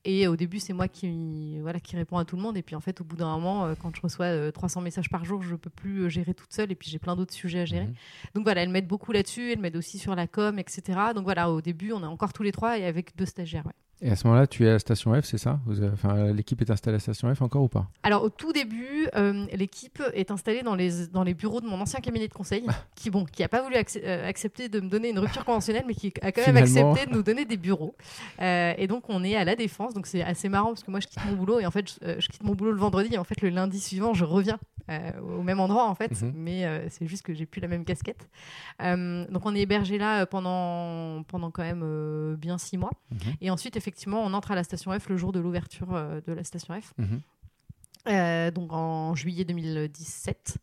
Et 0.07 0.29
au 0.29 0.37
début, 0.37 0.59
c'est 0.59 0.75
moi 0.75 0.87
qui, 0.87 1.59
voilà, 1.61 1.81
qui 1.81 1.97
réponds 1.97 2.19
à 2.19 2.25
tout 2.25 2.37
le 2.37 2.43
monde. 2.43 2.57
Et 2.57 2.63
puis 2.63 2.77
en 2.77 2.81
fait, 2.81 3.01
au 3.01 3.05
bout 3.05 3.17
d'un 3.17 3.39
moment, 3.39 3.75
quand 3.81 3.95
je 3.95 4.03
reçois 4.03 4.53
300 4.53 4.81
euh, 4.81 4.85
messages 4.85 5.09
par 5.09 5.25
jour, 5.25 5.43
je 5.43 5.53
ne 5.53 5.57
peux 5.57 5.71
plus 5.71 6.11
gérer 6.11 6.35
toute 6.35 6.53
seule. 6.53 6.71
Et 6.71 6.75
puis 6.75 6.91
j'ai 6.91 6.99
plein 6.99 7.17
d'autres 7.17 7.33
sujets 7.33 7.61
à 7.61 7.65
gérer. 7.65 7.87
Mhm. 7.87 7.95
Donc 8.35 8.45
voilà, 8.45 8.63
elle 8.63 8.69
m'aide 8.69 8.87
beaucoup 8.87 9.13
là-dessus. 9.13 9.53
Elle 9.53 9.61
m'aide 9.61 9.77
aussi 9.77 9.99
sur 9.99 10.15
la 10.15 10.27
com, 10.27 10.59
etc. 10.59 10.99
Donc 11.15 11.25
voilà, 11.25 11.51
au 11.51 11.61
début, 11.61 11.93
on 11.93 12.03
est 12.03 12.07
encore 12.07 12.33
tous 12.33 12.43
les 12.43 12.53
trois 12.53 12.79
et 12.79 12.85
avec 12.85 13.17
deux 13.17 13.27
stagiaires. 13.27 13.65
Et 14.03 14.11
à 14.11 14.17
ce 14.17 14.27
moment-là, 14.27 14.47
tu 14.47 14.65
es 14.65 14.69
à 14.69 14.73
la 14.73 14.79
station 14.79 15.21
F, 15.21 15.25
c'est 15.25 15.39
ça? 15.39 15.61
Enfin, 15.93 16.33
L'équipe 16.33 16.61
est 16.61 16.71
installée 16.71 16.95
à 16.95 16.97
la 16.97 17.01
station 17.01 17.35
F 17.35 17.43
encore 17.43 17.63
ou 17.63 17.69
pas? 17.69 17.89
Alors 18.03 18.23
au 18.23 18.29
tout 18.29 18.53
début, 18.53 19.09
euh, 19.15 19.47
l'équipe 19.53 20.03
est 20.13 20.31
installée 20.31 20.63
dans 20.63 20.75
les, 20.75 21.07
dans 21.07 21.23
les 21.23 21.35
bureaux 21.35 21.61
de 21.61 21.67
mon 21.67 21.81
ancien 21.81 22.01
cabinet 22.01 22.29
de 22.29 22.33
conseil, 22.33 22.67
qui 22.97 23.11
bon, 23.11 23.25
qui 23.25 23.43
n'a 23.43 23.49
pas 23.49 23.63
voulu 23.63 23.77
euh, 23.77 24.29
accepter 24.29 24.69
de 24.69 24.81
me 24.81 24.89
donner 24.89 25.11
une 25.11 25.19
rupture 25.19 25.45
conventionnelle, 25.45 25.85
mais 25.87 25.95
qui 25.95 26.13
a 26.21 26.33
quand 26.33 26.47
même 26.47 26.57
accepté 26.57 27.07
de 27.07 27.13
nous 27.13 27.23
donner 27.23 27.45
des 27.45 27.57
bureaux. 27.57 27.95
Euh, 28.41 28.75
et 28.77 28.87
donc 28.87 29.05
on 29.09 29.23
est 29.25 29.37
à 29.37 29.45
la 29.45 29.57
défense, 29.57 29.95
donc 29.95 30.07
c'est 30.07 30.23
assez 30.23 30.49
marrant 30.49 30.69
parce 30.69 30.83
que 30.83 30.91
moi 30.91 31.01
je 31.01 31.07
quitte 31.07 31.25
mon 31.27 31.35
boulot 31.35 31.61
et 31.61 31.67
en 31.67 31.71
fait 31.71 31.89
je, 31.89 32.21
je, 32.21 32.29
quitte 32.29 32.43
mon 32.43 32.55
boulot 32.55 32.73
le 32.73 32.79
vendredi 32.79 33.15
et 33.15 33.19
en 33.19 33.25
fait 33.25 33.41
le 33.41 33.49
lundi 33.49 33.81
suivant 33.81 34.13
je 34.15 34.25
reviens 34.25 34.59
au 34.89 35.43
même 35.43 35.61
endroit 35.61 35.89
en 35.89 35.95
fait, 35.95 36.21
mhm. 36.23 36.33
mais 36.35 36.89
c'est 36.91 37.07
juste 37.07 37.23
que 37.23 37.33
j'ai 37.33 37.47
plus 37.47 37.61
la 37.61 37.69
même 37.69 37.85
casquette. 37.85 38.29
donc 38.81 39.47
on 39.47 39.55
est 39.55 39.61
hébergé 39.61 39.99
là 39.99 40.27
pendant 40.27 41.23
pendant 41.25 41.51
quand 41.51 41.63
même 41.63 42.37
bien 42.37 42.59
six 42.59 42.77
mois, 42.77 42.93
mhm. 43.11 43.19
et 43.41 43.51
ensuite 43.51 43.77
effectivement 43.77 44.21
on 44.23 44.33
entre 44.35 44.51
à 44.51 44.55
la 44.55 44.65
station 44.65 44.99
F 44.99 45.09
le 45.09 45.17
jour 45.17 45.33
de 45.33 45.41
l'ouverture 45.41 45.95
euh, 45.95 46.21
de 46.27 46.33
la 46.33 46.45
station 46.45 46.81
F. 46.81 46.93
Mhm. 46.99 47.21
Euh, 48.09 48.51
donc 48.51 48.73
en 48.73 49.15
juillet 49.15 49.45
2017. 49.45 50.59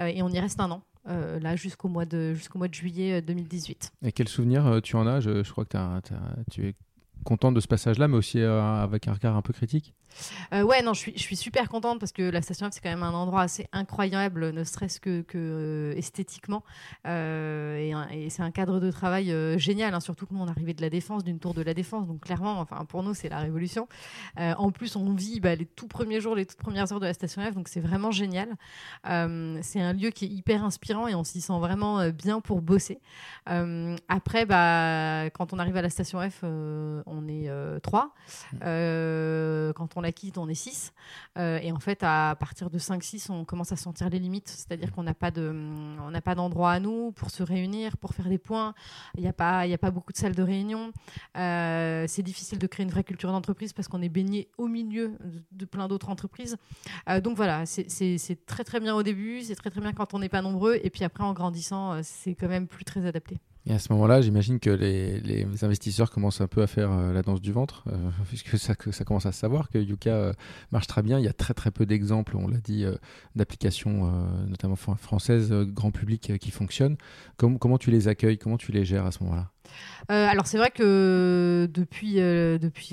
Euh, 0.00 0.06
et 0.06 0.22
on 0.22 0.28
y 0.28 0.40
reste 0.40 0.60
un 0.60 0.70
an. 0.70 0.82
là 1.06 1.56
jusqu'au 1.56 1.88
mois 1.88 2.06
de 2.06 2.34
jusqu'au 2.34 2.58
mois 2.58 2.68
de 2.68 2.74
juillet 2.74 3.20
2018. 3.22 3.92
Et 4.02 4.12
quel 4.12 4.28
souvenir 4.28 4.80
tu 4.82 4.96
en 4.96 5.06
as? 5.06 5.20
Je, 5.20 5.50
crois 5.50 5.64
que 5.64 6.00
tu 6.50 6.66
es 6.66 6.74
contente 7.24 7.54
de 7.54 7.60
ce 7.60 7.68
passage-là, 7.68 8.08
mais 8.08 8.16
aussi 8.16 8.40
avec 8.40 9.08
un 9.08 9.12
regard 9.12 9.36
un 9.36 9.42
peu 9.42 9.52
critique? 9.52 9.94
Euh, 10.52 10.62
ouais, 10.62 10.82
non, 10.82 10.94
je 10.94 11.00
suis, 11.00 11.12
je 11.16 11.22
suis 11.22 11.36
super 11.36 11.68
contente 11.68 12.00
parce 12.00 12.12
que 12.12 12.22
la 12.22 12.42
station 12.42 12.68
F, 12.68 12.74
c'est 12.74 12.80
quand 12.80 12.90
même 12.90 13.02
un 13.02 13.14
endroit 13.14 13.42
assez 13.42 13.66
incroyable, 13.72 14.52
ne 14.52 14.64
serait-ce 14.64 15.00
que, 15.00 15.24
euh, 15.34 15.94
esthétiquement. 15.96 16.64
Euh, 17.06 18.06
et, 18.10 18.30
c'est 18.30 18.42
un 18.42 18.50
cadre 18.50 18.80
de 18.80 18.90
travail 18.90 19.34
génial, 19.58 19.94
hein, 19.94 20.00
surtout 20.00 20.26
que 20.26 20.34
nous, 20.34 20.40
on 20.40 20.48
arrivait 20.48 20.74
de 20.74 20.82
la 20.82 20.90
défense, 20.90 21.24
d'une 21.24 21.38
tour 21.38 21.54
de 21.54 21.62
la 21.62 21.74
défense. 21.74 22.06
Donc, 22.06 22.20
clairement, 22.20 22.60
enfin, 22.60 22.84
pour 22.84 23.02
nous, 23.02 23.14
c'est 23.14 23.28
la 23.28 23.38
révolution. 23.38 23.88
en 24.36 24.70
plus, 24.70 24.96
on 24.96 25.14
vit 25.14 25.40
bah, 25.40 25.54
les 25.54 25.66
tout 25.66 25.88
premiers 25.88 26.20
jours, 26.20 26.34
les 26.34 26.46
toutes 26.46 26.58
premières 26.58 26.92
heures 26.92 27.00
de 27.00 27.06
la 27.06 27.14
station 27.14 27.42
F. 27.42 27.54
Donc, 27.54 27.68
c'est 27.68 27.80
vraiment 27.80 28.10
génial. 28.10 28.48
c'est 29.04 29.80
un 29.80 29.92
lieu 29.92 30.10
qui 30.10 30.26
est 30.26 30.28
hyper 30.28 30.64
inspirant 30.64 31.08
et 31.08 31.14
on 31.14 31.24
s'y 31.24 31.40
sent 31.40 31.58
vraiment 31.58 32.08
bien 32.10 32.40
pour 32.40 32.60
bosser. 32.60 33.00
après, 33.46 34.46
bah, 34.46 35.30
quand 35.30 35.52
on 35.52 35.58
arrive 35.58 35.76
à 35.76 35.82
la 35.82 35.90
station 35.90 36.18
F, 36.28 36.42
on 36.42 37.28
est 37.28 37.50
trois. 37.82 38.14
quand 38.60 39.96
la 40.00 40.12
quitte, 40.12 40.38
on 40.38 40.48
est 40.48 40.54
6. 40.54 40.92
Euh, 41.38 41.58
et 41.62 41.72
en 41.72 41.78
fait, 41.78 42.00
à 42.02 42.36
partir 42.38 42.70
de 42.70 42.78
5-6, 42.78 43.30
on 43.30 43.44
commence 43.44 43.72
à 43.72 43.76
sentir 43.76 44.08
les 44.08 44.18
limites. 44.18 44.48
C'est-à-dire 44.48 44.92
qu'on 44.92 45.02
n'a 45.02 45.14
pas 45.14 45.30
d'endroit 45.30 46.72
à 46.72 46.80
nous 46.80 47.12
pour 47.12 47.30
se 47.30 47.42
réunir, 47.42 47.96
pour 47.96 48.14
faire 48.14 48.28
des 48.28 48.38
points. 48.38 48.74
Il 49.16 49.22
n'y 49.22 49.28
a, 49.28 49.32
pas, 49.32 49.60
a 49.60 49.78
pas 49.78 49.90
beaucoup 49.90 50.12
de 50.12 50.18
salles 50.18 50.34
de 50.34 50.42
réunion. 50.42 50.92
Euh, 51.36 52.04
c'est 52.08 52.22
difficile 52.22 52.58
de 52.58 52.66
créer 52.66 52.84
une 52.84 52.90
vraie 52.90 53.04
culture 53.04 53.32
d'entreprise 53.32 53.72
parce 53.72 53.88
qu'on 53.88 54.02
est 54.02 54.08
baigné 54.08 54.48
au 54.58 54.68
milieu 54.68 55.16
de, 55.52 55.64
plein 55.64 55.88
d'autres 55.88 56.08
entreprises. 56.08 56.56
Euh, 57.08 57.20
donc 57.20 57.36
voilà, 57.36 57.66
c'est 57.66 58.46
très 58.46 58.64
très 58.64 58.80
bien 58.80 58.94
au 58.94 59.02
début, 59.02 59.42
c'est 59.42 59.54
très 59.54 59.70
très 59.70 59.80
bien 59.80 59.92
quand 59.92 60.14
on 60.14 60.18
n'est 60.18 60.28
pas 60.28 60.42
nombreux. 60.42 60.78
Et 60.82 60.90
puis 60.90 61.04
après, 61.04 61.24
en 61.24 61.32
grandissant, 61.32 62.02
c'est 62.02 62.34
quand 62.34 62.48
même 62.48 62.66
plus 62.66 62.84
très 62.84 63.06
adapté. 63.06 63.38
Et 63.66 63.72
à 63.72 63.78
ce 63.78 63.92
moment-là, 63.92 64.22
j'imagine 64.22 64.60
que 64.60 64.70
les, 64.70 65.46
investisseurs 65.62 66.10
commencent 66.10 66.40
un 66.40 66.46
peu 66.46 66.62
à 66.62 66.66
faire 66.66 66.90
euh, 66.90 67.12
la 67.12 67.22
danse 67.22 67.40
du 67.40 67.52
ventre, 67.52 67.84
euh, 67.88 68.10
puisque 68.28 68.58
ça, 68.58 68.74
commence 68.74 69.26
à 69.26 69.32
se 69.32 69.38
savoir 69.38 69.68
que 69.68 69.78
Yuka 69.78 70.10
euh, 70.10 70.32
marche 70.72 70.86
très 70.86 71.02
bien. 71.02 71.18
Il 71.18 71.24
y 71.24 71.28
a 71.28 71.32
très 71.32 71.54
très 71.54 71.70
peu 71.70 71.84
d'exemples, 71.84 72.36
on 72.36 72.48
l'a 72.48 72.58
dit, 72.58 72.84
d'applications, 73.34 74.10
notamment 74.46 74.76
françaises, 74.76 75.52
grand 75.52 75.90
public, 75.90 76.38
qui 76.38 76.50
fonctionnent. 76.50 76.96
comment 77.36 77.78
tu 77.78 77.90
les 77.90 78.08
accueilles? 78.08 78.38
Comment 78.38 78.56
tu 78.56 78.72
les 78.72 78.84
gères 78.84 79.06
à 79.06 79.12
ce 79.12 79.22
moment-là? 79.24 79.50
Alors 80.08 80.46
c'est 80.46 80.56
vrai 80.56 80.70
que 80.70 81.68
depuis, 81.70 82.20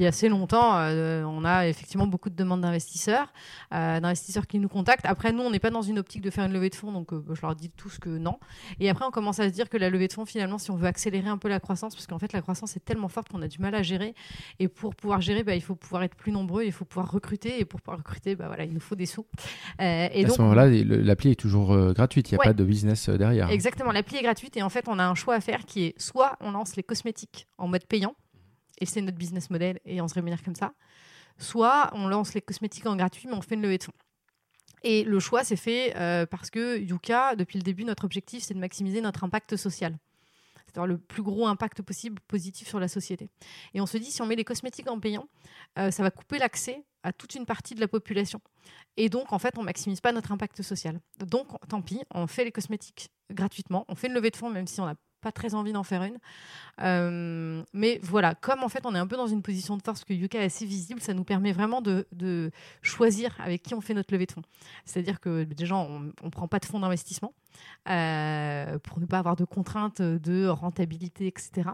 assez 0.06 0.30
longtemps, 0.30 0.74
on 0.74 1.46
a 1.46 1.68
effectivement 1.68 2.08
beaucoup 2.08 2.30
de 2.30 2.36
demandes 2.36 2.62
d'investisseurs, 2.62 3.32
d'investisseurs 3.72 4.48
qui 4.48 4.60
nous 4.60 4.68
contactent. 4.68 5.06
Après, 5.06 5.32
nous, 5.32 5.44
on 5.44 5.52
n'est 5.52 5.60
pas 5.60 5.70
dans 5.70 5.82
une 5.82 6.00
optique 6.00 6.22
de 6.22 6.30
faire 6.30 6.46
une 6.46 6.54
levée 6.54 6.70
de 6.70 6.76
fonds, 6.76 6.92
donc 6.92 7.12
je 7.14 7.42
leur 7.42 7.56
dis 7.56 7.70
tous 7.70 7.98
que 7.98 8.10
non. 8.10 8.40
Et 8.80 8.90
après, 8.90 9.06
on 9.06 9.12
commence 9.12 9.40
à 9.40 9.46
se 9.46 9.54
dire 9.54 9.70
que 9.70 9.78
la 9.78 9.90
levée 9.90 10.08
de 10.08 10.14
fonds, 10.14 10.26
finalement, 10.26 10.55
si 10.58 10.72
on 10.72 10.76
veut 10.76 10.88
accélérer 10.88 11.30
un 11.30 11.38
peu 11.38 11.50
la 11.50 11.60
croissance, 11.60 11.96
parce 11.96 12.08
qu'en 12.08 12.20
fait, 12.20 12.34
la 12.34 12.42
croissance 12.42 12.76
est 12.76 12.84
tellement 12.84 13.08
forte 13.08 13.30
qu'on 13.30 13.42
a 13.42 13.48
du 13.48 13.60
mal 13.60 13.76
à 13.76 13.84
gérer. 13.84 14.16
Et 14.60 14.68
pour 14.68 14.96
pouvoir 14.96 15.22
gérer, 15.22 15.44
bah, 15.44 15.56
il 15.56 15.62
faut 15.62 15.76
pouvoir 15.76 16.04
être 16.04 16.16
plus 16.16 16.32
nombreux, 16.32 16.64
il 16.64 16.72
faut 16.72 16.86
pouvoir 16.86 17.12
recruter. 17.12 17.60
Et 17.60 17.66
pour 17.66 17.82
pouvoir 17.82 18.00
recruter, 18.00 18.36
bah, 18.36 18.48
voilà, 18.48 18.64
il 18.66 18.74
nous 18.74 18.80
faut 18.80 18.96
des 18.96 19.06
sous. 19.06 19.26
Euh, 19.82 20.08
et 20.12 20.26
à 20.26 20.30
ce 20.30 20.42
moment-là, 20.42 20.68
l'appli 20.68 21.32
est 21.32 21.40
toujours 21.40 21.74
euh, 21.74 21.94
gratuite, 21.94 22.32
il 22.32 22.36
n'y 22.36 22.40
a 22.40 22.44
pas 22.44 22.54
de 22.54 22.64
business 22.64 23.10
euh, 23.10 23.18
derrière. 23.18 23.50
Exactement, 23.50 23.92
l'appli 23.92 24.18
est 24.18 24.24
gratuite 24.24 24.58
et 24.58 24.64
en 24.64 24.70
fait, 24.70 24.88
on 24.88 25.00
a 25.00 25.06
un 25.06 25.16
choix 25.16 25.36
à 25.36 25.42
faire 25.42 25.66
qui 25.66 25.86
est 25.86 26.02
soit 26.02 26.38
on 26.40 26.52
lance 26.52 26.76
les 26.76 26.84
cosmétiques 26.84 27.48
en 27.58 27.68
mode 27.68 27.86
payant, 27.86 28.16
et 28.80 28.86
c'est 28.86 29.02
notre 29.02 29.18
business 29.18 29.50
model, 29.50 29.80
et 29.86 30.02
on 30.02 30.08
se 30.08 30.14
rémunère 30.14 30.44
comme 30.44 30.56
ça, 30.56 30.74
soit 31.38 31.90
on 31.94 32.08
lance 32.08 32.34
les 32.34 32.42
cosmétiques 32.42 32.86
en 32.86 32.96
gratuit, 32.96 33.28
mais 33.28 33.36
on 33.36 33.42
fait 33.42 33.56
une 33.56 33.62
levée 33.62 33.78
de 33.78 33.84
fonds. 33.84 33.94
Et 34.84 35.04
le 35.04 35.20
choix 35.20 35.44
s'est 35.44 35.56
fait 35.56 35.94
parce 36.30 36.50
que 36.50 36.78
Yuka, 36.78 37.36
depuis 37.36 37.58
le 37.58 37.64
début, 37.64 37.86
notre 37.86 38.06
objectif, 38.06 38.44
c'est 38.44 38.54
de 38.54 38.60
maximiser 38.60 39.02
notre 39.02 39.24
impact 39.24 39.56
social 39.56 39.98
c'est-à-dire 40.76 40.88
le 40.88 40.98
plus 40.98 41.24
gros 41.24 41.48
impact 41.48 41.82
possible 41.82 42.20
positif 42.28 42.68
sur 42.68 42.80
la 42.80 42.88
société. 42.88 43.30
Et 43.74 43.82
on 43.82 43.86
se 43.86 43.98
dit, 43.98 44.12
si 44.12 44.22
on 44.22 44.26
met 44.26 44.36
les 44.36 44.44
cosmétiques 44.44 44.90
en 44.90 45.00
payant, 45.00 45.28
euh, 45.80 45.90
ça 45.90 46.04
va 46.04 46.12
couper 46.12 46.38
l'accès 46.38 46.84
à 47.04 47.14
toute 47.14 47.36
une 47.36 47.46
partie 47.46 47.76
de 47.76 47.80
la 47.80 47.88
population. 47.88 48.42
Et 48.98 49.10
donc, 49.10 49.32
en 49.32 49.40
fait, 49.40 49.58
on 49.58 49.64
maximise 49.64 50.02
pas 50.02 50.12
notre 50.12 50.32
impact 50.32 50.62
social. 50.62 51.00
Donc, 51.20 51.48
tant 51.70 51.82
pis, 51.82 52.02
on 52.14 52.28
fait 52.28 52.44
les 52.44 52.52
cosmétiques 52.52 53.10
gratuitement, 53.32 53.86
on 53.88 53.96
fait 53.96 54.08
une 54.08 54.14
levée 54.14 54.32
de 54.32 54.36
fonds, 54.36 54.50
même 54.50 54.68
si 54.68 54.82
on 54.82 54.86
n'a 54.86 54.96
pas 55.26 55.32
très 55.32 55.56
envie 55.56 55.74
d'en 55.74 55.82
faire 55.82 56.04
une. 56.04 56.20
Euh, 56.82 57.64
mais 57.74 58.00
voilà, 58.04 58.36
comme 58.36 58.62
en 58.62 58.70
fait 58.70 58.86
on 58.86 58.94
est 58.94 59.00
un 59.00 59.08
peu 59.08 59.18
dans 59.18 59.26
une 59.26 59.42
position 59.42 59.76
de 59.76 59.82
force 59.82 60.04
que 60.04 60.14
Yuka 60.14 60.40
est 60.40 60.46
assez 60.46 60.68
visible, 60.68 61.02
ça 61.02 61.16
nous 61.16 61.24
permet 61.24 61.52
vraiment 61.52 61.82
de, 61.82 62.06
de 62.12 62.52
choisir 62.84 63.36
avec 63.40 63.64
qui 63.64 63.74
on 63.74 63.82
fait 63.82 63.96
notre 63.96 64.14
levée 64.14 64.28
de 64.28 64.34
fonds. 64.34 64.44
C'est-à-dire 64.86 65.20
que 65.20 65.46
déjà, 65.46 65.76
on 65.78 66.00
ne 66.00 66.30
prend 66.30 66.48
pas 66.48 66.60
de 66.60 66.66
fonds 66.66 66.80
d'investissement. 66.80 67.34
Euh, 67.88 68.80
pour 68.80 69.00
ne 69.00 69.06
pas 69.06 69.20
avoir 69.20 69.36
de 69.36 69.46
contraintes 69.46 70.02
de 70.02 70.48
rentabilité, 70.48 71.28
etc. 71.28 71.70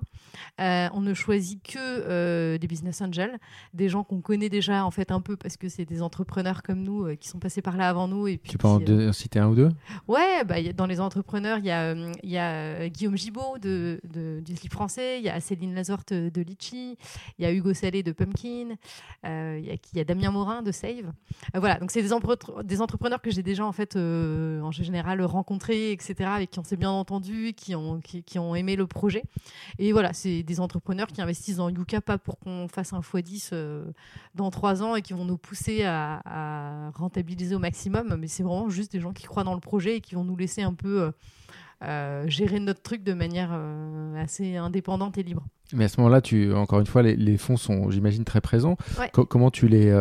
Euh, 0.60 0.90
on 0.94 1.00
ne 1.00 1.14
choisit 1.14 1.64
que 1.64 1.78
euh, 1.80 2.58
des 2.58 2.68
business 2.68 3.02
angels, 3.02 3.40
des 3.74 3.88
gens 3.88 4.04
qu'on 4.04 4.20
connaît 4.20 4.50
déjà 4.50 4.86
en 4.86 4.92
fait 4.92 5.12
un 5.12 5.22
peu 5.22 5.38
parce 5.38 5.56
que 5.56 5.70
c'est 5.70 5.86
des 5.86 6.02
entrepreneurs 6.02 6.64
comme 6.64 6.84
nous 6.84 7.16
qui 7.16 7.30
sont 7.30 7.40
passés 7.40 7.62
par 7.62 7.78
là 7.78 7.88
avant 7.88 8.10
nous. 8.10 8.28
Et 8.28 8.38
puis, 8.38 8.52
tu 8.52 8.58
peux 8.58 8.68
en 8.68 9.14
citer 9.14 9.40
un 9.40 9.48
ou 9.48 9.56
deux? 9.56 9.70
Ouais, 10.08 10.44
bah, 10.44 10.62
dans 10.76 10.86
les 10.86 11.00
entrepreneurs, 11.00 11.60
il 11.60 11.66
y 11.66 11.72
a, 11.72 11.96
y 12.24 12.38
a 12.38 12.90
Guillaume 12.90 13.18
Gibaud 13.42 13.58
de, 13.60 14.42
du 14.44 14.56
slip 14.56 14.72
français, 14.72 15.20
il 15.20 15.24
y 15.24 15.30
a 15.30 15.40
Céline 15.40 15.74
Lazorte 15.74 16.14
de 16.14 16.42
Litchi, 16.42 16.98
il 17.38 17.44
y 17.44 17.46
a 17.46 17.52
Hugo 17.52 17.74
Salé 17.74 18.04
de 18.04 18.12
Pumpkin, 18.12 18.76
il 19.24 19.80
y, 19.94 20.00
a 20.00 20.04
Damien 20.04 20.32
Morin 20.32 20.62
de 20.62 20.72
Save. 20.72 21.12
voilà, 21.54 21.80
donc 21.80 21.92
c'est 21.92 22.02
des, 22.02 22.10
des, 22.64 22.82
entrepreneurs 22.82 23.22
que 23.22 23.32
j'ai 23.32 23.44
déjà 23.44 23.66
en 23.66 23.72
fait 23.72 23.96
en 23.96 24.72
général 24.72 25.22
rencontrés 25.24 25.92
etc., 25.92 26.30
avec 26.34 26.52
qui 26.52 26.60
on 26.60 26.64
s'est 26.64 26.78
bien 26.78 26.92
entendu, 26.92 27.54
qui 27.54 27.76
ont, 27.76 28.00
qui, 28.02 28.40
ont 28.40 28.56
aimé 28.56 28.76
le 28.76 28.88
projet. 28.88 29.24
Et 29.80 29.92
voilà, 29.92 30.14
c'est 30.14 30.44
des 30.44 30.60
entrepreneurs 30.60 31.08
qui 31.08 31.22
investissent 31.22 31.58
dans 31.58 31.70
Yuka 31.70 32.02
pas 32.02 32.18
pour 32.18 32.40
qu'on 32.40 32.68
fasse 32.68 32.94
un 32.94 33.00
x10 33.00 33.50
euh, 33.54 33.86
dans 34.36 34.52
trois 34.52 34.84
ans 34.84 34.96
et 34.96 35.02
qui 35.02 35.14
vont 35.14 35.26
nous 35.26 35.38
pousser 35.38 35.84
à, 35.84 36.92
rentabiliser 36.96 37.56
au 37.56 37.60
maximum, 37.60 38.16
mais 38.20 38.28
c'est 38.28 38.44
vraiment 38.44 38.70
juste 38.70 38.92
des 38.92 39.00
gens 39.00 39.14
qui 39.14 39.26
croient 39.26 39.44
dans 39.44 39.54
le 39.54 39.60
projet 39.60 39.98
et 39.98 40.02
qui 40.02 40.16
vont 40.16 40.24
nous 40.24 40.36
laisser 40.36 40.62
un 40.62 40.74
peu 40.74 41.12
euh, 41.82 41.88
euh, 41.92 42.28
gérer 42.28 42.60
notre 42.60 42.82
truc 42.82 43.04
de 43.04 43.14
manière 43.14 43.58
assez 44.18 44.56
indépendante 44.56 45.18
et 45.18 45.24
libre. 45.24 45.46
Mais 45.74 45.86
à 45.86 45.88
ce 45.88 46.00
moment-là, 46.02 46.22
tu, 46.22 46.54
encore 46.54 46.80
une 46.80 46.86
fois, 46.86 47.02
les, 47.02 47.38
fonds 47.38 47.58
sont, 47.58 47.90
j'imagine, 47.90 48.26
très 48.26 48.42
présents. 48.42 48.78
comment 49.14 49.52
tu 49.52 49.68
les, 49.68 49.92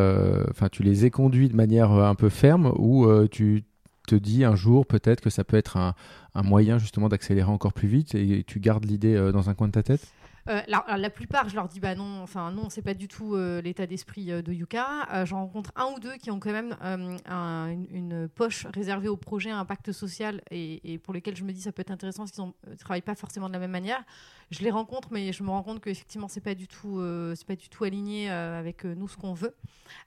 enfin, 0.51 0.69
tu 0.71 0.83
les 0.83 1.05
ai 1.05 1.11
conduits 1.11 1.49
de 1.49 1.57
manière 1.57 1.93
un 1.93 2.15
peu 2.15 2.29
ferme 2.29 2.73
ou 2.77 3.09
tu 3.29 3.65
te 4.07 4.15
dis 4.17 4.45
un 4.45 4.57
jour 4.57 4.87
peut-être 4.87 5.21
que 5.21 5.31
ça 5.31 5.45
peut 5.45 5.57
être 5.57 5.77
un, 5.77 5.95
un 6.35 6.43
moyen 6.43 6.79
justement 6.79 7.09
d'accélérer 7.09 7.51
encore 7.51 7.73
plus 7.73 7.89
vite 7.89 8.15
et 8.15 8.45
tu 8.47 8.61
gardes 8.61 8.85
l'idée 8.85 9.15
euh, 9.15 9.33
dans 9.33 9.51
un 9.51 9.55
coin 9.55 9.69
de 9.69 9.73
ta 9.73 9.83
tête? 9.83 10.07
Euh, 10.49 10.61
la, 10.67 11.11
plupart, 11.11 11.49
je 11.49 11.55
leur 11.55 11.69
dis 11.69 11.81
bah 11.81 11.95
non, 11.95 12.23
enfin 12.23 12.51
non, 12.51 12.71
c'est 12.71 12.83
pas 12.83 12.95
du 12.95 13.09
tout 13.09 13.35
euh, 13.35 13.61
l'état 13.61 13.87
d'esprit 13.87 14.33
euh, 14.33 14.43
de 14.43 14.53
Yuka. 14.53 15.25
J'en 15.25 15.41
rencontre 15.41 15.73
un 15.77 15.87
ou 15.95 16.01
deux 16.01 16.17
qui 16.17 16.31
ont 16.31 16.41
quand 16.41 16.53
même 16.53 16.77
une, 16.83 18.29
poche 18.35 18.67
réservée 18.75 19.09
au 19.09 19.17
projet 19.17 19.51
à 19.51 19.59
impact 19.59 19.93
social 19.93 20.43
et, 20.51 20.99
pour 20.99 21.15
lesquels 21.15 21.37
je 21.37 21.45
me 21.45 21.53
dis 21.53 21.61
ça 21.61 21.73
peut 21.73 21.83
être 21.83 21.91
intéressant 21.91 22.25
parce 22.25 22.33
qu'ils 22.33 22.45
ne 22.45 22.75
travaillent 22.77 23.03
pas 23.03 23.15
forcément 23.15 23.49
de 23.49 23.53
la 23.53 23.59
même 23.59 23.71
manière. 23.71 24.03
Je 24.51 24.61
les 24.63 24.71
rencontre, 24.71 25.09
mais 25.13 25.33
je 25.33 25.43
me 25.43 25.51
rends 25.51 25.63
compte 25.63 25.81
qu'effectivement 25.81 26.29
c'est 26.29 26.41
pas 26.41 26.55
du 26.55 26.67
tout, 26.67 27.03
c'est 27.35 27.47
pas 27.47 27.57
du 27.57 27.69
tout 27.69 27.85
aligné 27.85 28.31
avec 28.31 28.85
nous 28.85 29.09
ce 29.09 29.17
qu'on 29.17 29.35
veut. 29.35 29.55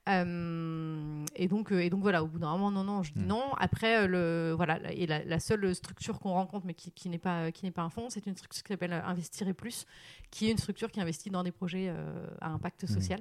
et 0.08 1.48
donc 1.48 1.72
et 1.72 1.90
donc 1.90 2.02
voilà, 2.02 2.24
au 2.24 2.28
bout 2.28 2.40
d'un 2.40 2.52
moment 2.52 2.72
non 2.72 2.84
non, 2.84 3.04
je 3.04 3.14
dis 3.14 3.24
hmm. 3.24 3.28
non. 3.28 3.54
Après 3.58 4.08
le 4.08 4.54
voilà 4.56 4.80
et 4.92 5.08
la, 5.08 5.40
seule 5.40 5.74
structure 5.76 6.20
qu'on 6.20 6.34
rencontre 6.34 6.66
mais 6.66 6.74
qui, 6.74 6.92
qui 6.92 7.10
n'est 7.10 7.18
pas 7.18 7.52
qui 7.52 7.66
n'est 7.66 7.72
pas 7.72 7.84
un 7.84 7.90
fonds, 7.90 8.10
c'est 8.10 8.26
une 8.26 8.36
structure 8.36 8.64
qui 8.64 8.74
s'appelle 8.74 8.94
Investir 8.94 9.48
et 9.48 9.54
plus 9.54 9.86
qui 10.34 10.48
est 10.48 10.52
une 10.52 10.58
structure 10.58 10.90
qui 10.90 11.00
investit 11.00 11.30
dans 11.30 11.44
des 11.44 11.52
projets 11.52 11.90
euh, 11.90 12.26
à 12.42 12.50
impact 12.50 12.86
mmh. 12.86 12.88
social. 12.88 13.20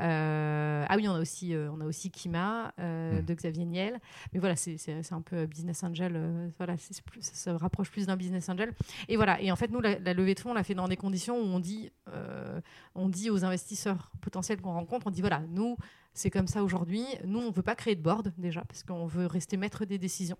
Euh, 0.00 0.84
ah 0.88 0.96
oui, 0.96 1.06
on 1.08 1.14
a 1.14 1.20
aussi, 1.20 1.54
euh, 1.54 1.70
on 1.70 1.80
a 1.80 1.84
aussi 1.84 2.10
Kima 2.10 2.72
mmh. 2.78 3.20
de 3.24 3.34
Xavier 3.34 3.64
Niel. 3.64 4.00
Mais 4.32 4.40
voilà, 4.40 4.56
c'est 4.56 5.12
un 5.12 5.20
peu 5.20 5.46
business 5.46 5.84
angel. 5.84 6.52
voilà, 6.58 6.74
plus, 7.06 7.22
ça 7.22 7.34
se 7.34 7.50
rapproche 7.50 7.92
plus 7.92 8.06
d'un 8.06 8.16
business 8.16 8.48
angel. 8.48 8.72
Et 9.08 9.14
voilà. 9.14 9.40
Et 9.40 9.52
en 9.52 9.56
fait, 9.56 9.70
nous, 9.70 9.80
la, 9.80 9.98
levée 10.14 10.34
de 10.34 10.40
on 10.50 10.54
l'a 10.54 10.64
fait 10.64 10.74
dans 10.74 10.88
des 10.88 10.96
conditions 10.96 11.36
où 11.38 11.44
on 11.44 11.60
dit, 11.60 11.90
on 12.94 13.08
dit 13.08 13.30
aux 13.30 13.44
investisseurs 13.44 14.10
potentiels 14.20 14.60
qu'on 14.60 14.72
rencontre, 14.72 15.06
on 15.06 15.10
dit 15.10 15.20
voilà, 15.20 15.42
nous, 15.50 15.76
c'est 16.14 16.30
comme 16.30 16.46
ça 16.46 16.62
aujourd'hui. 16.62 17.04
Nous, 17.24 17.38
on 17.38 17.48
ne 17.48 17.52
veut 17.52 17.62
pas 17.62 17.74
créer 17.74 17.94
de 17.94 18.02
board 18.02 18.32
déjà, 18.36 18.62
parce 18.62 18.82
qu'on 18.82 19.06
veut 19.06 19.26
rester 19.26 19.56
maître 19.56 19.84
des 19.84 19.98
décisions. 19.98 20.36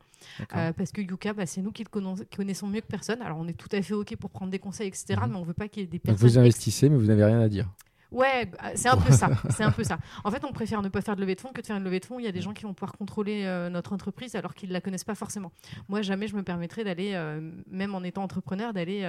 Euh, 0.55 0.73
parce 0.73 0.93
que 0.93 1.01
Yuka, 1.01 1.33
bah, 1.33 1.47
c'est 1.47 1.63
nous 1.63 1.73
qui 1.73 1.85
le 1.85 1.89
connaissons 2.37 2.67
mieux 2.67 2.81
que 2.81 2.87
personne. 2.87 3.23
Alors, 3.23 3.39
on 3.39 3.49
est 3.49 3.55
tout 3.55 3.69
à 3.73 3.81
fait 3.81 3.95
OK 3.95 4.15
pour 4.17 4.31
prendre 4.31 4.51
des 4.51 4.59
conseils, 4.59 4.89
etc. 4.89 5.15
Mhm. 5.17 5.31
Mais 5.31 5.37
on 5.37 5.41
ne 5.41 5.47
veut 5.47 5.55
pas 5.55 5.69
qu'il 5.69 5.83
y 5.83 5.85
ait 5.85 5.89
des 5.89 5.99
personnes. 5.99 6.29
vous 6.29 6.39
investissez, 6.39 6.89
mais 6.89 6.97
vous 6.97 7.07
n'avez 7.07 7.25
rien 7.25 7.41
à 7.41 7.49
dire. 7.49 7.69
Ouais, 8.13 8.47
bah, 8.47 8.73
c'est 8.75 8.89
un 8.89 8.97
peu 8.97 9.13
ça. 9.13 9.31
C'est 9.51 9.65
un 9.65 9.73
peu 9.73 9.85
ça. 9.85 9.99
En 10.23 10.31
fait, 10.31 10.45
on 10.45 10.53
préfère 10.53 10.83
ne 10.83 10.89
pas 10.89 11.01
faire 11.01 11.17
de 11.17 11.21
levée 11.21 11.35
de 11.35 11.41
fonds 11.41 11.53
que 11.53 11.61
de 11.61 11.67
faire 11.67 11.77
une 11.77 11.85
levée 11.85 11.99
de 11.99 12.05
fonds. 12.05 12.19
Il 12.19 12.25
y 12.25 12.29
a 12.29 12.33
des 12.33 12.43
gens 12.43 12.53
qui 12.53 12.65
vont 12.65 12.75
pouvoir 12.75 12.93
contrôler 12.93 13.45
euh, 13.45 13.71
notre 13.71 13.93
entreprise 13.93 14.37
alors 14.37 14.55
qu'ils 14.55 14.69
ne 14.69 14.75
la 14.75 14.81
connaissent 14.81 15.05
pas 15.05 15.15
forcément. 15.15 15.51
Moi, 15.89 16.03
jamais 16.03 16.29
je 16.29 16.37
me 16.37 16.43
permettrais 16.43 16.85
d'aller, 16.85 17.13
euh, 17.15 17.41
même 17.71 17.95
en 17.95 18.03
étant 18.03 18.23
entrepreneur, 18.23 18.73
d'aller 18.73 19.03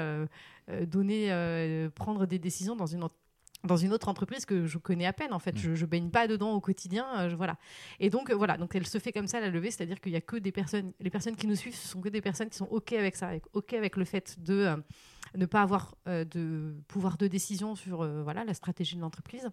donner, 0.87 1.89
prendre 1.95 2.25
des 2.25 2.39
décisions 2.39 2.75
dans 2.75 2.85
une 2.85 3.03
dans 3.63 3.77
une 3.77 3.93
autre 3.93 4.09
entreprise 4.09 4.45
que 4.45 4.65
je 4.65 4.77
connais 4.77 5.05
à 5.05 5.13
peine 5.13 5.33
en 5.33 5.39
fait. 5.39 5.53
Mm. 5.53 5.57
Je, 5.57 5.75
je 5.75 5.85
baigne 5.85 6.09
pas 6.09 6.27
dedans 6.27 6.51
au 6.51 6.59
quotidien, 6.59 7.05
euh, 7.19 7.35
voilà. 7.35 7.57
Et 7.99 8.09
donc 8.09 8.29
euh, 8.29 8.35
voilà, 8.35 8.57
donc 8.57 8.75
elle 8.75 8.87
se 8.87 8.97
fait 8.97 9.11
comme 9.11 9.27
ça 9.27 9.39
la 9.39 9.49
levée, 9.49 9.71
c'est-à-dire 9.71 9.99
qu'il 10.01 10.11
y 10.11 10.15
a 10.15 10.21
que 10.21 10.37
des 10.37 10.51
personnes, 10.51 10.91
les 10.99 11.09
personnes 11.09 11.35
qui 11.35 11.47
nous 11.47 11.55
suivent, 11.55 11.75
ce 11.75 11.87
sont 11.87 12.01
que 12.01 12.09
des 12.09 12.21
personnes 12.21 12.49
qui 12.49 12.57
sont 12.57 12.67
ok 12.69 12.93
avec 12.93 13.15
ça, 13.15 13.27
avec, 13.27 13.43
ok 13.53 13.73
avec 13.73 13.95
le 13.95 14.05
fait 14.05 14.37
de 14.39 14.53
euh, 14.53 14.77
ne 15.35 15.45
pas 15.45 15.61
avoir 15.61 15.95
de 16.05 16.75
pouvoir 16.87 17.17
de 17.17 17.27
décision 17.27 17.75
sur 17.75 18.05
voilà 18.23 18.43
la 18.43 18.53
stratégie 18.53 18.95
de 18.95 19.01
l'entreprise. 19.01 19.49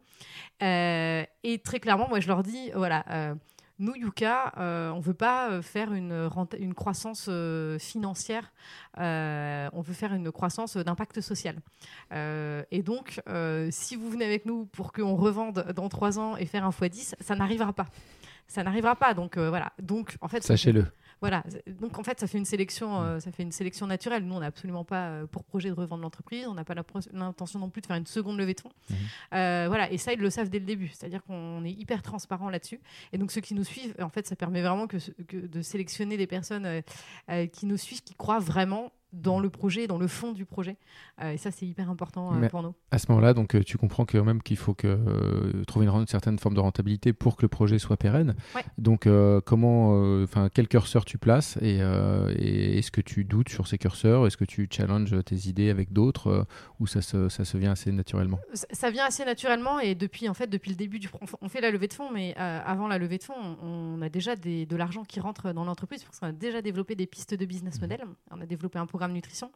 et 0.61 1.63
très 1.65 1.81
clairement, 1.81 2.07
moi 2.07 2.21
je 2.21 2.29
leur 2.29 2.43
dis 2.43 2.71
voilà 2.75 3.37
nous, 3.81 3.97
Yuka, 3.97 4.53
euh, 4.59 4.91
on 4.91 4.99
ne 4.99 5.03
veut 5.03 5.15
pas 5.15 5.51
euh, 5.51 5.63
faire 5.63 5.93
une, 5.93 6.75
croissance 6.75 7.27
euh, 7.29 7.79
financière, 7.79 8.53
on 8.97 9.81
veut 9.81 9.95
faire 9.95 10.13
une 10.13 10.31
croissance 10.31 10.77
d'impact 10.77 11.21
social. 11.21 11.57
et 12.13 12.83
donc, 12.83 13.21
si 13.71 13.97
vous 13.97 14.11
venez 14.11 14.25
avec 14.25 14.47
nous 14.47 14.67
pour 14.67 14.93
qu'on 14.93 15.17
revende 15.17 15.73
dans 15.75 15.89
trois 15.89 16.19
ans 16.19 16.37
et 16.37 16.47
faire 16.47 16.65
un 16.65 16.71
x10, 16.71 17.15
ça 17.21 17.35
n'arrivera 17.35 17.73
pas. 17.73 17.87
Ça 18.47 18.63
n'arrivera 18.63 18.97
pas. 18.97 19.15
Donc, 19.15 19.39
voilà. 19.39 19.73
Donc, 19.81 20.17
en 20.21 20.29
fait, 20.29 20.43
Sachez-le. 20.43 20.87
Voilà. 21.21 21.45
Donc 21.81 21.99
en 21.99 22.03
fait, 22.03 22.19
ça 22.19 22.27
fait 22.27 22.39
une 22.39 22.45
sélection, 22.45 23.03
euh, 23.03 23.21
ça 23.21 23.31
fait 23.31 23.43
une 23.43 23.53
sélection 23.53 23.87
naturelle. 23.87 24.25
Nous, 24.25 24.35
on 24.35 24.41
n'a 24.41 24.47
absolument 24.47 24.85
pas 24.85 25.09
euh, 25.09 25.27
pour 25.27 25.45
projet 25.45 25.69
de 25.69 25.75
revendre 25.75 26.03
l'entreprise. 26.03 26.47
On 26.47 26.55
n'a 26.55 26.65
pas 26.65 26.75
l'intention 26.75 27.59
non 27.59 27.69
plus 27.69 27.83
de 27.83 27.87
faire 27.87 27.97
une 27.97 28.07
seconde 28.07 28.39
levée 28.39 28.55
de 28.55 28.61
fonds. 28.61 28.73
Mhm. 28.89 28.97
Euh, 29.35 29.65
voilà. 29.69 29.91
Et 29.93 29.99
ça, 29.99 30.13
ils 30.13 30.21
le 30.21 30.31
savent 30.31 30.49
dès 30.49 30.59
le 30.59 30.65
début. 30.65 30.89
C'est-à-dire 30.89 31.23
qu'on 31.25 31.65
est 31.65 31.73
hyper 31.73 32.03
transparent 32.03 32.49
là-dessus. 32.49 32.81
Et 33.13 33.19
donc 33.19 33.33
ceux 33.33 33.41
qui 33.41 33.55
nous 33.55 33.65
suivent, 33.65 33.95
en 34.01 34.09
fait, 34.09 34.27
ça 34.27 34.37
permet 34.37 34.63
vraiment 34.63 34.87
que, 34.87 34.97
de 35.31 35.63
sélectionner 35.63 36.17
des 36.17 36.27
personnes 36.27 36.83
qui 37.53 37.67
nous 37.67 37.77
suivent, 37.77 38.03
qui 38.03 38.15
croient 38.15 38.39
vraiment 38.39 38.93
dans 39.13 39.41
le 39.41 39.51
projet, 39.51 39.87
dans 39.87 39.99
le 39.99 40.07
fond 40.07 40.33
du 40.33 40.45
projet. 40.45 40.77
Euh, 41.23 41.33
et 41.33 41.37
ça, 41.37 41.51
c'est 41.51 41.67
hyper 41.67 41.91
important 41.91 42.33
euh, 42.35 42.49
pour 42.49 42.63
nous. 42.63 42.75
À 42.91 42.99
ce 42.99 43.07
moment-là, 43.09 43.35
donc, 43.35 43.55
euh, 43.55 43.63
tu 43.63 43.77
comprends 43.77 44.05
quand 44.05 44.25
même 44.25 44.43
qu'il 44.43 44.57
faut 44.57 44.75
que, 44.75 44.99
trouver 45.67 45.87
une, 45.87 46.07
certaine 46.07 46.39
forme 46.39 46.55
de 46.55 46.61
rentabilité 46.61 47.13
pour 47.13 47.37
que 47.37 47.43
le 47.43 47.49
projet 47.49 47.79
soit 47.79 47.97
pérenne. 47.97 48.35
Donc, 48.79 49.09
comment, 49.45 50.23
enfin, 50.23 50.49
quel 50.53 50.69
curseur 50.69 51.05
tu 51.05 51.19
places 51.19 51.59
et, 51.61 51.79
est-ce 51.81 52.91
que 52.91 53.01
tu 53.01 53.25
doutes 53.25 53.49
sur 53.49 53.67
ces 53.67 53.79
curseurs? 53.79 54.27
Est-ce 54.27 54.37
que 54.37 54.45
tu 54.45 54.69
challenges 54.71 55.15
tes 55.25 55.49
idées 55.49 55.71
avec 55.71 55.93
d'autres 55.93 56.47
ou 56.79 56.87
ça 56.87 57.03
se, 57.03 57.29
ça 57.29 57.45
se 57.45 57.57
vient 57.57 57.73
assez 57.73 57.93
naturellement? 57.93 58.39
Ça, 58.55 58.91
vient 58.91 59.05
assez 59.05 59.25
naturellement 59.25 59.81
et 59.81 59.95
depuis, 59.95 60.29
en 60.29 60.35
fait, 60.35 60.49
depuis 60.49 60.71
le 60.71 60.77
début 60.77 60.99
du, 60.99 61.09
on 61.41 61.49
fait 61.49 61.61
la 61.61 61.71
levée 61.71 61.89
de 61.89 61.93
fonds, 61.93 62.11
mais 62.11 62.35
avant 62.37 62.89
la 62.89 62.99
levée 62.99 63.19
de 63.19 63.25
fonds, 63.25 63.35
on, 63.63 64.01
a 64.03 64.09
déjà 64.09 64.37
de 64.37 64.77
l'argent 64.77 65.05
qui 65.05 65.21
rentre 65.21 65.53
dans 65.53 65.65
l'entreprise 65.65 66.05
parce 66.05 66.19
qu'on 66.19 66.29
a 66.29 66.33
déjà 66.33 66.63
développé 66.63 66.95
des 66.95 67.07
pistes 67.07 67.35
de 67.35 67.45
business 67.45 67.79
mmh. 67.79 67.81
model. 67.83 68.01
On 68.31 68.41
a 68.41 68.47
développé 68.47 68.79
un 68.79 68.87
programme 68.87 69.00
nutrition 69.09 69.51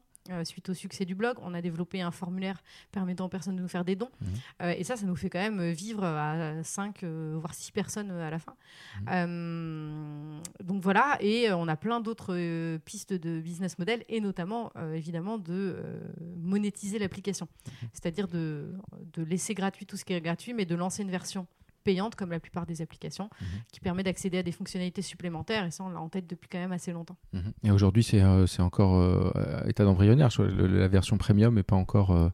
suite 0.45 0.71
au 0.71 0.75
succès 0.75 1.05
du 1.05 1.15
blog. 1.15 1.37
On 1.43 1.53
a 1.53 1.61
développé 1.61 2.01
un 2.01 2.11
formulaire 2.11 2.63
permettant 2.93 3.27
aux 3.27 3.29
personnes 3.29 3.57
de 3.57 3.61
nous 3.61 3.69
faire 3.69 3.85
des 3.85 3.95
dons. 3.95 4.09
Mhm. 4.23 4.71
et 4.71 4.83
ça, 4.83 4.97
ça 4.97 5.05
nous 5.05 5.17
fait 5.17 5.29
quand 5.29 5.39
même 5.39 5.71
vivre 5.71 6.03
à 6.03 6.63
5, 6.63 7.05
voire 7.05 7.53
6 7.53 7.73
personnes 7.73 8.11
à 8.11 8.31
la 8.31 8.39
fin. 8.39 8.57
Mhm. 9.03 10.41
donc 10.63 10.83
voilà, 10.83 11.19
et 11.21 11.53
on 11.53 11.69
a 11.69 11.77
plein 11.77 12.01
d'autres 12.01 12.79
pistes 12.87 13.13
de 13.13 13.39
business 13.41 13.79
model, 13.79 14.03
et 14.09 14.23
notamment, 14.23 14.73
évidemment, 14.95 15.37
de 15.37 15.77
monétiser 16.39 16.99
l'application. 16.99 17.47
Mhm. 17.67 17.89
C'est-à-dire 17.93 18.27
de, 18.27 18.73
de 19.13 19.23
laisser 19.23 19.53
gratuit 19.53 19.85
tout 19.85 19.99
ce 19.99 20.07
qui 20.07 20.15
est 20.15 20.23
gratuit, 20.23 20.55
mais 20.55 20.65
de 20.65 20.75
lancer 20.75 21.03
une 21.03 21.11
version 21.11 21.47
payante, 21.85 22.17
comme 22.17 22.31
la 22.31 22.41
plupart 22.41 22.67
des 22.67 22.83
applications, 22.83 23.29
Mhm. 23.41 23.47
qui 23.73 23.81
permet 23.81 24.03
d'accéder 24.03 24.39
à 24.39 24.43
des 24.43 24.53
fonctionnalités 24.53 25.03
supplémentaires. 25.03 25.65
Et 25.67 25.71
ça, 25.71 25.85
on 25.85 25.91
l'a 25.91 26.01
en 26.01 26.09
tête 26.09 26.27
depuis 26.27 26.49
quand 26.49 26.59
même 26.59 26.73
assez 26.73 26.93
longtemps. 26.93 27.17
Mhm. 27.33 27.53
Et 27.65 27.71
aujourd'hui, 27.71 28.03
c'est 28.03 28.23
euh, 28.23 28.47
encore 28.59 28.97
euh, 28.97 29.63
état 29.69 29.85
d'embryonnaire. 29.85 30.31
La 30.39 30.89
version 30.89 31.17
premium 31.19 31.55
n'est 31.55 31.63
pas 31.63 31.77
encore 31.77 32.11
euh, 32.11 32.29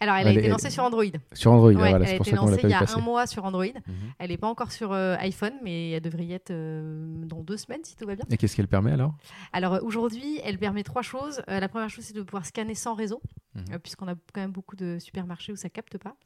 Alors, 0.00 0.16
elle 0.16 0.26
a 0.28 0.32
été 0.32 0.48
lancée 0.48 0.68
sur 0.70 0.82
Android. 0.84 1.04
sur 1.32 1.52
Android. 1.52 1.68
Ouais, 1.70 1.90
voilà, 1.90 2.04
c'est 2.06 2.14
a 2.14 2.16
pour 2.16 2.26
ça 2.26 2.36
qu'on 2.36 2.44
l'a 2.46 2.50
lancée 2.50 2.62
pas 2.62 2.68
il 2.68 2.70
y 2.72 2.74
a 2.74 2.78
passer. 2.80 2.96
un 2.98 3.00
mois 3.00 3.26
sur 3.28 3.44
Android. 3.44 3.64
Mhm. 3.66 3.94
Elle 4.18 4.30
n'est 4.30 4.36
pas 4.36 4.48
encore 4.48 4.72
sur 4.72 4.92
euh, 4.92 5.14
iPhone, 5.20 5.52
mais 5.62 5.90
elle 5.92 6.00
devrait 6.02 6.24
y 6.24 6.32
être 6.32 6.50
euh, 6.50 7.24
dans 7.24 7.40
deux 7.42 7.56
semaines 7.56 7.82
si 7.84 7.94
tout 7.96 8.04
va 8.06 8.16
bien. 8.16 8.24
Et 8.30 8.36
qu'est-ce 8.36 8.56
qu'elle 8.56 8.66
permet 8.68 8.90
alors? 8.92 9.14
Alors 9.52 9.78
aujourd'hui, 9.84 10.40
elle 10.44 10.58
permet 10.58 10.82
trois 10.82 11.02
choses. 11.02 11.40
Euh, 11.48 11.60
la 11.60 11.68
première 11.68 11.88
chose, 11.88 12.04
c'est 12.04 12.16
de 12.16 12.22
pouvoir 12.22 12.44
scanner 12.46 12.74
sans 12.74 12.94
réseau, 12.94 13.22
puisqu'on 13.82 14.08
a 14.08 14.14
quand 14.32 14.40
même 14.40 14.50
beaucoup 14.52 14.74
de 14.76 14.98
supermarchés 14.98 15.52
où 15.52 15.56
ça 15.56 15.68
capte 15.70 15.96
pas. 15.98 16.16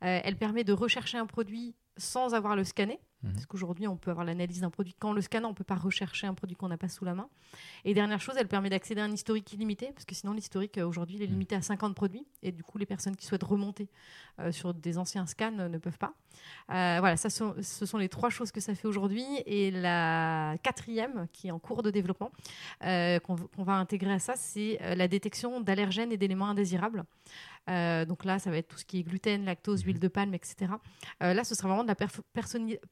Elle 0.00 0.36
permet 0.36 0.62
de 0.64 0.72
rechercher 0.72 1.18
un 1.18 1.26
produit 1.26 1.74
sans 1.96 2.34
avoir 2.34 2.56
le 2.56 2.64
scanner, 2.64 2.98
Mhm. 3.22 3.32
parce 3.32 3.46
qu'aujourd'hui, 3.46 3.88
on 3.88 3.96
peut 3.96 4.10
avoir 4.10 4.26
l'analyse 4.26 4.60
d'un 4.60 4.68
produit. 4.68 4.94
Quand 4.98 5.10
on 5.10 5.12
le 5.14 5.22
scanne, 5.22 5.46
on 5.46 5.50
ne 5.50 5.54
peut 5.54 5.64
pas 5.64 5.76
rechercher 5.76 6.26
un 6.26 6.34
produit 6.34 6.56
qu'on 6.56 6.68
n'a 6.68 6.76
pas 6.76 6.90
sous 6.90 7.06
la 7.06 7.14
main. 7.14 7.28
Et 7.86 7.94
dernière 7.94 8.20
chose, 8.20 8.34
elle 8.38 8.48
permet 8.48 8.68
d'accéder 8.68 9.00
à 9.00 9.04
un 9.04 9.12
historique 9.12 9.50
illimité, 9.54 9.92
parce 9.92 10.04
que 10.04 10.14
sinon, 10.14 10.34
l'historique, 10.34 10.76
euh, 10.76 10.86
aujourd'hui, 10.86 11.16
il 11.16 11.22
est 11.22 11.26
Mhm. 11.26 11.32
limité 11.32 11.54
à 11.56 11.62
50 11.62 11.94
produits. 11.94 12.26
Et 12.42 12.52
du 12.52 12.62
coup, 12.62 12.76
les 12.76 12.84
personnes 12.84 13.16
qui 13.16 13.24
souhaitent 13.24 13.42
remonter 13.44 13.88
euh, 14.40 14.52
sur 14.52 14.74
des 14.74 14.98
anciens 14.98 15.26
scans 15.26 15.58
euh, 15.58 15.68
ne 15.68 15.78
peuvent 15.78 15.96
pas. 15.96 16.12
Euh, 16.70 16.96
voilà, 17.00 17.16
ça 17.16 17.30
ce 17.30 17.86
sont 17.86 17.98
les 17.98 18.08
trois 18.10 18.28
choses 18.28 18.50
que 18.52 18.60
ça 18.60 18.74
fait 18.74 18.88
aujourd'hui. 18.88 19.24
Et 19.46 19.70
la 19.70 20.56
quatrième, 20.62 21.26
qui 21.32 21.48
est 21.48 21.50
en 21.52 21.58
cours 21.60 21.82
de 21.82 21.90
développement, 21.90 22.30
qu'on 22.80 23.36
va 23.62 23.74
intégrer 23.74 24.12
à 24.12 24.18
ça, 24.18 24.34
c'est 24.36 24.78
la 24.96 25.08
détection 25.08 25.60
d'allergènes 25.60 26.12
et 26.12 26.16
d'éléments 26.16 26.48
indésirables. 26.48 27.04
Euh, 27.70 28.04
donc 28.04 28.24
là, 28.24 28.38
ça 28.38 28.50
va 28.50 28.58
être 28.58 28.68
tout 28.68 28.76
ce 28.78 28.84
qui 28.84 28.98
est 28.98 29.02
gluten, 29.02 29.44
lactose, 29.44 29.82
huile 29.82 29.98
de 29.98 30.08
palme, 30.08 30.34
etc. 30.34 30.72
Euh, 31.22 31.32
là, 31.32 31.44
ce 31.44 31.54
sera 31.54 31.68
vraiment 31.68 31.82
de 31.84 31.88
la 31.88 31.96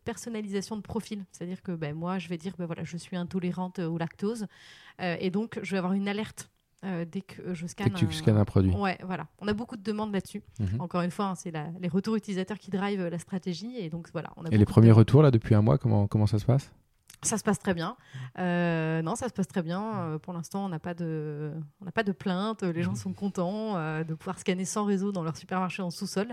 personnalisation 0.05 0.77
de 0.77 0.81
profil. 0.83 1.25
C'est-à-dire 1.31 1.63
que 1.63 1.73
ben, 1.73 1.95
moi, 1.95 2.19
je 2.19 2.29
vais 2.29 2.39
dire, 2.39 2.55
ben, 2.59 2.67
voilà, 2.67 2.85
je 2.85 2.97
suis 2.97 3.17
intolérante 3.17 3.79
au 3.79 3.99
lactose. 3.99 4.47
Euh, 5.01 5.17
et 5.21 5.31
donc, 5.31 5.59
je 5.63 5.73
vais 5.73 5.79
avoir 5.79 5.93
une 5.93 6.09
alerte 6.09 6.51
euh, 6.85 7.05
dès 7.05 7.21
que 7.21 7.55
je 7.55 7.67
scanne. 7.67 7.89
Dès 7.89 7.93
que 7.95 7.99
tu 7.99 8.07
un- 8.07 8.11
scannes 8.13 8.37
un 8.37 8.45
produit. 8.45 8.73
Ouais, 8.73 8.99
voilà. 9.05 9.29
On 9.41 9.47
a 9.49 9.53
beaucoup 9.53 9.77
de 9.77 9.83
demandes 9.83 10.13
là-dessus. 10.13 10.43
Mhm. 10.59 10.81
Encore 10.81 11.03
une 11.03 11.11
fois, 11.11 11.27
hein, 11.27 11.35
c'est 11.35 11.53
les 11.81 11.89
retours 11.89 12.17
utilisateurs 12.17 12.59
qui 12.59 12.71
drivent 12.71 13.07
la 13.07 13.19
stratégie. 13.19 13.77
Et 13.79 13.91
donc, 13.91 14.09
voilà. 14.13 14.33
On 14.37 14.45
a 14.45 14.49
Et 14.49 14.53
les 14.53 14.59
de 14.59 14.65
premiers 14.65 14.91
retours 14.93 15.23
là 15.23 15.31
depuis 15.31 15.55
un 15.55 15.63
mois, 15.63 15.79
comment, 15.79 16.07
comment 16.09 16.27
ça 16.27 16.39
se 16.39 16.45
passe? 16.45 16.73
Ça 17.25 17.39
se 17.39 17.45
passe 17.45 17.59
très 17.61 17.73
bien. 17.75 17.97
Euh, 18.39 19.01
non, 19.03 19.15
ça 19.15 19.29
se 19.29 19.33
passe 19.33 19.47
très 19.47 19.63
bien. 19.63 19.83
Euh, 20.01 20.19
pour 20.19 20.33
l'instant, 20.33 20.65
on 20.65 20.69
n'a 20.69 20.79
pas 20.81 20.93
de, 20.95 21.53
on 21.81 21.85
n'a 21.85 21.93
pas 21.93 22.03
de 22.03 22.11
plainte. 22.13 22.63
Les 22.65 22.83
gens 22.83 22.97
sont 22.97 23.13
contents 23.13 23.77
euh, 23.77 24.03
de 24.03 24.15
pouvoir 24.15 24.39
scanner 24.41 24.65
sans 24.65 24.85
réseau 24.85 25.13
dans 25.13 25.23
leur 25.23 25.37
supermarché 25.37 25.83
en 25.83 25.91
sous-sol. 25.91 26.27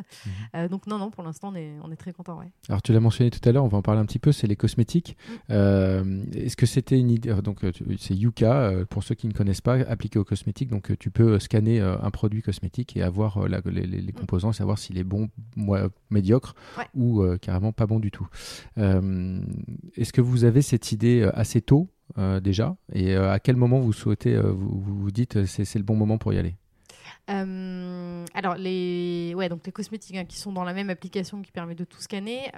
Euh, 0.56 0.68
donc 0.68 0.88
non, 0.88 0.98
non, 0.98 1.12
pour 1.12 1.24
l'instant, 1.24 1.50
on 1.52 1.56
est, 1.56 1.74
on 1.84 1.92
est 1.92 1.96
très 1.96 2.12
content. 2.12 2.40
Ouais. 2.40 2.52
Alors 2.70 2.82
tu 2.82 2.92
l'as 2.92 3.00
mentionné 3.00 3.30
tout 3.30 3.48
à 3.48 3.52
l'heure, 3.52 3.64
on 3.64 3.68
va 3.68 3.78
en 3.78 3.82
parler 3.84 4.02
un 4.02 4.06
petit 4.06 4.18
peu, 4.20 4.32
c'est 4.32 4.48
les 4.48 4.56
cosmétiques. 4.56 5.16
Mm. 5.28 5.34
Euh, 5.52 6.24
Est-ce 6.34 6.58
que 6.58 6.66
c'était 6.66 7.00
une 7.00 7.12
idée 7.12 7.34
Donc 7.44 7.60
c'est 8.00 8.16
Yuka, 8.16 8.72
pour 8.90 9.04
ceux 9.04 9.14
qui 9.16 9.28
ne 9.28 9.34
connaissent 9.34 9.62
pas, 9.62 9.76
appliqué 9.76 10.18
aux 10.18 10.26
cosmétiques. 10.26 10.70
Donc 10.70 10.98
tu 10.98 11.12
peux 11.12 11.38
scanner 11.40 11.80
un 11.82 12.10
produit 12.10 12.42
cosmétique 12.42 12.98
et 12.98 13.04
avoir 13.04 13.48
la- 13.48 13.62
les, 13.66 13.86
les- 13.86 14.02
les 14.02 14.12
composants, 14.14 14.54
savoir 14.54 14.80
s'il 14.80 14.98
est 14.98 15.04
bon, 15.04 15.30
moi, 15.56 15.90
médiocre 16.10 16.56
Ouais. 16.80 16.88
ou 16.96 17.24
carrément 17.42 17.72
pas 17.74 17.86
bon 17.86 18.00
du 18.00 18.10
tout. 18.10 18.28
Est-ce 18.78 20.14
que 20.14 20.22
vous 20.22 20.44
avez 20.46 20.62
cette 20.80 20.94
idée 20.94 21.22
euh, 21.22 21.32
assez 21.38 21.62
tôt 21.62 21.90
euh, 22.18 22.40
déjà 22.40 22.78
Et 22.94 23.16
euh, 23.16 23.32
à 23.32 23.40
quel 23.40 23.58
moment 23.58 23.80
vous 23.80 23.92
souhaitez, 23.94 24.40
vous, 24.40 24.82
vous 24.82 25.12
dites 25.12 25.46
c'est 25.46 25.76
le 25.76 25.84
bon 25.84 25.96
moment 25.96 26.18
pour 26.18 26.34
y 26.34 26.38
aller? 26.38 26.56
Alors 27.28 28.56
les, 28.56 29.34
ouais, 29.36 29.50
donc 29.50 29.66
les 29.66 29.72
cosmétiques 29.72 30.16
hein, 30.16 30.26
qui 30.26 30.38
sont 30.40 30.52
dans 30.52 30.64
la 30.64 30.74
même 30.74 30.90
application 30.90 31.42
qui 31.42 31.52
permet 31.52 31.76
de 31.76 31.84
tout 31.84 32.00
scanner, 32.00 32.50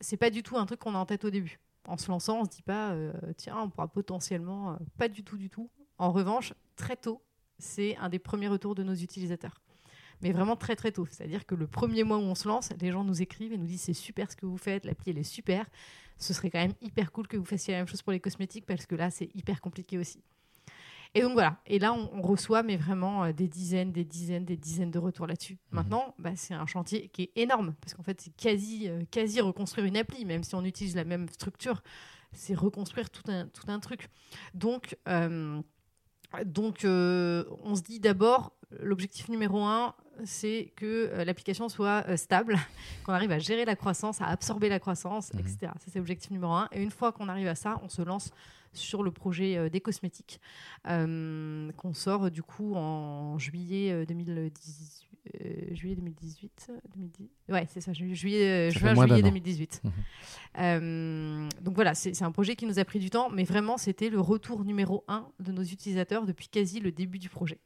c'est 0.00 0.16
pas 0.16 0.30
du 0.30 0.42
tout 0.42 0.56
un 0.56 0.66
truc 0.66 0.80
qu'on 0.80 0.94
a 0.94 0.98
en 0.98 1.06
tête 1.06 1.24
au 1.24 1.30
début. 1.30 1.60
En 1.86 1.96
se 1.96 2.10
lançant, 2.10 2.40
on 2.40 2.44
se 2.44 2.50
dit 2.50 2.62
pas, 2.62 2.96
tiens, 3.36 3.56
on 3.62 3.68
pourra 3.68 3.86
potentiellement, 3.86 4.76
pas 4.98 5.08
du 5.08 5.22
tout, 5.22 5.36
du 5.36 5.48
tout. 5.48 5.70
En 5.98 6.10
revanche, 6.10 6.54
très 6.74 6.96
tôt, 6.96 7.22
c'est 7.58 7.96
un 7.98 8.08
des 8.08 8.18
premiers 8.18 8.48
retours 8.48 8.74
de 8.74 8.82
nos 8.82 8.94
utilisateurs. 8.94 9.62
Mais 10.24 10.32
vraiment 10.32 10.56
très 10.56 10.74
très 10.74 10.90
tôt. 10.90 11.06
C'est-à-dire 11.10 11.44
que 11.46 11.54
le 11.54 11.66
premier 11.66 12.02
mois 12.02 12.16
où 12.16 12.22
on 12.22 12.34
se 12.34 12.48
lance, 12.48 12.70
les 12.80 12.90
gens 12.90 13.04
nous 13.04 13.20
écrivent 13.20 13.52
et 13.52 13.58
nous 13.58 13.66
disent 13.66 13.82
c'est 13.82 13.92
super 13.92 14.30
ce 14.30 14.36
que 14.36 14.46
vous 14.46 14.56
faites, 14.56 14.86
l'appli 14.86 15.10
elle 15.10 15.18
est 15.18 15.22
super. 15.22 15.66
Ce 16.18 16.32
serait 16.32 16.48
quand 16.48 16.60
même 16.60 16.74
hyper 16.80 17.12
cool 17.12 17.28
que 17.28 17.36
vous 17.36 17.44
fassiez 17.44 17.74
la 17.74 17.80
même 17.80 17.88
chose 17.88 18.00
pour 18.00 18.12
les 18.12 18.20
cosmétiques 18.20 18.64
parce 18.64 18.86
que 18.86 18.94
là 18.94 19.10
c'est 19.10 19.28
hyper 19.34 19.60
compliqué 19.60 19.98
aussi. 19.98 20.22
Et 21.14 21.20
donc 21.20 21.34
voilà. 21.34 21.58
Et 21.66 21.78
là, 21.78 21.92
on, 21.92 22.10
on 22.12 22.22
reçoit, 22.22 22.62
mais 22.62 22.76
vraiment 22.76 23.24
euh, 23.24 23.32
des 23.32 23.46
dizaines, 23.46 23.92
des 23.92 24.04
dizaines, 24.04 24.44
des 24.44 24.56
dizaines 24.56 24.90
de 24.90 24.98
retours 24.98 25.26
là-dessus. 25.26 25.58
Maintenant, 25.70 26.14
bah, 26.18 26.32
c'est 26.34 26.54
un 26.54 26.66
chantier 26.66 27.08
qui 27.08 27.22
est 27.22 27.30
énorme 27.36 27.74
parce 27.80 27.94
qu'en 27.94 28.02
fait, 28.02 28.20
c'est 28.20 28.34
quasi, 28.34 28.88
euh, 28.88 29.02
quasi 29.10 29.40
reconstruire 29.40 29.86
une 29.86 29.96
appli, 29.96 30.24
même 30.24 30.42
si 30.42 30.54
on 30.56 30.64
utilise 30.64 30.96
la 30.96 31.04
même 31.04 31.28
structure. 31.28 31.82
C'est 32.32 32.54
reconstruire 32.54 33.10
tout 33.10 33.30
un, 33.30 33.46
tout 33.46 33.70
un 33.70 33.78
truc. 33.78 34.08
Donc, 34.54 34.96
euh, 35.06 35.62
donc 36.44 36.84
euh, 36.84 37.44
on 37.62 37.74
se 37.76 37.82
dit 37.82 38.00
d'abord, 38.00 38.52
l'objectif 38.80 39.28
numéro 39.28 39.62
un, 39.64 39.94
c'est 40.24 40.72
que 40.76 41.10
euh, 41.12 41.24
l'application 41.24 41.68
soit 41.68 42.04
euh, 42.08 42.16
stable, 42.16 42.56
qu'on 43.04 43.12
arrive 43.12 43.32
à 43.32 43.38
gérer 43.38 43.64
la 43.64 43.76
croissance, 43.76 44.20
à 44.20 44.26
absorber 44.26 44.68
la 44.68 44.78
croissance, 44.80 45.32
Mhm. 45.34 45.40
etc. 45.40 45.56
Ça, 45.62 45.86
c'est 45.92 45.98
l'objectif 45.98 46.30
numéro 46.30 46.52
un. 46.52 46.68
Et 46.72 46.82
une 46.82 46.90
fois 46.90 47.12
qu'on 47.12 47.28
arrive 47.28 47.48
à 47.48 47.54
ça, 47.54 47.80
on 47.82 47.88
se 47.88 48.02
lance 48.02 48.30
sur 48.76 49.02
le 49.02 49.10
projet 49.10 49.56
euh, 49.56 49.68
des 49.68 49.80
cosmétiques 49.80 50.40
euh, 50.88 51.70
qu'on 51.76 51.92
sort 51.94 52.24
euh, 52.24 52.30
du 52.30 52.42
coup 52.42 52.74
en 52.74 53.38
juillet 53.38 53.92
euh, 53.92 54.04
2018. 54.06 55.08
euh, 55.40 55.74
juillet 55.74 55.96
2018 55.96 56.70
2010 56.96 57.28
ouais 57.48 57.66
c'est 57.70 57.80
ça 57.80 57.92
ju- 57.94 58.14
juillet 58.14 58.68
euh, 58.68 58.70
juin 58.70 58.94
juillet 58.94 59.22
d'un 59.22 59.28
an. 59.28 59.30
2018 59.30 59.80
Mhm. 59.84 59.92
Euh, 60.58 61.48
donc 61.62 61.74
voilà 61.74 61.94
c'est 61.94 62.14
c'est 62.14 62.24
un 62.24 62.30
projet 62.32 62.54
qui 62.56 62.66
nous 62.66 62.78
a 62.78 62.84
pris 62.84 62.98
du 63.00 63.10
temps 63.10 63.28
mais 63.30 63.44
vraiment 63.44 63.76
c'était 63.76 64.08
le 64.10 64.20
retour 64.20 64.64
numéro 64.64 65.02
un 65.08 65.26
de 65.40 65.50
nos 65.50 65.62
utilisateurs 65.62 66.26
depuis 66.26 66.48
quasi 66.48 66.78
le 66.80 66.92
début 66.92 67.18
du 67.18 67.28
projet 67.28 67.58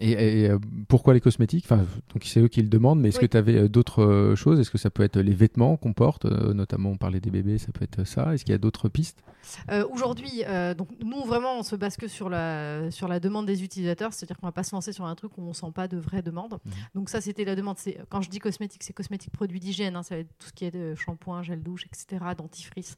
Et, 0.00 0.12
et, 0.42 0.50
euh, 0.50 0.58
pourquoi 0.86 1.12
les 1.12 1.20
cosmétiques? 1.20 1.64
Enfin, 1.64 1.84
Donc 2.14 2.22
c'est 2.24 2.38
eux 2.40 2.46
qui 2.48 2.62
le 2.62 2.68
demandent, 2.68 3.00
mais 3.00 3.08
est-ce 3.08 3.18
Oui. 3.18 3.26
que 3.26 3.32
tu 3.32 3.36
avais 3.36 3.56
euh, 3.56 3.68
d'autres 3.68 4.02
euh, 4.04 4.36
choses? 4.36 4.60
Est-ce 4.60 4.70
que 4.70 4.78
ça 4.78 4.90
peut 4.90 5.02
être 5.02 5.18
les 5.18 5.34
vêtements 5.34 5.76
qu'on 5.76 5.92
porte? 5.92 6.24
Notamment, 6.24 6.90
on 6.90 6.96
parlait 6.96 7.18
des 7.20 7.30
bébés, 7.30 7.58
ça 7.58 7.72
peut 7.72 7.82
être 7.82 8.04
ça. 8.04 8.32
Est-ce 8.32 8.44
qu'il 8.44 8.52
y 8.52 8.54
a 8.54 8.58
d'autres 8.58 8.88
pistes? 8.88 9.22
Euh, 9.70 9.84
Aujourd'hui, 9.92 10.44
euh, 10.46 10.74
donc 10.74 10.88
nous 11.04 11.24
vraiment, 11.24 11.58
on 11.58 11.62
se 11.64 11.74
base 11.74 11.96
que 11.96 12.06
sur 12.06 12.28
la 12.28 12.90
sur 12.90 13.08
la 13.08 13.18
demande 13.18 13.46
des 13.46 13.64
utilisateurs, 13.64 14.12
c'est-à-dire 14.12 14.36
qu'on 14.38 14.46
va 14.46 14.52
pas 14.52 14.62
se 14.62 14.74
lancer 14.74 14.92
sur 14.92 15.04
un 15.04 15.14
truc 15.16 15.36
où 15.36 15.42
on 15.42 15.52
sent 15.52 15.72
pas 15.74 15.88
de 15.88 15.96
vraie 15.96 16.22
demande. 16.22 16.58
Mhm. 16.64 16.72
Donc 16.94 17.08
ça, 17.10 17.20
c'était 17.20 17.44
la 17.44 17.56
demande. 17.56 17.78
C'est 17.78 17.98
quand 18.08 18.20
je 18.20 18.30
dis 18.30 18.38
cosmétique, 18.38 18.82
c'est 18.84 18.92
cosmétique 18.92 19.32
produits 19.32 19.58
d'hygiène. 19.60 19.96
hein, 19.96 20.02
ça 20.04 20.14
va 20.14 20.20
être 20.20 20.30
tout 20.38 20.46
ce 20.48 20.52
qui 20.52 20.64
est 20.64 20.70
de 20.70 20.94
shampoing, 20.94 21.42
gel 21.42 21.62
douche, 21.62 21.86
etc., 21.86 22.24
dentifrice. 22.36 22.96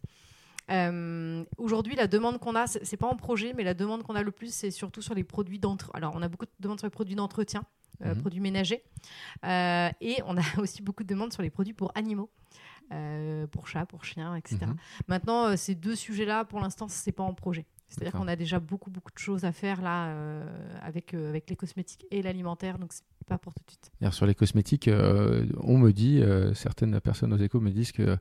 Euh, 0.70 1.44
Aujourd'hui, 1.58 1.96
la 1.96 2.06
demande 2.06 2.38
qu'on 2.38 2.54
a, 2.54 2.66
c'est 2.66 2.96
pas 2.96 3.06
en 3.08 3.16
projet, 3.16 3.52
mais 3.56 3.64
la 3.64 3.74
demande 3.74 4.02
qu'on 4.02 4.14
a 4.14 4.22
le 4.22 4.30
plus, 4.30 4.52
c'est 4.52 4.70
surtout 4.70 5.02
sur 5.02 5.14
les 5.14 5.24
produits 5.24 5.58
d'entretien. 5.58 5.92
Alors, 5.94 6.12
on 6.16 6.22
a 6.22 6.28
beaucoup 6.28 6.46
de 6.46 6.50
demandes 6.60 6.78
sur 6.78 6.86
les 6.86 6.90
produits 6.92 7.14
d'entretien, 7.16 7.64
euh, 8.04 8.14
Mhm. 8.14 8.20
produits 8.20 8.40
ménagers, 8.40 8.82
Euh, 9.44 9.88
et 10.00 10.18
on 10.26 10.36
a 10.36 10.40
aussi 10.64 10.82
beaucoup 10.82 11.02
de 11.02 11.08
demandes 11.08 11.32
sur 11.32 11.42
les 11.42 11.50
produits 11.50 11.72
pour 11.74 11.90
animaux, 11.94 12.30
euh, 12.92 13.46
pour 13.48 13.68
chats, 13.68 13.86
pour 13.86 14.04
chiens, 14.04 14.34
etc. 14.36 14.58
Mhm. 14.66 14.76
Maintenant, 15.08 15.56
ces 15.56 15.74
deux 15.74 15.96
sujets-là, 15.96 16.44
pour 16.44 16.60
l'instant, 16.60 16.88
c'est 16.88 17.12
pas 17.12 17.22
en 17.24 17.34
projet. 17.34 17.66
C'est-à-dire 17.88 18.12
qu'on 18.12 18.28
a 18.28 18.36
déjà 18.36 18.60
beaucoup, 18.60 18.88
beaucoup 18.88 19.10
de 19.12 19.18
choses 19.18 19.44
à 19.44 19.50
faire 19.50 19.82
là 19.82 20.14
avec, 20.80 21.12
avec 21.12 21.50
les 21.50 21.56
cosmétiques 21.56 22.06
et 22.12 22.22
l'alimentaire, 22.22 22.78
donc 22.78 22.92
c'est 22.92 23.02
pas 23.26 23.36
pour 23.36 23.52
tout 23.52 23.64
de 23.64 23.70
suite. 23.70 23.90
D'ailleurs, 24.00 24.14
Sur 24.14 24.26
les 24.26 24.34
cosmétiques, 24.36 24.88
on 24.88 25.76
me 25.76 25.90
dit, 25.90 26.22
certaines 26.54 27.00
personnes 27.00 27.32
aux 27.32 27.36
échos 27.38 27.58
me 27.58 27.70
disent 27.72 27.90
que 27.90 28.16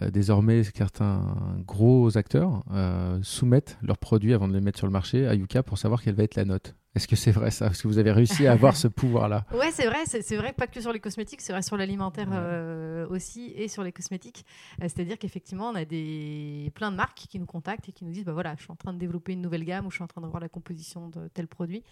désormais, 0.00 0.62
certains 0.64 1.36
gros 1.66 2.16
acteurs 2.16 2.64
euh, 2.72 3.18
soumettent 3.22 3.78
leurs 3.82 3.98
produits 3.98 4.34
avant 4.34 4.48
de 4.48 4.54
les 4.54 4.60
mettre 4.60 4.78
sur 4.78 4.86
le 4.86 4.92
marché 4.92 5.26
à 5.26 5.34
Yuka 5.34 5.62
pour 5.62 5.78
savoir 5.78 6.02
quelle 6.02 6.14
va 6.14 6.24
être 6.24 6.36
la 6.36 6.44
note. 6.44 6.74
Est-ce 6.94 7.08
que 7.08 7.16
c'est 7.16 7.32
vrai 7.32 7.50
ça? 7.50 7.66
Est-ce 7.66 7.82
que 7.82 7.88
vous 7.88 7.98
avez 7.98 8.12
réussi 8.12 8.46
à 8.46 8.52
avoir 8.52 8.76
ce 8.76 8.86
pouvoir-là? 9.00 9.44
Ouais, 9.52 9.70
c'est 9.72 9.86
vrai, 9.86 10.04
c'est 10.06 10.36
vrai, 10.36 10.52
pas 10.52 10.68
que 10.68 10.80
sur 10.80 10.92
les 10.92 11.00
cosmétiques, 11.00 11.40
c'est 11.40 11.52
vrai 11.52 11.62
sur 11.62 11.76
l'alimentaire 11.76 12.28
Ouais. 12.28 12.36
euh, 12.38 13.06
aussi 13.08 13.52
et 13.56 13.66
sur 13.66 13.82
les 13.82 13.90
cosmétiques. 13.90 14.44
Euh, 14.80 14.84
C'est-à-dire 14.84 15.18
qu'effectivement, 15.18 15.70
on 15.70 15.74
a 15.74 15.84
des 15.84 16.70
plein 16.76 16.92
de 16.92 16.96
marques 16.96 17.18
qui 17.28 17.38
nous 17.40 17.46
contactent 17.46 17.88
et 17.88 17.92
qui 17.92 18.04
nous 18.04 18.12
disent 18.12 18.24
bah 18.24 18.32
voilà, 18.32 18.54
je 18.56 18.62
suis 18.62 18.70
en 18.70 18.76
train 18.76 18.92
de 18.92 18.98
développer 18.98 19.32
une 19.32 19.42
nouvelle 19.42 19.64
gamme 19.64 19.86
ou 19.86 19.90
je 19.90 19.96
suis 19.96 20.04
en 20.04 20.06
train 20.06 20.20
de 20.20 20.26
voir 20.28 20.40
la 20.40 20.48
composition 20.48 21.08
de 21.08 21.26
tel 21.34 21.48
produit. 21.48 21.82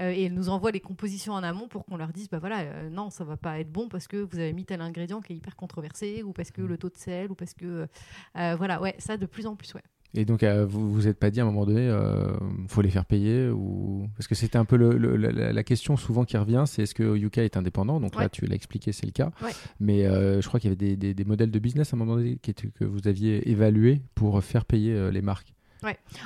Euh, 0.00 0.10
et 0.10 0.24
elles 0.24 0.34
nous 0.34 0.48
envoient 0.48 0.72
les 0.72 0.80
compositions 0.80 1.34
en 1.34 1.42
amont 1.44 1.68
pour 1.68 1.84
qu'on 1.84 1.96
leur 1.96 2.12
dise 2.12 2.28
bah 2.28 2.38
voilà, 2.40 2.88
non, 2.90 3.10
ça 3.10 3.22
va 3.24 3.36
pas 3.36 3.60
être 3.60 3.70
bon 3.70 3.88
parce 3.88 4.08
que 4.08 4.16
vous 4.16 4.38
avez 4.40 4.52
mis 4.52 4.64
tel 4.64 4.80
ingrédient 4.80 5.20
qui 5.20 5.34
est 5.34 5.36
hyper 5.36 5.54
controversé 5.54 6.22
ou 6.24 6.32
parce 6.32 6.50
que 6.50 6.62
le 6.62 6.76
taux 6.78 6.90
de 6.90 6.96
sel 6.96 7.30
ou 7.30 7.34
parce 7.36 7.54
que 7.54 7.86
voilà, 8.34 8.80
ouais, 8.80 8.96
ça 8.98 9.16
de 9.16 9.26
plus 9.26 9.46
en 9.46 9.54
plus, 9.54 9.72
ouais. 9.74 9.82
Et 10.14 10.24
donc, 10.24 10.42
euh, 10.42 10.64
vous 10.64 10.90
vous 10.90 11.06
êtes 11.06 11.18
pas 11.18 11.30
dit 11.30 11.38
à 11.40 11.42
un 11.42 11.46
moment 11.46 11.66
donné, 11.66 11.86
euh, 11.86 12.32
faut 12.66 12.80
les 12.80 12.88
faire 12.90 13.04
payer 13.04 13.48
ou 13.50 14.08
parce 14.16 14.26
que 14.26 14.34
c'était 14.34 14.56
un 14.56 14.64
peu 14.64 14.76
le, 14.76 14.96
le- 14.96 15.16
la, 15.16 15.52
la 15.52 15.62
question 15.64 15.96
souvent 15.98 16.24
qui 16.24 16.36
revient, 16.38 16.64
c'est 16.66 16.82
est-ce 16.84 16.94
que 16.94 17.16
Yuka 17.16 17.44
est 17.44 17.56
indépendant? 17.58 18.00
Donc 18.00 18.14
là, 18.14 18.22
Ouais. 18.22 18.28
tu 18.30 18.46
l'as 18.46 18.54
expliqué, 18.54 18.92
c'est 18.92 19.04
le 19.06 19.12
cas. 19.12 19.30
Ouais. 19.42 19.50
Mais 19.80 20.06
euh, 20.06 20.40
je 20.40 20.48
crois 20.48 20.60
qu'il 20.60 20.68
y 20.70 20.72
avait 20.72 20.76
des, 20.76 20.96
des- 20.96 21.12
des 21.14 21.24
modèles 21.24 21.50
de 21.50 21.58
business 21.58 21.92
à 21.92 21.96
un 21.96 21.98
moment 21.98 22.16
donné 22.16 22.36
qui 22.38 22.50
étaient- 22.50 22.68
que 22.70 22.84
vous 22.84 23.06
aviez 23.06 23.48
évalués 23.50 24.00
pour 24.14 24.42
faire 24.42 24.64
payer 24.64 24.94
euh, 24.94 25.10
les 25.10 25.20
marques. 25.22 25.52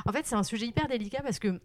En 0.06 0.12
fait, 0.12 0.24
c'est 0.26 0.36
un 0.36 0.44
sujet 0.44 0.66
hyper 0.66 0.86
délicat 0.88 1.20
parce 1.22 1.38
que, 1.38 1.60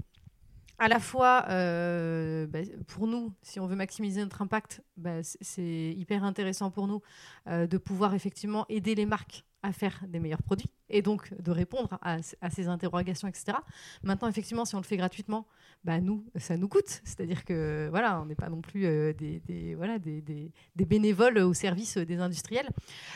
à 0.80 0.88
la 0.88 1.00
fois, 1.00 1.46
euh, 1.50 2.46
bah, 2.48 2.60
pour 2.88 3.08
nous, 3.08 3.32
si 3.42 3.60
on 3.60 3.68
veut 3.68 3.76
maximiser 3.76 4.22
notre 4.22 4.42
impact, 4.42 4.82
bah, 4.98 5.22
c'est 5.24 5.94
hyper 5.96 6.24
intéressant 6.24 6.70
pour 6.72 6.88
nous 6.88 7.02
euh, 7.48 7.66
de 7.68 7.78
pouvoir 7.78 8.14
effectivement 8.14 8.66
aider 8.70 8.94
les 8.96 9.06
marques 9.06 9.46
à 9.64 9.72
faire 9.72 10.04
des 10.08 10.20
meilleurs 10.20 10.44
produits 10.44 10.70
et 10.90 11.02
donc 11.02 11.34
de 11.42 11.52
répondre 11.52 11.98
à, 12.02 12.18
à 12.42 12.50
ces 12.50 12.68
interrogations, 12.68 13.28
etc. 13.28 13.58
Maintenant, 14.04 14.28
effectivement, 14.28 14.66
si 14.66 14.76
on 14.76 14.80
le 14.80 14.84
fait 14.86 14.98
gratuitement, 14.98 15.46
bah, 15.84 16.00
nous, 16.00 16.26
ça 16.38 16.58
nous 16.58 16.68
coûte. 16.68 17.02
C'est-à-dire 17.04 17.46
que 17.46 17.88
voilà, 17.90 18.20
on 18.22 18.26
n'est 18.26 18.36
pas 18.36 18.50
non 18.50 18.62
plus 18.62 18.86
euh, 18.86 19.14
des, 19.14 19.40
des- 19.42 19.76
voilà, 19.76 20.00
des, 20.00 20.22
des- 20.22 20.52
des 20.76 20.86
bénévoles 20.86 21.38
au 21.40 21.54
service 21.54 21.98
des 21.98 22.20
industriels. 22.20 22.70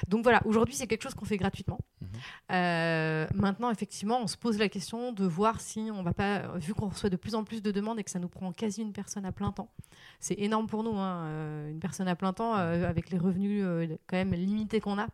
Donc 0.08 0.24
voilà, 0.24 0.42
aujourd'hui, 0.46 0.76
c'est 0.76 0.88
quelque 0.88 1.02
chose 1.04 1.14
qu'on 1.16 1.26
fait 1.26 1.38
gratuitement. 1.38 1.80
Euh, 2.52 3.28
maintenant, 3.34 3.72
effectivement, 3.72 4.20
on 4.22 4.28
se 4.28 4.38
pose 4.38 4.58
la 4.58 4.70
question 4.70 5.12
de 5.12 5.26
voir 5.26 5.60
si 5.62 5.90
on 5.94 6.04
va 6.04 6.14
pas, 6.14 6.58
vu 6.58 6.74
qu'on 6.74 6.90
reçoit 6.90 7.10
de 7.10 7.16
plus 7.16 7.36
en 7.36 7.44
plus 7.44 7.62
de 7.62 7.72
demandes 7.72 8.00
et 8.00 8.04
que 8.04 8.12
ça 8.12 8.20
nous 8.20 8.28
prend 8.30 8.52
quasi 8.52 8.82
une 8.82 8.94
personne 8.94 9.26
à 9.26 9.32
plein 9.32 9.52
temps. 9.52 9.70
C'est 10.20 10.36
énorme 10.40 10.68
pour 10.68 10.84
nous, 10.84 10.96
hein, 10.98 11.24
euh, 11.26 11.72
une 11.72 11.80
personne 11.80 12.08
à 12.08 12.16
plein 12.16 12.34
temps 12.34 12.56
euh, 12.58 12.88
avec 12.88 13.10
les 13.10 13.18
revenus 13.18 13.64
quand 14.08 14.18
même 14.18 14.34
limités 14.34 14.80
qu'on 14.82 14.98
a. 15.00 15.08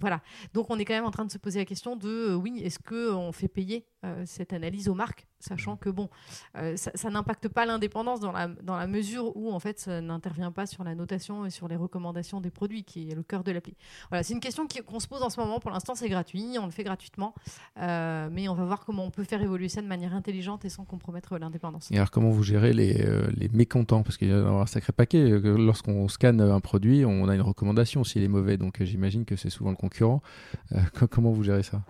Voilà. 0.00 0.20
Donc, 0.54 0.66
on 0.70 0.78
est 0.78 0.84
quand 0.84 0.94
même 0.94 1.04
en 1.06 1.10
train 1.10 1.24
de 1.24 1.30
se 1.30 1.38
poser 1.40 1.58
la 1.58 1.64
question 1.64 1.96
de 1.96 2.08
euh, 2.08 2.34
oui, 2.34 2.60
est-ce 2.64 2.78
que 2.78 3.12
on 3.12 3.32
fait 3.32 3.48
payer 3.48 3.86
euh, 4.04 4.22
cette 4.26 4.52
analyse 4.52 4.88
aux 4.88 4.94
marques, 4.94 5.26
sachant 5.40 5.76
que 5.76 5.90
bon, 5.90 6.08
euh, 6.56 6.74
ça, 6.76 6.90
ça 6.94 7.10
n'impacte 7.10 7.48
pas 7.48 7.66
l'indépendance 7.66 8.20
dans 8.20 8.32
la, 8.32 8.48
dans 8.48 8.76
la 8.76 8.86
mesure 8.86 9.36
où 9.36 9.52
en 9.52 9.58
fait, 9.60 9.78
ça 9.78 10.00
n'intervient 10.00 10.52
pas 10.52 10.64
sur 10.66 10.84
la 10.84 10.94
notation 10.94 11.44
et 11.44 11.50
sur 11.50 11.68
les 11.68 11.76
recommandations 11.76 12.40
des 12.40 12.50
produits, 12.50 12.82
qui 12.84 13.10
est 13.10 13.14
le 13.14 13.22
cœur 13.22 13.44
de 13.44 13.52
l'appli. 13.52 13.74
Voilà, 14.08 14.22
c'est 14.22 14.32
une 14.32 14.40
question 14.40 14.66
qui- 14.66 14.80
qu'on 14.82 15.00
se 15.00 15.08
pose 15.08 15.22
en 15.22 15.28
ce 15.30 15.38
moment. 15.40 15.60
Pour 15.60 15.70
l'instant, 15.70 15.94
c'est 15.94 16.08
gratuit, 16.08 16.56
on 16.58 16.64
le 16.64 16.70
fait 16.72 16.84
gratuitement, 16.84 17.34
Euh, 17.78 18.28
mais 18.32 18.48
on 18.48 18.54
va 18.54 18.64
voir 18.64 18.84
comment 18.84 19.04
on 19.04 19.10
peut 19.10 19.24
faire 19.24 19.40
évoluer 19.42 19.68
ça 19.68 19.80
de 19.82 19.86
manière 19.86 20.14
intelligente 20.14 20.64
et 20.64 20.68
sans 20.68 20.84
compromettre 20.84 21.38
l'indépendance. 21.38 21.90
Et 21.90 21.96
alors, 21.96 22.10
comment 22.10 22.30
vous 22.30 22.42
gérez 22.42 22.72
les, 22.72 23.00
euh, 23.06 23.30
les 23.34 23.48
mécontents? 23.48 24.02
Parce 24.02 24.16
qu'il 24.16 24.28
y 24.28 24.32
a 24.32 24.36
un 24.46 24.66
sacré 24.66 24.92
paquet. 24.92 25.18
Euh, 25.30 25.56
Lorsqu'on 25.58 26.08
scanne 26.08 26.40
un 26.40 26.60
produit, 26.60 27.04
on 27.04 27.28
a 27.28 27.34
une 27.34 27.40
recommandation 27.42 28.04
s'il 28.04 28.22
est 28.22 28.28
mauvais. 28.28 28.56
Donc, 28.56 28.80
euh, 28.80 28.84
j'imagine 28.84 29.24
que 29.24 29.36
c'est 29.36 29.50
souvent 29.50 29.70
le 29.70 29.76
concurrent. 29.76 30.22
Euh, 30.72 30.78
co- 30.98 31.06
vous 31.32 31.42
gérez 31.42 31.62
ça? 31.62 31.82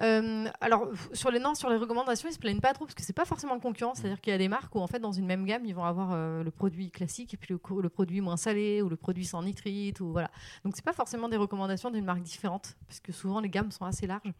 Euh, 0.00 0.46
alors 0.60 0.88
sur 1.12 1.30
les 1.30 1.38
non, 1.38 1.54
sur 1.54 1.70
les 1.70 1.76
recommandations, 1.76 2.28
ils 2.28 2.32
se 2.32 2.38
plaignent 2.38 2.60
pas 2.60 2.72
trop 2.72 2.84
parce 2.84 2.94
que 2.94 3.02
c'est 3.02 3.12
pas 3.12 3.24
forcément 3.24 3.58
concurrent. 3.60 3.94
C'est-à-dire 3.94 4.20
qu'il 4.20 4.32
y 4.32 4.34
a 4.34 4.38
des 4.38 4.48
marques 4.48 4.74
où 4.74 4.80
en 4.80 4.86
fait 4.86 4.98
dans 4.98 5.12
une 5.12 5.26
même 5.26 5.44
gamme, 5.44 5.64
ils 5.64 5.74
vont 5.74 5.84
avoir 5.84 6.12
euh, 6.12 6.42
le 6.42 6.50
produit 6.50 6.90
classique 6.90 7.34
et 7.34 7.36
puis 7.36 7.54
le, 7.54 7.88
produit 7.88 8.20
moins 8.20 8.36
salé 8.36 8.82
ou 8.82 8.88
le 8.88 8.96
produit 8.96 9.24
sans 9.24 9.42
nitrite 9.42 10.00
ou 10.00 10.10
voilà. 10.10 10.30
Donc 10.64 10.74
c'est 10.74 10.84
pas 10.84 10.92
forcément 10.92 11.28
des 11.28 11.36
recommandations 11.36 11.90
d'une 11.90 12.04
marque 12.04 12.22
différente 12.22 12.76
parce 12.88 13.00
que 13.00 13.12
souvent 13.12 13.40
les 13.40 13.48
gammes 13.48 13.70
sont 13.70 13.84
assez 13.84 14.06
larges. 14.06 14.32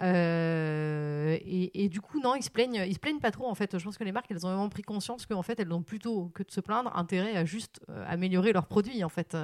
Euh, 0.00 1.36
et, 1.44 1.88
du 1.88 2.00
coup 2.00 2.20
non, 2.20 2.36
ils 2.36 2.42
se 2.42 2.50
plaignent, 2.50 2.84
ils 2.86 2.94
se 2.94 3.00
plaignent 3.00 3.20
pas 3.20 3.32
trop 3.32 3.48
en 3.48 3.54
fait. 3.54 3.78
Je 3.78 3.84
pense 3.84 3.98
que 3.98 4.04
les 4.04 4.12
marques 4.12 4.30
elles 4.30 4.46
ont 4.46 4.50
vraiment 4.50 4.68
pris 4.68 4.82
conscience 4.82 5.26
qu'en 5.26 5.42
fait 5.42 5.58
elles 5.58 5.72
ont 5.72 5.82
plutôt 5.82 6.30
que 6.34 6.42
de 6.42 6.50
se 6.50 6.60
plaindre 6.60 6.96
intérêt 6.96 7.36
à 7.36 7.44
juste 7.44 7.80
améliorer 8.06 8.52
leurs 8.52 8.66
produits 8.66 9.02
en 9.02 9.08
fait. 9.08 9.36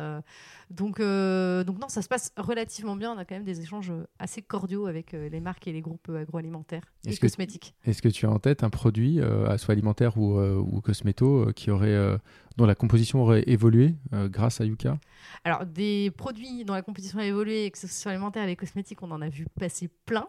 Donc 0.71 1.01
donc 1.01 1.79
non, 1.81 1.89
ça 1.89 2.03
se 2.03 2.09
passe 2.09 2.33
relativement 2.37 2.95
bien. 2.95 3.13
On 3.13 3.19
a 3.19 3.25
quand 3.25 3.35
même 3.35 3.45
des 3.45 3.61
échanges 3.61 3.93
assez 4.19 4.43
cordiaux 4.43 4.87
avec 4.87 5.13
les 5.13 5.41
marques 5.41 5.48
et 5.67 5.73
les 5.73 5.81
groupes 5.81 6.09
euh, 6.11 6.23
agroalimentaires 6.23 6.93
et 7.07 7.17
cosmétiques. 7.17 7.75
Est-ce 7.85 8.03
que 8.03 8.09
tu 8.09 8.27
as 8.27 8.31
en 8.31 8.39
tête 8.39 8.63
un 8.63 8.71
produit, 8.71 9.21
euh, 9.21 9.57
soit 9.59 9.73
alimentaire 9.73 10.19
ou, 10.19 10.39
euh, 10.39 10.57
ou 10.57 10.81
cosméto, 10.81 11.49
euh, 11.49 11.53
qui 11.53 11.71
aurait, 11.71 11.89
euh, 11.89 12.19
dont 12.57 12.67
la 12.67 12.75
composition 12.75 13.23
aurait 13.23 13.45
évolué 13.47 13.95
grâce 14.13 14.61
à 14.61 14.65
Yuka? 14.65 14.99
Alors, 15.45 15.65
des 15.65 16.11
produits 16.11 16.65
dont 16.65 16.75
la 16.75 16.83
compétition 16.83 17.19
a 17.19 17.25
évolué, 17.25 17.71
que 17.71 17.79
ce 17.79 17.87
soit 17.87 18.13
alimentaire 18.13 18.45
et 18.45 18.49
les 18.49 18.57
cosmétiques, 18.57 19.03
on 19.03 19.11
en 19.11 19.23
a 19.23 19.29
vu 19.29 19.47
passer 19.59 19.89
plein. 20.07 20.27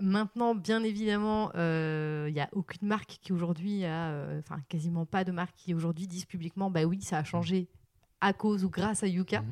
Maintenant, 0.00 0.54
bien 0.54 0.82
évidemment, 0.84 1.50
il 1.54 2.32
n'y 2.32 2.40
a 2.40 2.48
aucune 2.52 2.86
marque 2.86 3.18
qui 3.20 3.32
aujourd'hui 3.32 3.84
a, 3.84 4.26
enfin 4.38 4.60
quasiment 4.68 5.06
pas 5.06 5.24
de 5.24 5.32
marque 5.32 5.56
qui 5.56 5.74
aujourd'hui 5.74 6.06
disent 6.06 6.24
publiquement, 6.24 6.70
bah 6.70 6.84
oui, 6.84 7.02
ça 7.02 7.18
a 7.18 7.24
changé 7.24 7.68
à 8.24 8.32
cause 8.32 8.64
ou 8.64 8.70
grâce 8.70 9.02
à 9.02 9.06
Yuka. 9.06 9.40
Mhm. 9.40 9.46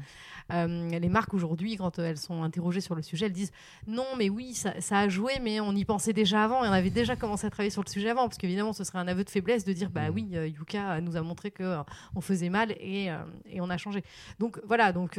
Euh, 0.53 0.99
les 0.99 1.09
marques 1.09 1.33
aujourd'hui, 1.35 1.77
quand 1.77 1.99
euh, 1.99 2.05
elles 2.11 2.19
sont 2.19 2.43
interrogées 2.43 2.81
sur 2.81 2.95
le 2.95 3.03
sujet, 3.03 3.27
elles 3.27 3.33
disent 3.33 3.53
non, 3.87 4.05
mais 4.19 4.29
oui, 4.29 4.55
ça, 4.55 4.81
ça 4.81 4.99
a 4.99 5.09
joué, 5.09 5.35
mais 5.41 5.61
on 5.61 5.73
y 5.73 5.85
pensait 5.85 6.13
déjà 6.13 6.43
avant 6.45 6.65
et 6.65 6.69
on 6.69 6.73
avait 6.73 6.91
déjà 6.91 7.15
commencé 7.17 7.47
à 7.47 7.51
travailler 7.51 7.71
sur 7.71 7.83
le 7.85 7.89
sujet 7.89 8.11
avant, 8.11 8.23
parce 8.25 8.39
qu'évidemment, 8.39 8.73
ce 8.73 8.83
serait 8.85 8.99
un 8.99 9.09
aveu 9.09 9.25
de 9.25 9.31
faiblesse 9.31 9.65
de 9.65 9.73
dire 9.73 9.89
bah 9.91 10.09
Mhm. 10.09 10.15
oui, 10.15 10.29
euh, 10.35 10.49
Yuka 10.49 11.01
nous 11.01 11.17
a 11.17 11.23
montré 11.23 11.51
que 11.53 11.63
euh, 11.63 11.83
on 12.17 12.21
faisait 12.21 12.49
mal 12.51 12.73
et, 12.73 13.09
et 13.47 13.61
on 13.61 13.71
a 13.71 13.79
changé. 13.79 14.03
Donc 14.41 14.61
voilà, 14.67 14.93
donc 14.93 15.19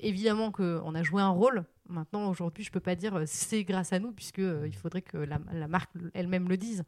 évidemment 0.00 0.50
qu'on 0.50 0.94
a 0.94 1.02
joué 1.02 1.20
un 1.22 1.28
rôle. 1.30 1.64
Maintenant, 1.88 2.28
aujourd'hui, 2.28 2.64
je 2.64 2.70
peux 2.70 2.80
pas 2.80 2.94
dire 2.96 3.14
euh, 3.14 3.24
c'est 3.26 3.64
grâce 3.64 3.92
à 3.92 3.98
nous, 3.98 4.12
puisque 4.12 4.40
euh, 4.40 4.66
il 4.66 4.74
faudrait 4.74 5.02
que 5.02 5.18
la, 5.18 5.38
la 5.52 5.68
marque 5.68 5.90
elle-même 6.14 6.48
le 6.48 6.56
dise, 6.56 6.84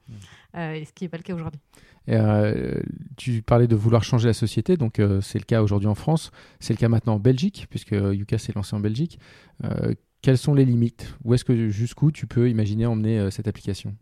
Euh, 0.56 0.72
et 0.72 0.84
ce 0.84 0.92
qui 0.92 1.04
n'est 1.04 1.08
pas 1.08 1.18
le 1.18 1.22
cas 1.22 1.34
aujourd'hui. 1.34 1.60
Euh, 2.08 2.80
tu 3.16 3.42
parlais 3.42 3.68
de 3.68 3.76
vouloir 3.76 4.02
changer 4.02 4.28
la 4.28 4.34
société, 4.34 4.76
donc 4.76 4.98
euh, 4.98 5.20
c'est 5.20 5.38
le 5.38 5.44
cas 5.44 5.62
aujourd'hui 5.62 5.88
en 5.88 5.94
France, 5.94 6.30
c'est 6.58 6.72
le 6.72 6.78
cas 6.78 6.88
maintenant 6.88 7.14
en 7.14 7.20
Belgique, 7.20 7.66
puisque 7.70 7.92
Yuka 7.92 8.38
s'est 8.38 8.52
lancé 8.54 8.74
en 8.74 8.80
Belgique. 8.80 9.18
Euh, 9.64 9.94
quelles 10.22 10.38
sont 10.38 10.54
les 10.54 10.64
limites? 10.64 11.14
Où 11.24 11.34
est-ce 11.34 11.44
que 11.44 11.68
jusqu'où 11.68 12.10
tu 12.10 12.26
peux 12.26 12.48
imaginer 12.50 12.86
emmener 12.86 13.18
euh, 13.18 13.30
cette 13.30 13.46
application? 13.46 13.94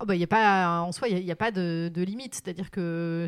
Oh 0.00 0.04
bah, 0.04 0.14
y 0.14 0.24
a 0.24 0.26
pas, 0.26 0.82
en 0.82 0.92
soi, 0.92 1.08
il 1.08 1.24
n'y 1.24 1.30
a, 1.30 1.36
pas 1.36 1.50
de, 1.50 1.90
de 1.92 2.02
limite. 2.02 2.34
C'est-à-dire 2.34 2.70
que 2.70 3.26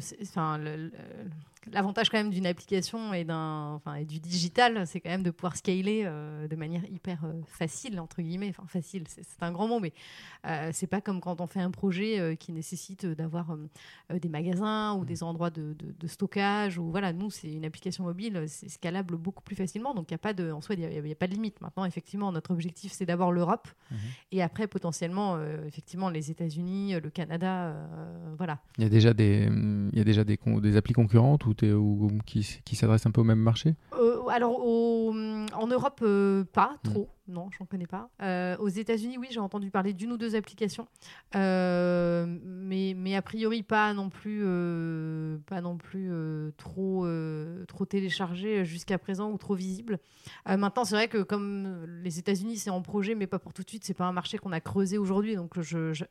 l'avantage 1.72 2.10
quand 2.10 2.18
même 2.18 2.30
d'une 2.30 2.46
application 2.46 3.12
et, 3.14 3.24
d'un, 3.24 3.72
enfin, 3.74 3.94
et 3.94 4.04
du 4.04 4.20
digital, 4.20 4.86
c'est 4.86 5.00
quand 5.00 5.10
même 5.10 5.22
de 5.22 5.30
pouvoir 5.30 5.56
scaler 5.56 6.02
euh, 6.04 6.48
de 6.48 6.56
manière 6.56 6.84
hyper 6.90 7.24
euh, 7.24 7.32
facile, 7.46 7.98
entre 8.00 8.22
guillemets. 8.22 8.48
Enfin, 8.50 8.64
facile, 8.66 9.04
c'est, 9.08 9.22
c'est 9.22 9.42
un 9.42 9.52
grand 9.52 9.68
mot, 9.68 9.80
mais 9.80 9.92
euh, 10.46 10.70
c'est 10.72 10.86
pas 10.86 11.00
comme 11.00 11.20
quand 11.20 11.40
on 11.40 11.46
fait 11.46 11.60
un 11.60 11.70
projet 11.70 12.18
euh, 12.18 12.34
qui 12.34 12.52
nécessite 12.52 13.06
d'avoir 13.06 13.56
des 14.10 14.28
magasins 14.28 14.94
ou 14.94 15.04
des 15.04 15.22
endroits 15.22 15.50
de, 15.50 15.74
de- 15.74 15.94
de 15.98 16.06
stockage. 16.06 16.78
Ou, 16.78 16.90
voilà, 16.90 17.12
nous, 17.12 17.30
c'est 17.30 17.52
une 17.52 17.64
application 17.64 18.04
mobile, 18.04 18.44
c'est 18.48 18.68
scalable 18.68 19.16
beaucoup 19.16 19.42
plus 19.42 19.56
facilement. 19.56 19.94
Donc, 19.94 20.10
il 20.10 20.14
y 20.14 20.14
a 20.14 20.18
pas 20.18 20.32
de, 20.32 20.50
en 20.50 20.60
soi, 20.60 20.74
il 20.74 20.80
n'y 20.80 20.86
a, 20.86 20.90
il 20.90 21.06
y 21.08 21.12
a 21.12 21.14
pas 21.16 21.26
de 21.26 21.34
limite. 21.34 21.60
Maintenant, 21.60 21.84
effectivement, 21.84 22.32
notre 22.32 22.50
objectif, 22.52 22.92
c'est 22.92 23.06
d'abord 23.06 23.32
l'Europe. 23.32 23.68
Et 24.32 24.42
après, 24.42 24.66
potentiellement, 24.66 25.38
effectivement, 25.66 26.10
les 26.10 26.30
États-Unis, 26.30 26.94
le 27.00 27.10
Canada, 27.10 27.74
voilà. 28.36 28.58
Il 28.76 28.84
y 28.84 28.86
a 28.86 28.90
déjà 28.90 29.12
des, 29.14 29.48
il 29.92 29.98
y 29.98 30.00
a 30.00 30.04
déjà 30.04 30.24
des, 30.24 30.36
con- 30.36 30.58
des 30.60 30.76
applis 30.76 30.94
concurrentes 30.94 31.46
ou, 31.46 31.54
ou- 31.64 32.06
ou 32.06 32.18
qui, 32.26 32.60
qui 32.64 32.76
s'adressent 32.76 33.06
un 33.06 33.10
peu 33.10 33.20
au 33.20 33.24
même 33.24 33.38
marché? 33.40 33.74
Euh, 33.94 34.26
alors, 34.28 34.58
au- 34.64 35.10
en 35.12 35.66
Europe, 35.66 36.00
euh, 36.02 36.44
pas 36.44 36.76
trop. 36.82 37.08
Non, 37.28 37.50
j'en 37.58 37.66
connais 37.66 37.86
pas. 37.86 38.08
Euh, 38.22 38.56
aux 38.56 38.68
États-Unis, 38.68 39.18
oui, 39.18 39.26
j'ai 39.30 39.38
entendu 39.40 39.70
parler 39.70 39.92
d'une 39.92 40.12
ou 40.12 40.16
deux 40.16 40.34
applications, 40.34 40.86
mais, 41.34 42.94
mais 42.96 43.16
a 43.16 43.22
priori 43.22 43.62
pas 43.62 43.92
non 43.94 44.08
plus, 44.08 44.40
pas 45.46 45.60
non 45.60 45.76
plus 45.76 46.10
trop, 46.56 47.06
trop 47.66 47.84
téléchargées 47.84 48.64
jusqu'à 48.64 48.98
présent 48.98 49.30
ou 49.30 49.38
trop 49.38 49.54
visibles. 49.54 49.98
Maintenant, 50.46 50.84
c'est 50.84 50.94
vrai 50.94 51.08
que 51.08 51.22
comme 51.22 51.84
les 52.02 52.18
États-Unis, 52.18 52.56
c'est 52.56 52.70
en 52.70 52.80
projet, 52.82 53.14
mais 53.14 53.26
pas 53.26 53.38
pour 53.38 53.52
tout 53.52 53.62
de 53.62 53.68
suite. 53.68 53.84
C'est 53.84 53.94
pas 53.94 54.06
un 54.06 54.12
marché 54.12 54.38
qu'on 54.38 54.52
a 54.52 54.60
creusé 54.60 54.96
aujourd'hui, 54.98 55.36
donc 55.36 55.60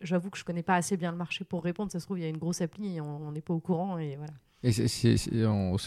j'avoue 0.01 0.29
que 0.29 0.37
je 0.37 0.43
connais 0.43 0.63
pas 0.63 0.75
assez 0.75 0.97
bien 0.97 1.11
le 1.11 1.17
marché 1.17 1.43
pour 1.45 1.63
répondre. 1.63 1.91
Ça 1.91 1.99
se 1.99 2.05
trouve, 2.05 2.19
il 2.19 2.23
y 2.23 2.25
a 2.25 2.29
une 2.29 2.37
grosse 2.37 2.61
appli 2.61 2.95
et 2.95 3.01
on 3.01 3.17
on 3.27 3.31
n'est 3.31 3.41
pas 3.41 3.53
au 3.53 3.59
courant 3.59 3.97
et 3.97 4.15
voilà. 4.15 4.33
Et 4.63 4.71
c'est- 4.71 5.17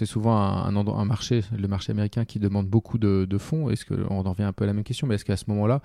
souvent 0.07 0.37
un, 0.37 1.05
marché, 1.05 1.43
le 1.57 1.67
marché 1.67 1.91
américain, 1.91 2.25
qui 2.25 2.39
demande 2.39 2.69
beaucoup 2.69 2.99
de, 2.99 3.39
fonds. 3.39 3.69
Est-ce 3.69 3.85
que 3.85 3.95
on 4.11 4.25
en 4.25 4.31
revient 4.31 4.45
un 4.45 4.53
peu 4.53 4.65
à 4.65 4.67
la 4.67 4.73
même 4.73 4.85
question, 4.85 5.07
mais 5.07 5.17
est-ce 5.17 5.25
qu'à 5.25 5.37
ce 5.37 5.47
moment-là, 5.49 5.83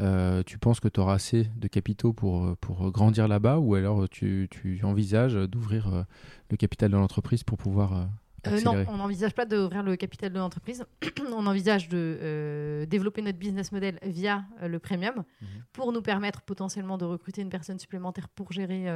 euh, 0.00 0.42
tu 0.44 0.58
penses 0.58 0.80
que 0.80 0.88
tu 0.88 1.00
auras 1.00 1.14
assez 1.14 1.48
de 1.56 1.66
capitaux 1.68 2.12
pour, 2.12 2.56
grandir 2.92 3.26
là-bas, 3.26 3.58
ou 3.58 3.74
alors 3.74 4.08
tu, 4.08 4.48
envisages 4.82 5.34
d'ouvrir 5.34 5.88
euh, 5.88 6.02
le 6.50 6.56
capital 6.56 6.90
de 6.90 6.96
l'entreprise 6.96 7.42
pour 7.42 7.56
pouvoir 7.56 8.08
euh, 8.48 8.60
non, 8.62 8.84
on 8.88 8.96
n'envisage 8.96 9.34
pas 9.34 9.44
d'ouvrir 9.44 9.82
le 9.82 9.96
capital 9.96 10.32
de 10.32 10.38
l'entreprise. 10.38 10.84
on 11.32 11.46
envisage 11.46 11.88
de 11.88 12.18
euh, 12.20 12.86
développer 12.86 13.22
notre 13.22 13.38
business 13.38 13.72
model 13.72 13.98
via 14.02 14.44
euh, 14.62 14.68
le 14.68 14.78
premium 14.78 15.14
Mhm. 15.16 15.48
pour 15.72 15.92
nous 15.92 16.02
permettre 16.02 16.42
potentiellement 16.42 16.98
de 16.98 17.04
recruter 17.04 17.42
une 17.42 17.50
personne 17.50 17.78
supplémentaire 17.78 18.28
pour 18.28 18.52
gérer 18.52 18.86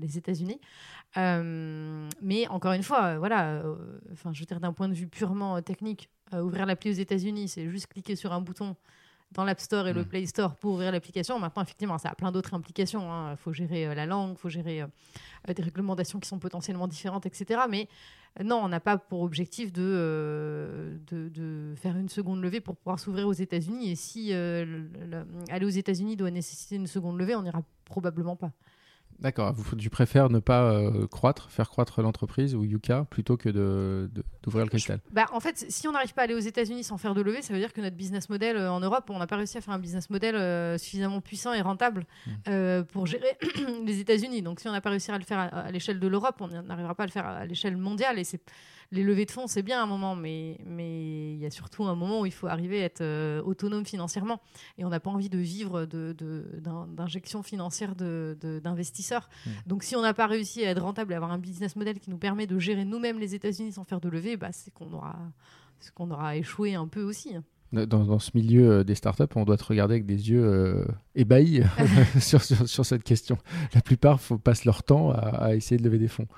les 0.00 0.18
États-Unis. 0.18 0.60
Mais 1.16 2.48
encore 2.48 2.72
une 2.72 2.82
fois, 2.82 3.18
voilà, 3.18 3.62
enfin, 4.12 4.32
je 4.32 4.40
veux 4.40 4.46
dire 4.46 4.60
d'un 4.60 4.72
point 4.72 4.88
de 4.88 4.94
vue 4.94 5.06
purement 5.06 5.60
technique, 5.62 6.08
ouvrir 6.32 6.66
l'appli 6.66 6.90
aux 6.90 6.94
États-Unis, 6.94 7.48
c'est 7.48 7.68
juste 7.68 7.86
cliquer 7.86 8.16
sur 8.16 8.32
un 8.32 8.40
bouton 8.40 8.76
dans 9.34 9.44
l'App 9.44 9.60
Store 9.60 9.86
et 9.88 9.92
le 9.92 10.02
Mm. 10.02 10.06
Play 10.06 10.26
Store 10.26 10.54
pour 10.56 10.72
ouvrir 10.74 10.90
l'application. 10.92 11.38
Maintenant, 11.38 11.62
effectivement, 11.62 11.98
ça 11.98 12.10
a 12.10 12.14
plein 12.14 12.32
d'autres 12.32 12.54
implications. 12.54 13.30
Il 13.30 13.36
faut 13.36 13.52
gérer 13.52 13.86
euh, 13.86 13.94
la 13.94 14.06
langue, 14.06 14.32
il 14.32 14.38
faut 14.38 14.48
gérer 14.48 14.82
euh, 14.82 14.86
des 15.54 15.62
réglementations 15.62 16.18
qui 16.20 16.28
sont 16.28 16.38
potentiellement 16.38 16.88
différentes, 16.88 17.26
etc. 17.26 17.62
Mais 17.68 17.88
euh, 18.40 18.44
non, 18.44 18.56
on 18.62 18.68
n'a 18.68 18.80
pas 18.80 18.96
pour 18.98 19.22
objectif 19.22 19.72
de, 19.72 19.82
euh, 19.82 20.96
de, 21.10 21.28
de 21.28 21.74
faire 21.76 21.96
une 21.96 22.08
seconde 22.08 22.40
levée 22.42 22.60
pour 22.60 22.76
pouvoir 22.76 22.98
s'ouvrir 22.98 23.28
aux 23.28 23.32
États-Unis. 23.32 23.90
Et 23.90 23.96
si 23.96 24.32
euh, 24.32 24.64
le- 24.64 25.06
le- 25.06 25.26
aller 25.50 25.66
aux 25.66 25.68
États-Unis 25.68 26.16
doit 26.16 26.30
nécessiter 26.30 26.76
une 26.76 26.86
seconde 26.86 27.18
levée, 27.18 27.34
on 27.34 27.42
n'ira 27.42 27.62
probablement 27.84 28.36
pas. 28.36 28.50
D'accord. 29.20 29.54
Tu 29.78 29.90
préfères 29.90 30.28
ne 30.28 30.38
pas 30.38 30.64
euh, 30.72 31.06
croître, 31.06 31.50
faire 31.50 31.68
croître 31.70 32.02
l'entreprise 32.02 32.54
ou 32.54 32.64
Yuka 32.64 33.06
plutôt 33.08 33.36
que 33.36 33.48
de- 33.48 34.10
de- 34.12 34.24
d'ouvrir 34.42 34.64
le 34.64 34.70
capital 34.70 35.00
Bah, 35.12 35.26
en 35.32 35.40
fait, 35.40 35.64
si 35.68 35.88
on 35.88 35.92
n'arrive 35.92 36.12
pas 36.14 36.22
à 36.22 36.24
aller 36.24 36.34
aux 36.34 36.38
États-Unis 36.38 36.84
sans 36.84 36.98
faire 36.98 37.14
de 37.14 37.22
levée, 37.22 37.40
ça 37.42 37.52
veut 37.54 37.58
dire 37.60 37.72
que 37.72 37.80
notre 37.80 37.96
business 37.96 38.28
model 38.28 38.56
euh, 38.56 38.70
en 38.72 38.80
Europe, 38.80 39.04
on 39.10 39.18
n'a 39.18 39.26
pas 39.26 39.36
réussi 39.36 39.56
à 39.56 39.60
faire 39.60 39.72
un 39.74 39.78
business 39.78 40.10
model 40.10 40.34
euh, 40.34 40.76
suffisamment 40.78 41.20
puissant 41.20 41.52
et 41.52 41.60
rentable 41.60 42.06
Mm. 42.26 42.30
euh, 42.48 42.82
pour 42.82 43.06
gérer 43.06 43.36
les 43.86 44.00
États-Unis. 44.00 44.42
Donc, 44.42 44.60
si 44.60 44.68
on 44.68 44.72
n'a 44.72 44.80
pas 44.80 44.90
réussi 44.90 45.10
à 45.10 45.18
le 45.18 45.24
faire 45.24 45.38
à, 45.38 45.44
à 45.44 45.70
l'échelle 45.70 46.00
de 46.00 46.06
l'Europe, 46.08 46.36
on 46.40 46.48
n'arrivera 46.48 46.94
pas 46.94 47.04
à 47.04 47.06
le 47.06 47.12
faire 47.12 47.26
à 47.26 47.46
l'échelle 47.46 47.76
mondiale. 47.76 48.18
Et 48.18 48.24
c'est 48.24 48.40
les 48.92 49.02
levées 49.02 49.24
de 49.26 49.30
fonds, 49.30 49.46
c'est 49.46 49.62
bien 49.62 49.82
un 49.82 49.86
moment, 49.86 50.14
mais 50.16 50.58
mais 50.66 51.32
il 51.34 51.38
y 51.38 51.46
a 51.46 51.50
surtout 51.50 51.84
un 51.84 51.94
moment 51.94 52.20
où 52.20 52.26
il 52.26 52.32
faut 52.32 52.46
arriver 52.46 52.82
à 52.82 52.84
être 52.84 53.00
euh, 53.00 53.42
autonome 53.42 53.84
financièrement. 53.84 54.40
Et 54.78 54.84
on 54.84 54.88
n'a 54.88 55.00
pas 55.00 55.10
envie 55.10 55.28
de 55.28 55.38
vivre 55.38 55.86
de, 55.86 56.14
de- 56.16 56.44
d'injections 56.94 57.42
financières 57.42 57.94
de- 57.96 58.36
de- 58.40 58.60
d'investisseurs. 58.60 59.28
Mm. 59.46 59.50
Donc, 59.66 59.82
si 59.82 59.96
on 59.96 60.02
n'a 60.02 60.14
pas 60.14 60.26
réussi 60.26 60.64
à 60.64 60.70
être 60.70 60.82
rentable 60.82 61.12
et 61.12 61.16
avoir 61.16 61.32
un 61.32 61.38
business 61.38 61.76
model 61.76 61.98
qui 61.98 62.10
nous 62.10 62.18
permet 62.18 62.46
de 62.46 62.58
gérer 62.58 62.84
nous-mêmes 62.84 63.18
les 63.18 63.34
États-Unis 63.34 63.72
sans 63.72 63.84
faire 63.84 64.00
de 64.00 64.08
levée, 64.08 64.36
bah, 64.36 64.50
c'est 64.52 64.72
qu'on 64.72 64.92
aura, 64.92 65.16
qu'on 65.94 66.10
aura 66.10 66.36
échoué 66.36 66.74
un 66.74 66.86
peu 66.86 67.02
aussi. 67.02 67.34
dans, 67.72 67.86
dans 67.86 68.18
ce 68.20 68.30
milieu 68.34 68.70
euh, 68.70 68.84
des 68.84 68.94
startups, 68.94 69.24
on 69.34 69.44
doit 69.44 69.56
te 69.56 69.64
regarder 69.64 69.94
avec 69.94 70.06
des 70.06 70.30
yeux 70.30 70.44
euh, 70.44 70.84
ébahis 71.16 71.62
sur, 72.20 72.42
sur, 72.42 72.68
sur 72.68 72.86
cette 72.86 73.02
question. 73.02 73.36
La 73.74 73.80
plupart 73.80 74.20
faut, 74.20 74.38
passent 74.38 74.64
leur 74.64 74.82
temps 74.84 75.10
à, 75.10 75.16
à 75.46 75.54
essayer 75.54 75.76
de 75.78 75.84
lever 75.84 75.98
des 75.98 76.08
fonds. 76.08 76.28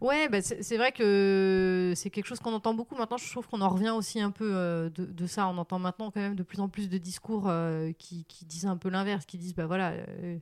Ouais, 0.00 0.28
bah, 0.28 0.40
c'est 0.42 0.76
vrai 0.76 0.92
que 0.92 1.92
c'est 1.96 2.10
quelque 2.10 2.26
chose 2.26 2.38
qu'on 2.38 2.52
entend 2.52 2.72
beaucoup 2.72 2.94
maintenant. 2.94 3.16
Je 3.16 3.28
trouve 3.30 3.48
qu'on 3.48 3.60
en 3.60 3.68
revient 3.68 3.90
aussi 3.90 4.20
un 4.20 4.30
peu 4.30 4.48
euh, 4.54 4.90
de, 4.90 5.26
ça. 5.26 5.48
On 5.48 5.58
entend 5.58 5.80
maintenant 5.80 6.12
quand 6.12 6.20
même 6.20 6.36
de 6.36 6.44
plus 6.44 6.60
en 6.60 6.68
plus 6.68 6.88
de 6.88 6.98
discours 6.98 7.48
euh, 7.48 7.90
qui, 7.98 8.24
disent 8.46 8.66
un 8.66 8.76
peu 8.76 8.90
l'inverse, 8.90 9.26
qui 9.26 9.38
disent 9.38 9.54
bah 9.56 9.66
voilà, 9.66 9.90
euh, 9.90 10.38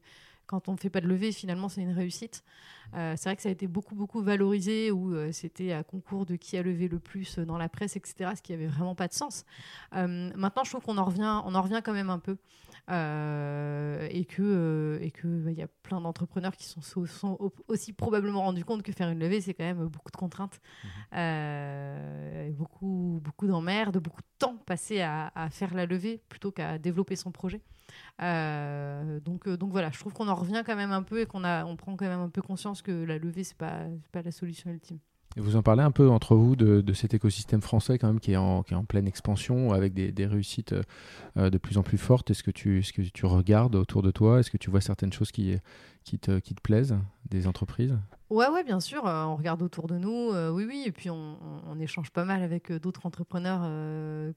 quand 0.47 0.69
on 0.69 0.73
ne 0.73 0.77
fait 0.77 0.91
pas 0.91 1.01
de 1.01 1.09
levée, 1.09 1.33
finalement 1.33 1.71
c'est 1.71 1.81
une 1.81 1.93
réussite. 1.93 2.45
C'est 2.93 3.25
vrai 3.25 3.37
que 3.37 3.43
ça 3.43 3.49
a 3.49 3.53
été 3.53 3.67
beaucoup 3.67 3.97
beaucoup 3.97 4.23
valorisé 4.23 4.93
où 4.93 5.13
c'était 5.33 5.73
à 5.73 5.83
concours 5.83 6.25
de 6.25 6.37
qui 6.37 6.57
a 6.57 6.63
levé 6.63 6.87
le 6.87 7.01
plus 7.01 7.39
dans 7.41 7.59
la 7.59 7.69
presse, 7.69 7.97
etc. 7.97 8.31
Ce 8.37 8.43
qui 8.43 8.53
avait 8.53 8.69
vraiment 8.69 8.95
pas 8.95 9.09
de 9.09 9.13
sens. 9.13 9.45
Maintenant, 9.93 10.63
je 10.65 10.71
trouve 10.71 10.85
qu'on 10.85 10.97
en 10.97 11.05
revient, 11.05 11.43
on 11.45 11.55
en 11.55 11.63
revient 11.63 11.81
quand 11.85 11.93
même 11.93 12.11
un 12.11 12.21
peu. 12.21 12.37
Euh, 12.89 14.07
et 14.13 14.25
que 14.25 14.43
euh, 14.43 14.99
et 15.01 15.11
que 15.11 15.27
bah, 15.27 15.51
il 15.51 15.59
y 15.59 15.63
a 15.63 15.67
plein 15.83 16.01
d'entrepreneurs 16.01 16.55
qui 16.57 16.65
sont, 16.67 16.81
sont, 16.83 17.05
sont 17.07 17.37
au- 17.41 17.53
aussi 17.67 17.93
probablement 17.93 18.43
rendus 18.43 18.65
compte 18.65 18.85
que 18.85 18.93
faire 18.93 19.09
une 19.11 19.19
levée 19.19 19.41
c'est 19.41 19.55
quand 19.55 19.65
même 19.65 19.89
beaucoup 19.89 20.11
de 20.13 20.17
contraintes. 20.17 20.61
Euh, 21.15 22.47
et 22.49 22.53
beaucoup 22.53 23.21
beaucoup 23.25 23.47
d'emmerdes 23.49 23.99
beaucoup 23.99 24.21
de 24.23 24.27
temps 24.39 24.57
passé 24.67 25.01
à, 25.01 25.33
à 25.35 25.51
faire 25.51 25.75
la 25.75 25.87
levée 25.87 26.23
plutôt 26.29 26.53
qu'à 26.53 26.79
développer 26.79 27.17
son 27.17 27.33
projet. 27.33 27.61
Donc 28.21 29.49
donc 29.49 29.71
voilà 29.71 29.91
je 29.91 29.99
trouve 29.99 30.13
qu'on 30.13 30.29
en 30.29 30.35
revient 30.35 30.63
quand 30.65 30.77
même 30.77 30.93
un 30.93 31.03
peu 31.03 31.21
et 31.21 31.27
qu'on 31.27 31.45
a 31.45 31.65
on 31.65 31.77
prend 31.77 31.97
quand 31.97 32.07
même 32.07 32.21
un 32.21 32.29
peu 32.29 32.43
conscience 32.43 32.83
que 32.83 32.93
la 32.93 33.19
levée 33.19 33.45
c'est 33.45 33.57
pas 33.57 33.85
pas 34.13 34.23
la 34.23 34.31
solution 34.33 34.71
ultime 34.71 34.99
Vous 35.39 35.57
en 35.57 35.63
parlez 35.63 35.83
un 35.83 35.91
peu 35.91 36.09
entre 36.09 36.35
vous 36.35 36.57
de, 36.57 36.93
cet 36.95 37.13
écosystème 37.13 37.61
français 37.61 37.99
quand 37.99 38.07
même 38.07 38.21
qui 38.21 38.33
est 38.33 38.37
en, 38.37 38.63
pleine 38.89 39.07
expansion 39.07 39.73
avec 39.73 39.93
des, 39.93 40.27
réussites 40.27 40.73
euh, 40.73 40.83
euh, 41.37 41.51
de 41.51 41.59
plus 41.59 41.77
en 41.77 41.83
plus 41.83 41.99
fortes. 41.99 42.31
Est-ce 42.31 42.43
que, 42.43 42.51
tu, 42.51 43.27
regardes 43.27 43.75
autour 43.75 44.03
de 44.03 44.11
toi? 44.11 44.41
Est-ce 44.41 44.51
que 44.51 44.57
tu 44.57 44.71
vois 44.71 44.81
certaines 44.81 45.13
choses 45.13 45.33
qui, 45.33 45.61
te, 46.21 46.41
plaisent 46.63 46.97
des 47.29 47.47
entreprises? 47.47 47.99
Ouais, 48.31 48.49
ouais, 48.49 48.65
bien 48.65 48.81
sûr. 48.81 49.07
euh, 49.07 49.25
on 49.25 49.37
regarde 49.37 49.61
autour 49.61 49.89
de 49.89 49.99
nous, 49.99 50.31
oui, 50.55 50.65
oui. 50.67 50.85
Et 50.87 50.93
puis 50.93 51.11
on, 51.11 51.37
échange 51.81 52.11
pas 52.11 52.25
mal 52.25 52.43
avec 52.43 52.73
d'autres 52.73 53.05
entrepreneurs 53.05 53.61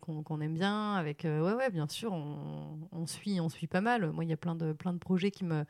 qu'on 0.01 0.41
aime 0.41 0.53
bien. 0.53 0.95
Avec, 0.95 1.21
ouais, 1.23 1.53
ouais, 1.53 1.69
bien 1.69 1.87
sûr. 1.87 2.11
On, 2.11 3.05
suit, 3.05 3.39
on 3.39 3.47
suit 3.47 3.67
pas 3.67 3.81
mal. 3.81 4.11
Moi, 4.11 4.25
il 4.25 4.29
y 4.29 4.33
a 4.33 4.37
plein 4.37 4.55
de 4.55 4.73
projets 4.99 5.31
qui 5.31 5.45
me 5.45 5.63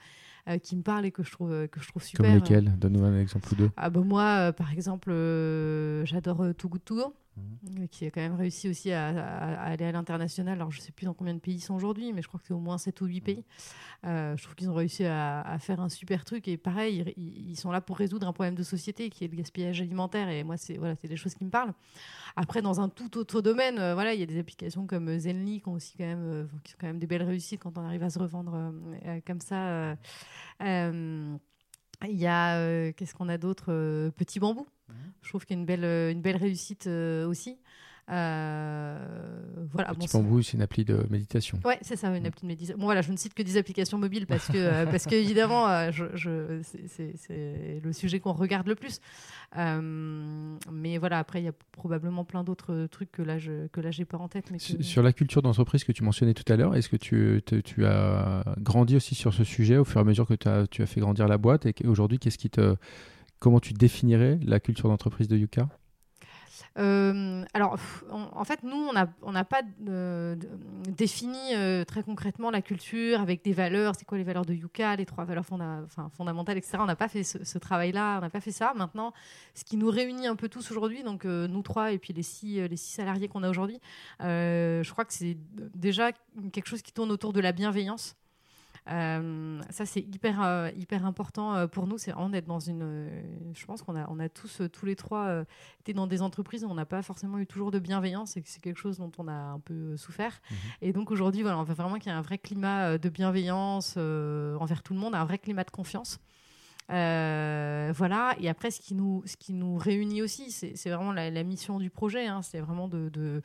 qui 0.57 0.75
me 0.75 0.81
parlent 0.81 1.05
et 1.05 1.11
que 1.11 1.21
je 1.23 1.31
trouve 1.31 1.51
euh, 1.51 1.67
que 1.67 1.79
je 1.79 1.87
trouve 1.87 2.01
super. 2.01 2.25
Comme 2.25 2.35
lesquels? 2.35 2.73
Donne-nous 2.77 3.03
un 3.03 3.19
exemple 3.19 3.47
ou 3.51 3.55
deux. 3.55 3.69
Ah 3.77 3.89
bah 3.89 4.01
moi, 4.01 4.23
euh, 4.23 4.51
par 4.51 4.71
exemple, 4.71 5.11
euh, 5.11 6.03
j'adore 6.05 6.41
euh, 6.41 6.53
Too 6.53 6.69
Good 6.69 6.83
To 6.85 6.95
Go, 6.95 7.13
Mhm. 7.63 7.87
qui 7.89 8.05
a 8.05 8.11
quand 8.11 8.21
même 8.21 8.35
réussi 8.35 8.69
aussi 8.69 8.91
à, 8.91 9.07
à- 9.09 9.53
à 9.55 9.63
aller 9.71 9.85
à 9.85 9.91
l'international. 9.91 10.55
Alors, 10.55 10.71
je 10.71 10.79
sais 10.81 10.91
plus 10.91 11.05
dans 11.05 11.13
combien 11.13 11.33
de 11.33 11.39
pays 11.39 11.55
ils 11.55 11.59
sont 11.61 11.73
aujourd'hui, 11.75 12.13
mais 12.13 12.21
je 12.21 12.27
crois 12.27 12.39
que 12.39 12.45
c'est 12.47 12.53
au 12.53 12.59
moins 12.59 12.77
7 12.77 13.01
ou 13.01 13.05
8 13.05 13.21
pays. 13.21 13.43
Euh, 14.05 14.35
je 14.37 14.43
trouve 14.43 14.55
qu'ils 14.55 14.69
ont 14.69 14.73
réussi 14.73 15.05
à, 15.05 15.41
à 15.41 15.59
faire 15.59 15.79
un 15.81 15.89
super 15.89 16.25
truc. 16.25 16.47
Et 16.47 16.57
pareil, 16.57 17.13
ils, 17.17 17.51
ils 17.51 17.55
sont 17.57 17.71
là 17.71 17.81
pour 17.81 17.97
résoudre 17.97 18.27
un 18.27 18.33
problème 18.33 18.55
de 18.55 18.63
société 18.63 19.09
qui 19.09 19.25
est 19.25 19.27
le 19.27 19.35
gaspillage 19.37 19.81
alimentaire. 19.81 20.29
Et 20.29 20.43
moi, 20.43 20.57
c'est 20.57 20.77
voilà, 20.77 20.95
des 20.95 21.15
choses 21.17 21.35
qui 21.35 21.45
me 21.45 21.49
parlent. 21.49 21.73
Après, 22.35 22.61
dans 22.61 22.81
un 22.81 22.89
tout 22.89 23.17
autre 23.17 23.41
domaine, 23.41 23.79
euh, 23.79 23.93
voilà, 23.93 24.13
il 24.13 24.19
y 24.19 24.23
a 24.23 24.27
des 24.27 24.39
applications 24.39 24.87
comme 24.87 25.09
euh, 25.09 25.19
Zenly 25.19 25.61
qui 25.61 25.69
ont 25.69 25.73
aussi 25.73 25.97
quand 25.97 26.05
même, 26.05 26.23
euh, 26.23 26.45
qui 26.63 26.71
sont 26.71 26.77
quand 26.79 26.87
même 26.87 26.99
des 26.99 27.07
belles 27.07 27.23
réussites 27.23 27.61
quand 27.61 27.77
on 27.77 27.83
arrive 27.83 28.03
à 28.03 28.09
se 28.09 28.19
revendre 28.19 28.73
comme 29.25 29.41
ça. 29.41 29.95
il 30.61 32.15
y 32.17 32.27
a, 32.27 32.91
qu'est-ce 32.93 33.13
qu'on 33.13 33.29
a 33.29 33.37
d'autre 33.37 34.09
Petit 34.17 34.39
Bambou. 34.39 34.67
Je 35.21 35.29
trouve 35.29 35.45
qu'il 35.45 35.55
y 35.55 35.59
a 35.59 35.61
une 35.61 35.65
belle, 35.65 35.83
euh, 35.83 36.11
une 36.11 36.21
belle 36.21 36.37
réussite 36.37 36.87
euh, 36.87 37.27
aussi. 37.27 37.57
Euh, 38.11 38.97
voilà, 39.71 39.89
Petit 39.89 40.07
bon, 40.17 40.41
c'est- 40.41 40.53
une 40.53 40.63
appli 40.63 40.83
de 40.83 41.05
méditation. 41.11 41.59
Ouais, 41.63 41.77
c'est 41.83 41.95
ça, 41.95 42.07
une 42.15 42.25
appli 42.25 42.41
de 42.41 42.47
méditation. 42.47 42.77
Bon, 42.79 42.85
voilà, 42.85 43.01
je 43.01 43.11
ne 43.11 43.17
cite 43.17 43.35
que 43.35 43.43
des 43.43 43.55
applications 43.57 43.99
mobiles 43.99 44.25
parce 44.25 44.47
que, 44.47 44.57
euh, 44.57 44.85
parce 44.87 45.05
que 45.05 45.13
évidemment, 45.13 45.67
euh, 45.69 45.91
je, 45.91 46.05
je- 46.15 46.61
c'est- 46.63 47.79
le 47.83 47.93
sujet 47.93 48.19
qu'on 48.19 48.33
regarde 48.33 48.67
le 48.67 48.73
plus. 48.73 48.99
Mais 50.71 50.97
voilà, 50.97 51.19
après, 51.19 51.41
il 51.41 51.45
y 51.45 51.49
a 51.49 51.53
probablement 51.71 52.23
plein 52.25 52.43
d'autres 52.43 52.87
trucs 52.91 53.11
que 53.11 53.21
là, 53.21 53.37
je 53.37 53.67
que 53.67 53.81
là, 53.81 53.91
j'ai 53.91 54.05
pas 54.05 54.17
en 54.17 54.27
tête. 54.27 54.49
Mais 54.51 54.57
que- 54.57 54.81
Sur 54.83 55.03
la 55.03 55.13
culture 55.13 55.41
d'entreprise 55.41 55.83
que 55.83 55.91
tu 55.91 56.03
mentionnais 56.03 56.33
tout 56.33 56.51
à 56.51 56.55
l'heure, 56.55 56.75
est-ce 56.75 56.89
que 56.89 56.97
tu, 56.97 57.41
tu 57.63 57.85
as 57.85 58.43
grandi 58.59 58.95
aussi 58.95 59.15
sur 59.15 59.33
ce 59.33 59.43
sujet 59.43 59.77
au 59.77 59.85
fur 59.85 59.99
et 59.99 60.01
à 60.01 60.05
mesure 60.05 60.25
que 60.27 60.33
tu 60.33 60.47
as, 60.47 60.67
tu 60.67 60.81
as 60.81 60.85
fait 60.85 60.99
grandir 60.99 61.27
la 61.27 61.37
boîte 61.37 61.65
Et 61.65 61.73
aujourd'hui, 61.85 62.19
qu'est-ce 62.19 62.37
qui 62.37 62.49
te, 62.49 62.75
comment 63.39 63.59
tu 63.59 63.73
définirais 63.73 64.39
la 64.43 64.59
culture 64.59 64.89
d'entreprise 64.89 65.27
de 65.27 65.37
Yuka? 65.37 65.67
Euh, 66.77 67.43
alors, 67.53 67.77
en, 68.11 68.43
fait, 68.43 68.63
nous, 68.63 68.89
on 69.21 69.31
n'a 69.31 69.43
pas 69.43 69.61
défini 70.87 71.55
euh, 71.55 71.83
très 71.83 72.03
concrètement 72.03 72.51
la 72.51 72.61
culture 72.61 73.19
avec 73.19 73.43
des 73.43 73.53
valeurs. 73.53 73.95
C'est 73.97 74.05
quoi 74.05 74.17
les 74.17 74.23
valeurs 74.23 74.45
de 74.45 74.53
Yuka, 74.53 74.95
les 74.95 75.05
trois 75.05 75.25
valeurs 75.25 75.45
fondamentales, 75.45 76.57
etc. 76.57 76.77
On 76.79 76.85
n'a 76.85 76.95
pas 76.95 77.07
fait 77.07 77.23
ce, 77.23 77.57
travail-là, 77.57 78.17
on 78.17 78.21
n'a 78.21 78.29
pas 78.29 78.41
fait 78.41 78.51
ça. 78.51 78.73
Maintenant, 78.75 79.13
ce 79.55 79.63
qui 79.63 79.77
nous 79.77 79.89
réunit 79.89 80.27
un 80.27 80.35
peu 80.35 80.47
tous 80.47 80.71
aujourd'hui, 80.71 81.03
donc 81.03 81.25
euh, 81.25 81.47
nous 81.47 81.61
trois 81.61 81.91
et 81.91 81.97
puis 81.97 82.13
les 82.13 82.23
six, 82.23 82.61
salariés 82.75 83.27
qu'on 83.27 83.43
a 83.43 83.49
aujourd'hui, 83.49 83.79
je 84.19 84.91
crois 84.91 85.05
que 85.05 85.13
c'est 85.13 85.37
déjà 85.75 86.11
quelque 86.53 86.67
chose 86.67 86.81
qui 86.81 86.93
tourne 86.93 87.11
autour 87.11 87.33
de 87.33 87.39
la 87.39 87.51
bienveillance. 87.51 88.15
Euh, 88.91 89.61
ça, 89.69 89.85
c'est 89.85 89.99
hyper, 89.99 90.41
euh, 90.43 90.69
hyper 90.75 91.05
important 91.05 91.55
euh, 91.55 91.67
pour 91.67 91.85
nous. 91.87 91.97
C'est 91.97 92.11
vraiment 92.11 92.29
d'être 92.29 92.47
dans 92.47 92.59
une. 92.59 92.81
euh, 92.81 93.21
je 93.53 93.65
pense 93.65 93.81
qu'on 93.83 93.95
a, 93.95 94.07
on 94.09 94.19
a 94.19 94.29
tous, 94.29 94.61
tous 94.73 94.85
les 94.85 94.95
trois, 94.95 95.43
été 95.79 95.93
dans 95.93 96.07
des 96.07 96.21
entreprises 96.21 96.63
où 96.63 96.67
on 96.69 96.75
n'a 96.75 96.85
pas 96.85 97.01
forcément 97.01 97.37
eu 97.37 97.45
toujours 97.45 97.71
de 97.71 97.79
bienveillance 97.79 98.35
et 98.37 98.41
que 98.41 98.49
c'est 98.49 98.61
quelque 98.61 98.79
chose 98.79 98.97
dont 98.97 99.11
on 99.17 99.27
a 99.27 99.33
un 99.33 99.59
peu 99.59 99.95
souffert. 99.97 100.41
Et 100.81 100.93
donc 100.93 101.11
aujourd'hui, 101.11 101.41
voilà, 101.43 101.59
on 101.59 101.63
veut 101.63 101.75
vraiment 101.75 101.95
qu'il 101.99 102.11
y 102.11 102.15
ait 102.15 102.17
un 102.17 102.21
vrai 102.21 102.37
climat 102.37 102.97
de 102.97 103.09
bienveillance 103.09 103.97
envers 103.97 104.81
tout 104.83 104.93
le 104.93 104.99
monde, 104.99 105.13
un 105.15 105.25
vrai 105.25 105.37
climat 105.37 105.63
de 105.63 105.71
confiance. 105.71 106.19
Euh, 106.91 107.93
voilà. 107.95 108.35
Et 108.39 108.49
après, 108.49 108.71
ce 108.71 108.81
qui 108.81 108.95
nous, 108.95 109.21
ce 109.25 109.37
qui 109.37 109.53
nous 109.53 109.77
réunit 109.77 110.23
aussi, 110.23 110.49
c'est 110.49 110.75
c'est 110.75 110.89
vraiment 110.89 111.13
la, 111.13 111.29
la 111.29 111.43
mission 111.43 111.79
du 111.79 111.91
projet. 111.91 112.25
hein. 112.25 112.41
C'est 112.41 112.59
vraiment 112.59 112.87
de, 112.87 113.09
de, 113.09 113.43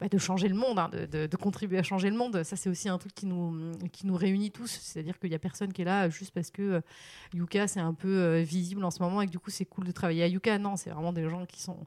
bah, 0.00 0.08
de 0.08 0.18
changer 0.18 0.46
le 0.46 0.54
monde, 0.54 0.78
hein, 0.78 0.90
de, 0.92 1.36
contribuer 1.36 1.78
à 1.78 1.82
changer 1.82 2.08
le 2.08 2.16
monde. 2.16 2.44
Ça, 2.44 2.54
c'est 2.54 2.70
aussi 2.70 2.88
un 2.88 2.98
truc 2.98 3.12
qui 3.14 3.26
nous, 3.26 3.72
qui 3.90 4.06
nous 4.06 4.14
réunit 4.14 4.52
tous. 4.52 4.70
C'est-à-dire 4.70 5.18
qu'il 5.18 5.30
n'y 5.30 5.34
a 5.34 5.40
personne 5.40 5.72
qui 5.72 5.82
est 5.82 5.84
là 5.84 6.08
juste 6.08 6.32
parce 6.32 6.52
que 6.52 6.62
euh, 6.62 6.80
Yuka, 7.34 7.66
c'est 7.66 7.80
un 7.80 7.94
peu 7.94 8.08
euh, 8.08 8.42
visible 8.42 8.84
en 8.84 8.92
ce 8.92 9.02
moment 9.02 9.22
et 9.22 9.26
que 9.26 9.32
du 9.32 9.40
coup, 9.40 9.50
c'est 9.50 9.64
cool 9.64 9.86
de 9.86 9.90
travailler 9.90 10.22
à 10.22 10.28
Yuka. 10.28 10.58
Non, 10.58 10.76
c'est 10.76 10.90
vraiment 10.90 11.12
des 11.12 11.28
gens 11.28 11.46
qui 11.46 11.60
sont, 11.60 11.78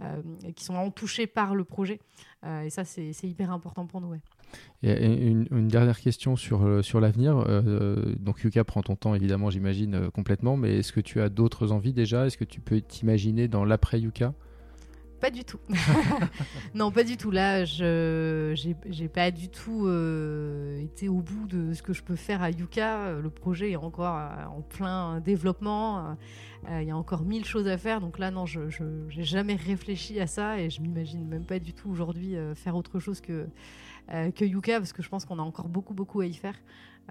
euh, 0.00 0.22
qui 0.54 0.64
sont 0.64 0.74
vraiment 0.74 0.92
touchés 0.92 1.26
par 1.26 1.56
le 1.56 1.64
projet. 1.64 2.00
Et 2.64 2.70
ça, 2.70 2.84
c'est 2.84 3.10
hyper 3.24 3.50
important 3.50 3.86
pour 3.86 4.00
nous. 4.00 4.14
Et 4.84 5.04
une, 5.04 5.66
dernière 5.66 5.98
question 5.98 6.36
sur, 6.36 6.84
sur 6.84 7.00
l'avenir. 7.00 7.44
Donc 8.20 8.44
Yuka 8.44 8.62
prend 8.62 8.82
ton 8.82 8.94
temps 8.94 9.16
évidemment, 9.16 9.50
j'imagine, 9.50 10.12
complètement, 10.12 10.56
mais 10.56 10.78
est-ce 10.78 10.92
que 10.92 11.00
tu 11.00 11.20
as 11.20 11.28
d'autres 11.28 11.72
envies 11.72 11.92
déjà? 11.92 12.24
Est-ce 12.26 12.36
que 12.36 12.44
tu 12.44 12.60
peux 12.60 12.80
t'imaginer 12.80 13.48
dans 13.48 13.64
l'après 13.64 13.98
Yuka? 13.98 14.32
Pas 15.20 15.30
du 15.30 15.44
tout. 15.44 15.58
non, 16.74 16.90
pas 16.90 17.04
du 17.04 17.16
tout. 17.16 17.30
Là, 17.30 17.64
je 17.64 18.52
j'ai 18.86 19.08
pas 19.08 19.30
du 19.30 19.48
tout 19.48 19.86
euh, 19.86 20.82
été 20.82 21.08
au 21.08 21.20
bout 21.20 21.46
de 21.46 21.72
ce 21.72 21.82
que 21.82 21.92
je 21.92 22.02
peux 22.02 22.16
faire 22.16 22.42
à 22.42 22.50
Yuka. 22.50 23.12
Le 23.12 23.30
projet 23.30 23.70
est 23.72 23.76
encore 23.76 24.16
euh, 24.16 24.44
en 24.46 24.60
plein 24.62 25.20
développement. 25.20 26.16
Euh, 26.70 26.82
Il 26.82 26.88
y 26.88 26.90
a 26.90 26.96
encore 26.96 27.24
mille 27.24 27.44
choses 27.44 27.66
à 27.68 27.78
faire. 27.78 28.00
Donc 28.00 28.18
là, 28.18 28.30
non, 28.30 28.44
je 28.46 28.60
j'ai 29.08 29.24
jamais 29.24 29.54
réfléchi 29.54 30.20
à 30.20 30.26
ça 30.26 30.60
et 30.60 30.68
je 30.68 30.80
m'imagine 30.82 31.26
même 31.26 31.44
pas 31.44 31.58
du 31.58 31.72
tout 31.72 31.88
aujourd'hui 31.90 32.36
euh, 32.36 32.54
faire 32.54 32.76
autre 32.76 32.98
chose 32.98 33.20
que 33.20 33.46
que 34.36 34.44
Yuka, 34.44 34.78
parce 34.78 34.92
que 34.92 35.02
je 35.02 35.08
pense 35.08 35.24
qu'on 35.24 35.40
a 35.40 35.42
encore 35.42 35.68
beaucoup, 35.68 35.92
beaucoup 35.92 36.20
à 36.20 36.26
y 36.26 36.34
faire. 36.34 36.54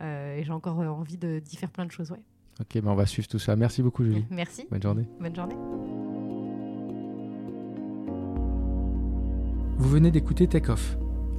et 0.02 0.44
j'ai 0.46 0.52
encore 0.54 0.80
envie 0.80 1.18
d'y 1.18 1.58
faire 1.58 1.70
plein 1.70 1.86
de 1.86 1.92
choses. 1.92 2.10
Ouais. 2.10 2.22
Ok, 2.62 2.82
ben 2.82 2.92
on 2.92 2.96
va 2.96 3.06
suivre 3.06 3.28
tout 3.28 3.38
ça. 3.40 3.54
Merci 3.58 3.84
beaucoup, 3.84 4.06
Julie. 4.06 4.26
Merci. 4.30 4.66
Bonne 4.72 4.82
journée. 4.82 5.06
Bonne 5.20 5.36
journée. 5.36 6.15
Vous 9.78 9.90
venez 9.90 10.10
d'écouter 10.10 10.48
Take. 10.48 10.72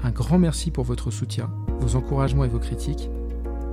Un 0.02 0.10
grand 0.10 0.38
merci 0.38 0.70
pour 0.70 0.84
votre 0.84 1.10
soutien, 1.10 1.50
vos 1.80 1.96
encouragements 1.96 2.44
et 2.44 2.48
vos 2.48 2.58
critiques. 2.58 3.08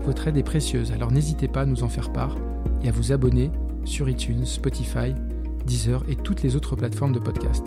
Votre 0.05 0.29
aide 0.29 0.37
est 0.37 0.43
précieuse, 0.43 0.93
alors 0.93 1.11
n'hésitez 1.11 1.49
pas 1.49 1.61
à 1.61 1.65
nous 1.65 1.83
en 1.83 1.89
faire 1.89 2.13
part 2.13 2.37
et 2.81 2.87
à 2.87 2.91
vous 2.91 3.11
abonner 3.11 3.51
sur 3.83 4.07
iTunes, 4.09 4.45
Spotify, 4.45 5.13
Deezer 5.65 6.03
et 6.07 6.15
toutes 6.15 6.43
les 6.43 6.55
autres 6.55 6.77
plateformes 6.77 7.11
de 7.11 7.19
podcast. 7.19 7.65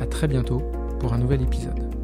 À 0.00 0.06
très 0.06 0.26
bientôt 0.26 0.62
pour 0.98 1.12
un 1.12 1.18
nouvel 1.18 1.42
épisode. 1.42 2.03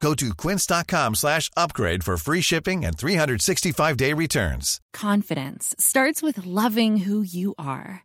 Go 0.00 0.14
to 0.14 0.34
quince.com 0.34 1.14
slash 1.16 1.50
upgrade 1.56 2.04
for 2.04 2.16
free 2.16 2.40
shipping 2.40 2.84
and 2.84 2.96
365-day 2.96 4.12
returns. 4.12 4.80
Confidence 4.92 5.74
starts 5.78 6.22
with 6.22 6.46
loving 6.46 6.98
who 6.98 7.22
you 7.22 7.54
are. 7.58 8.04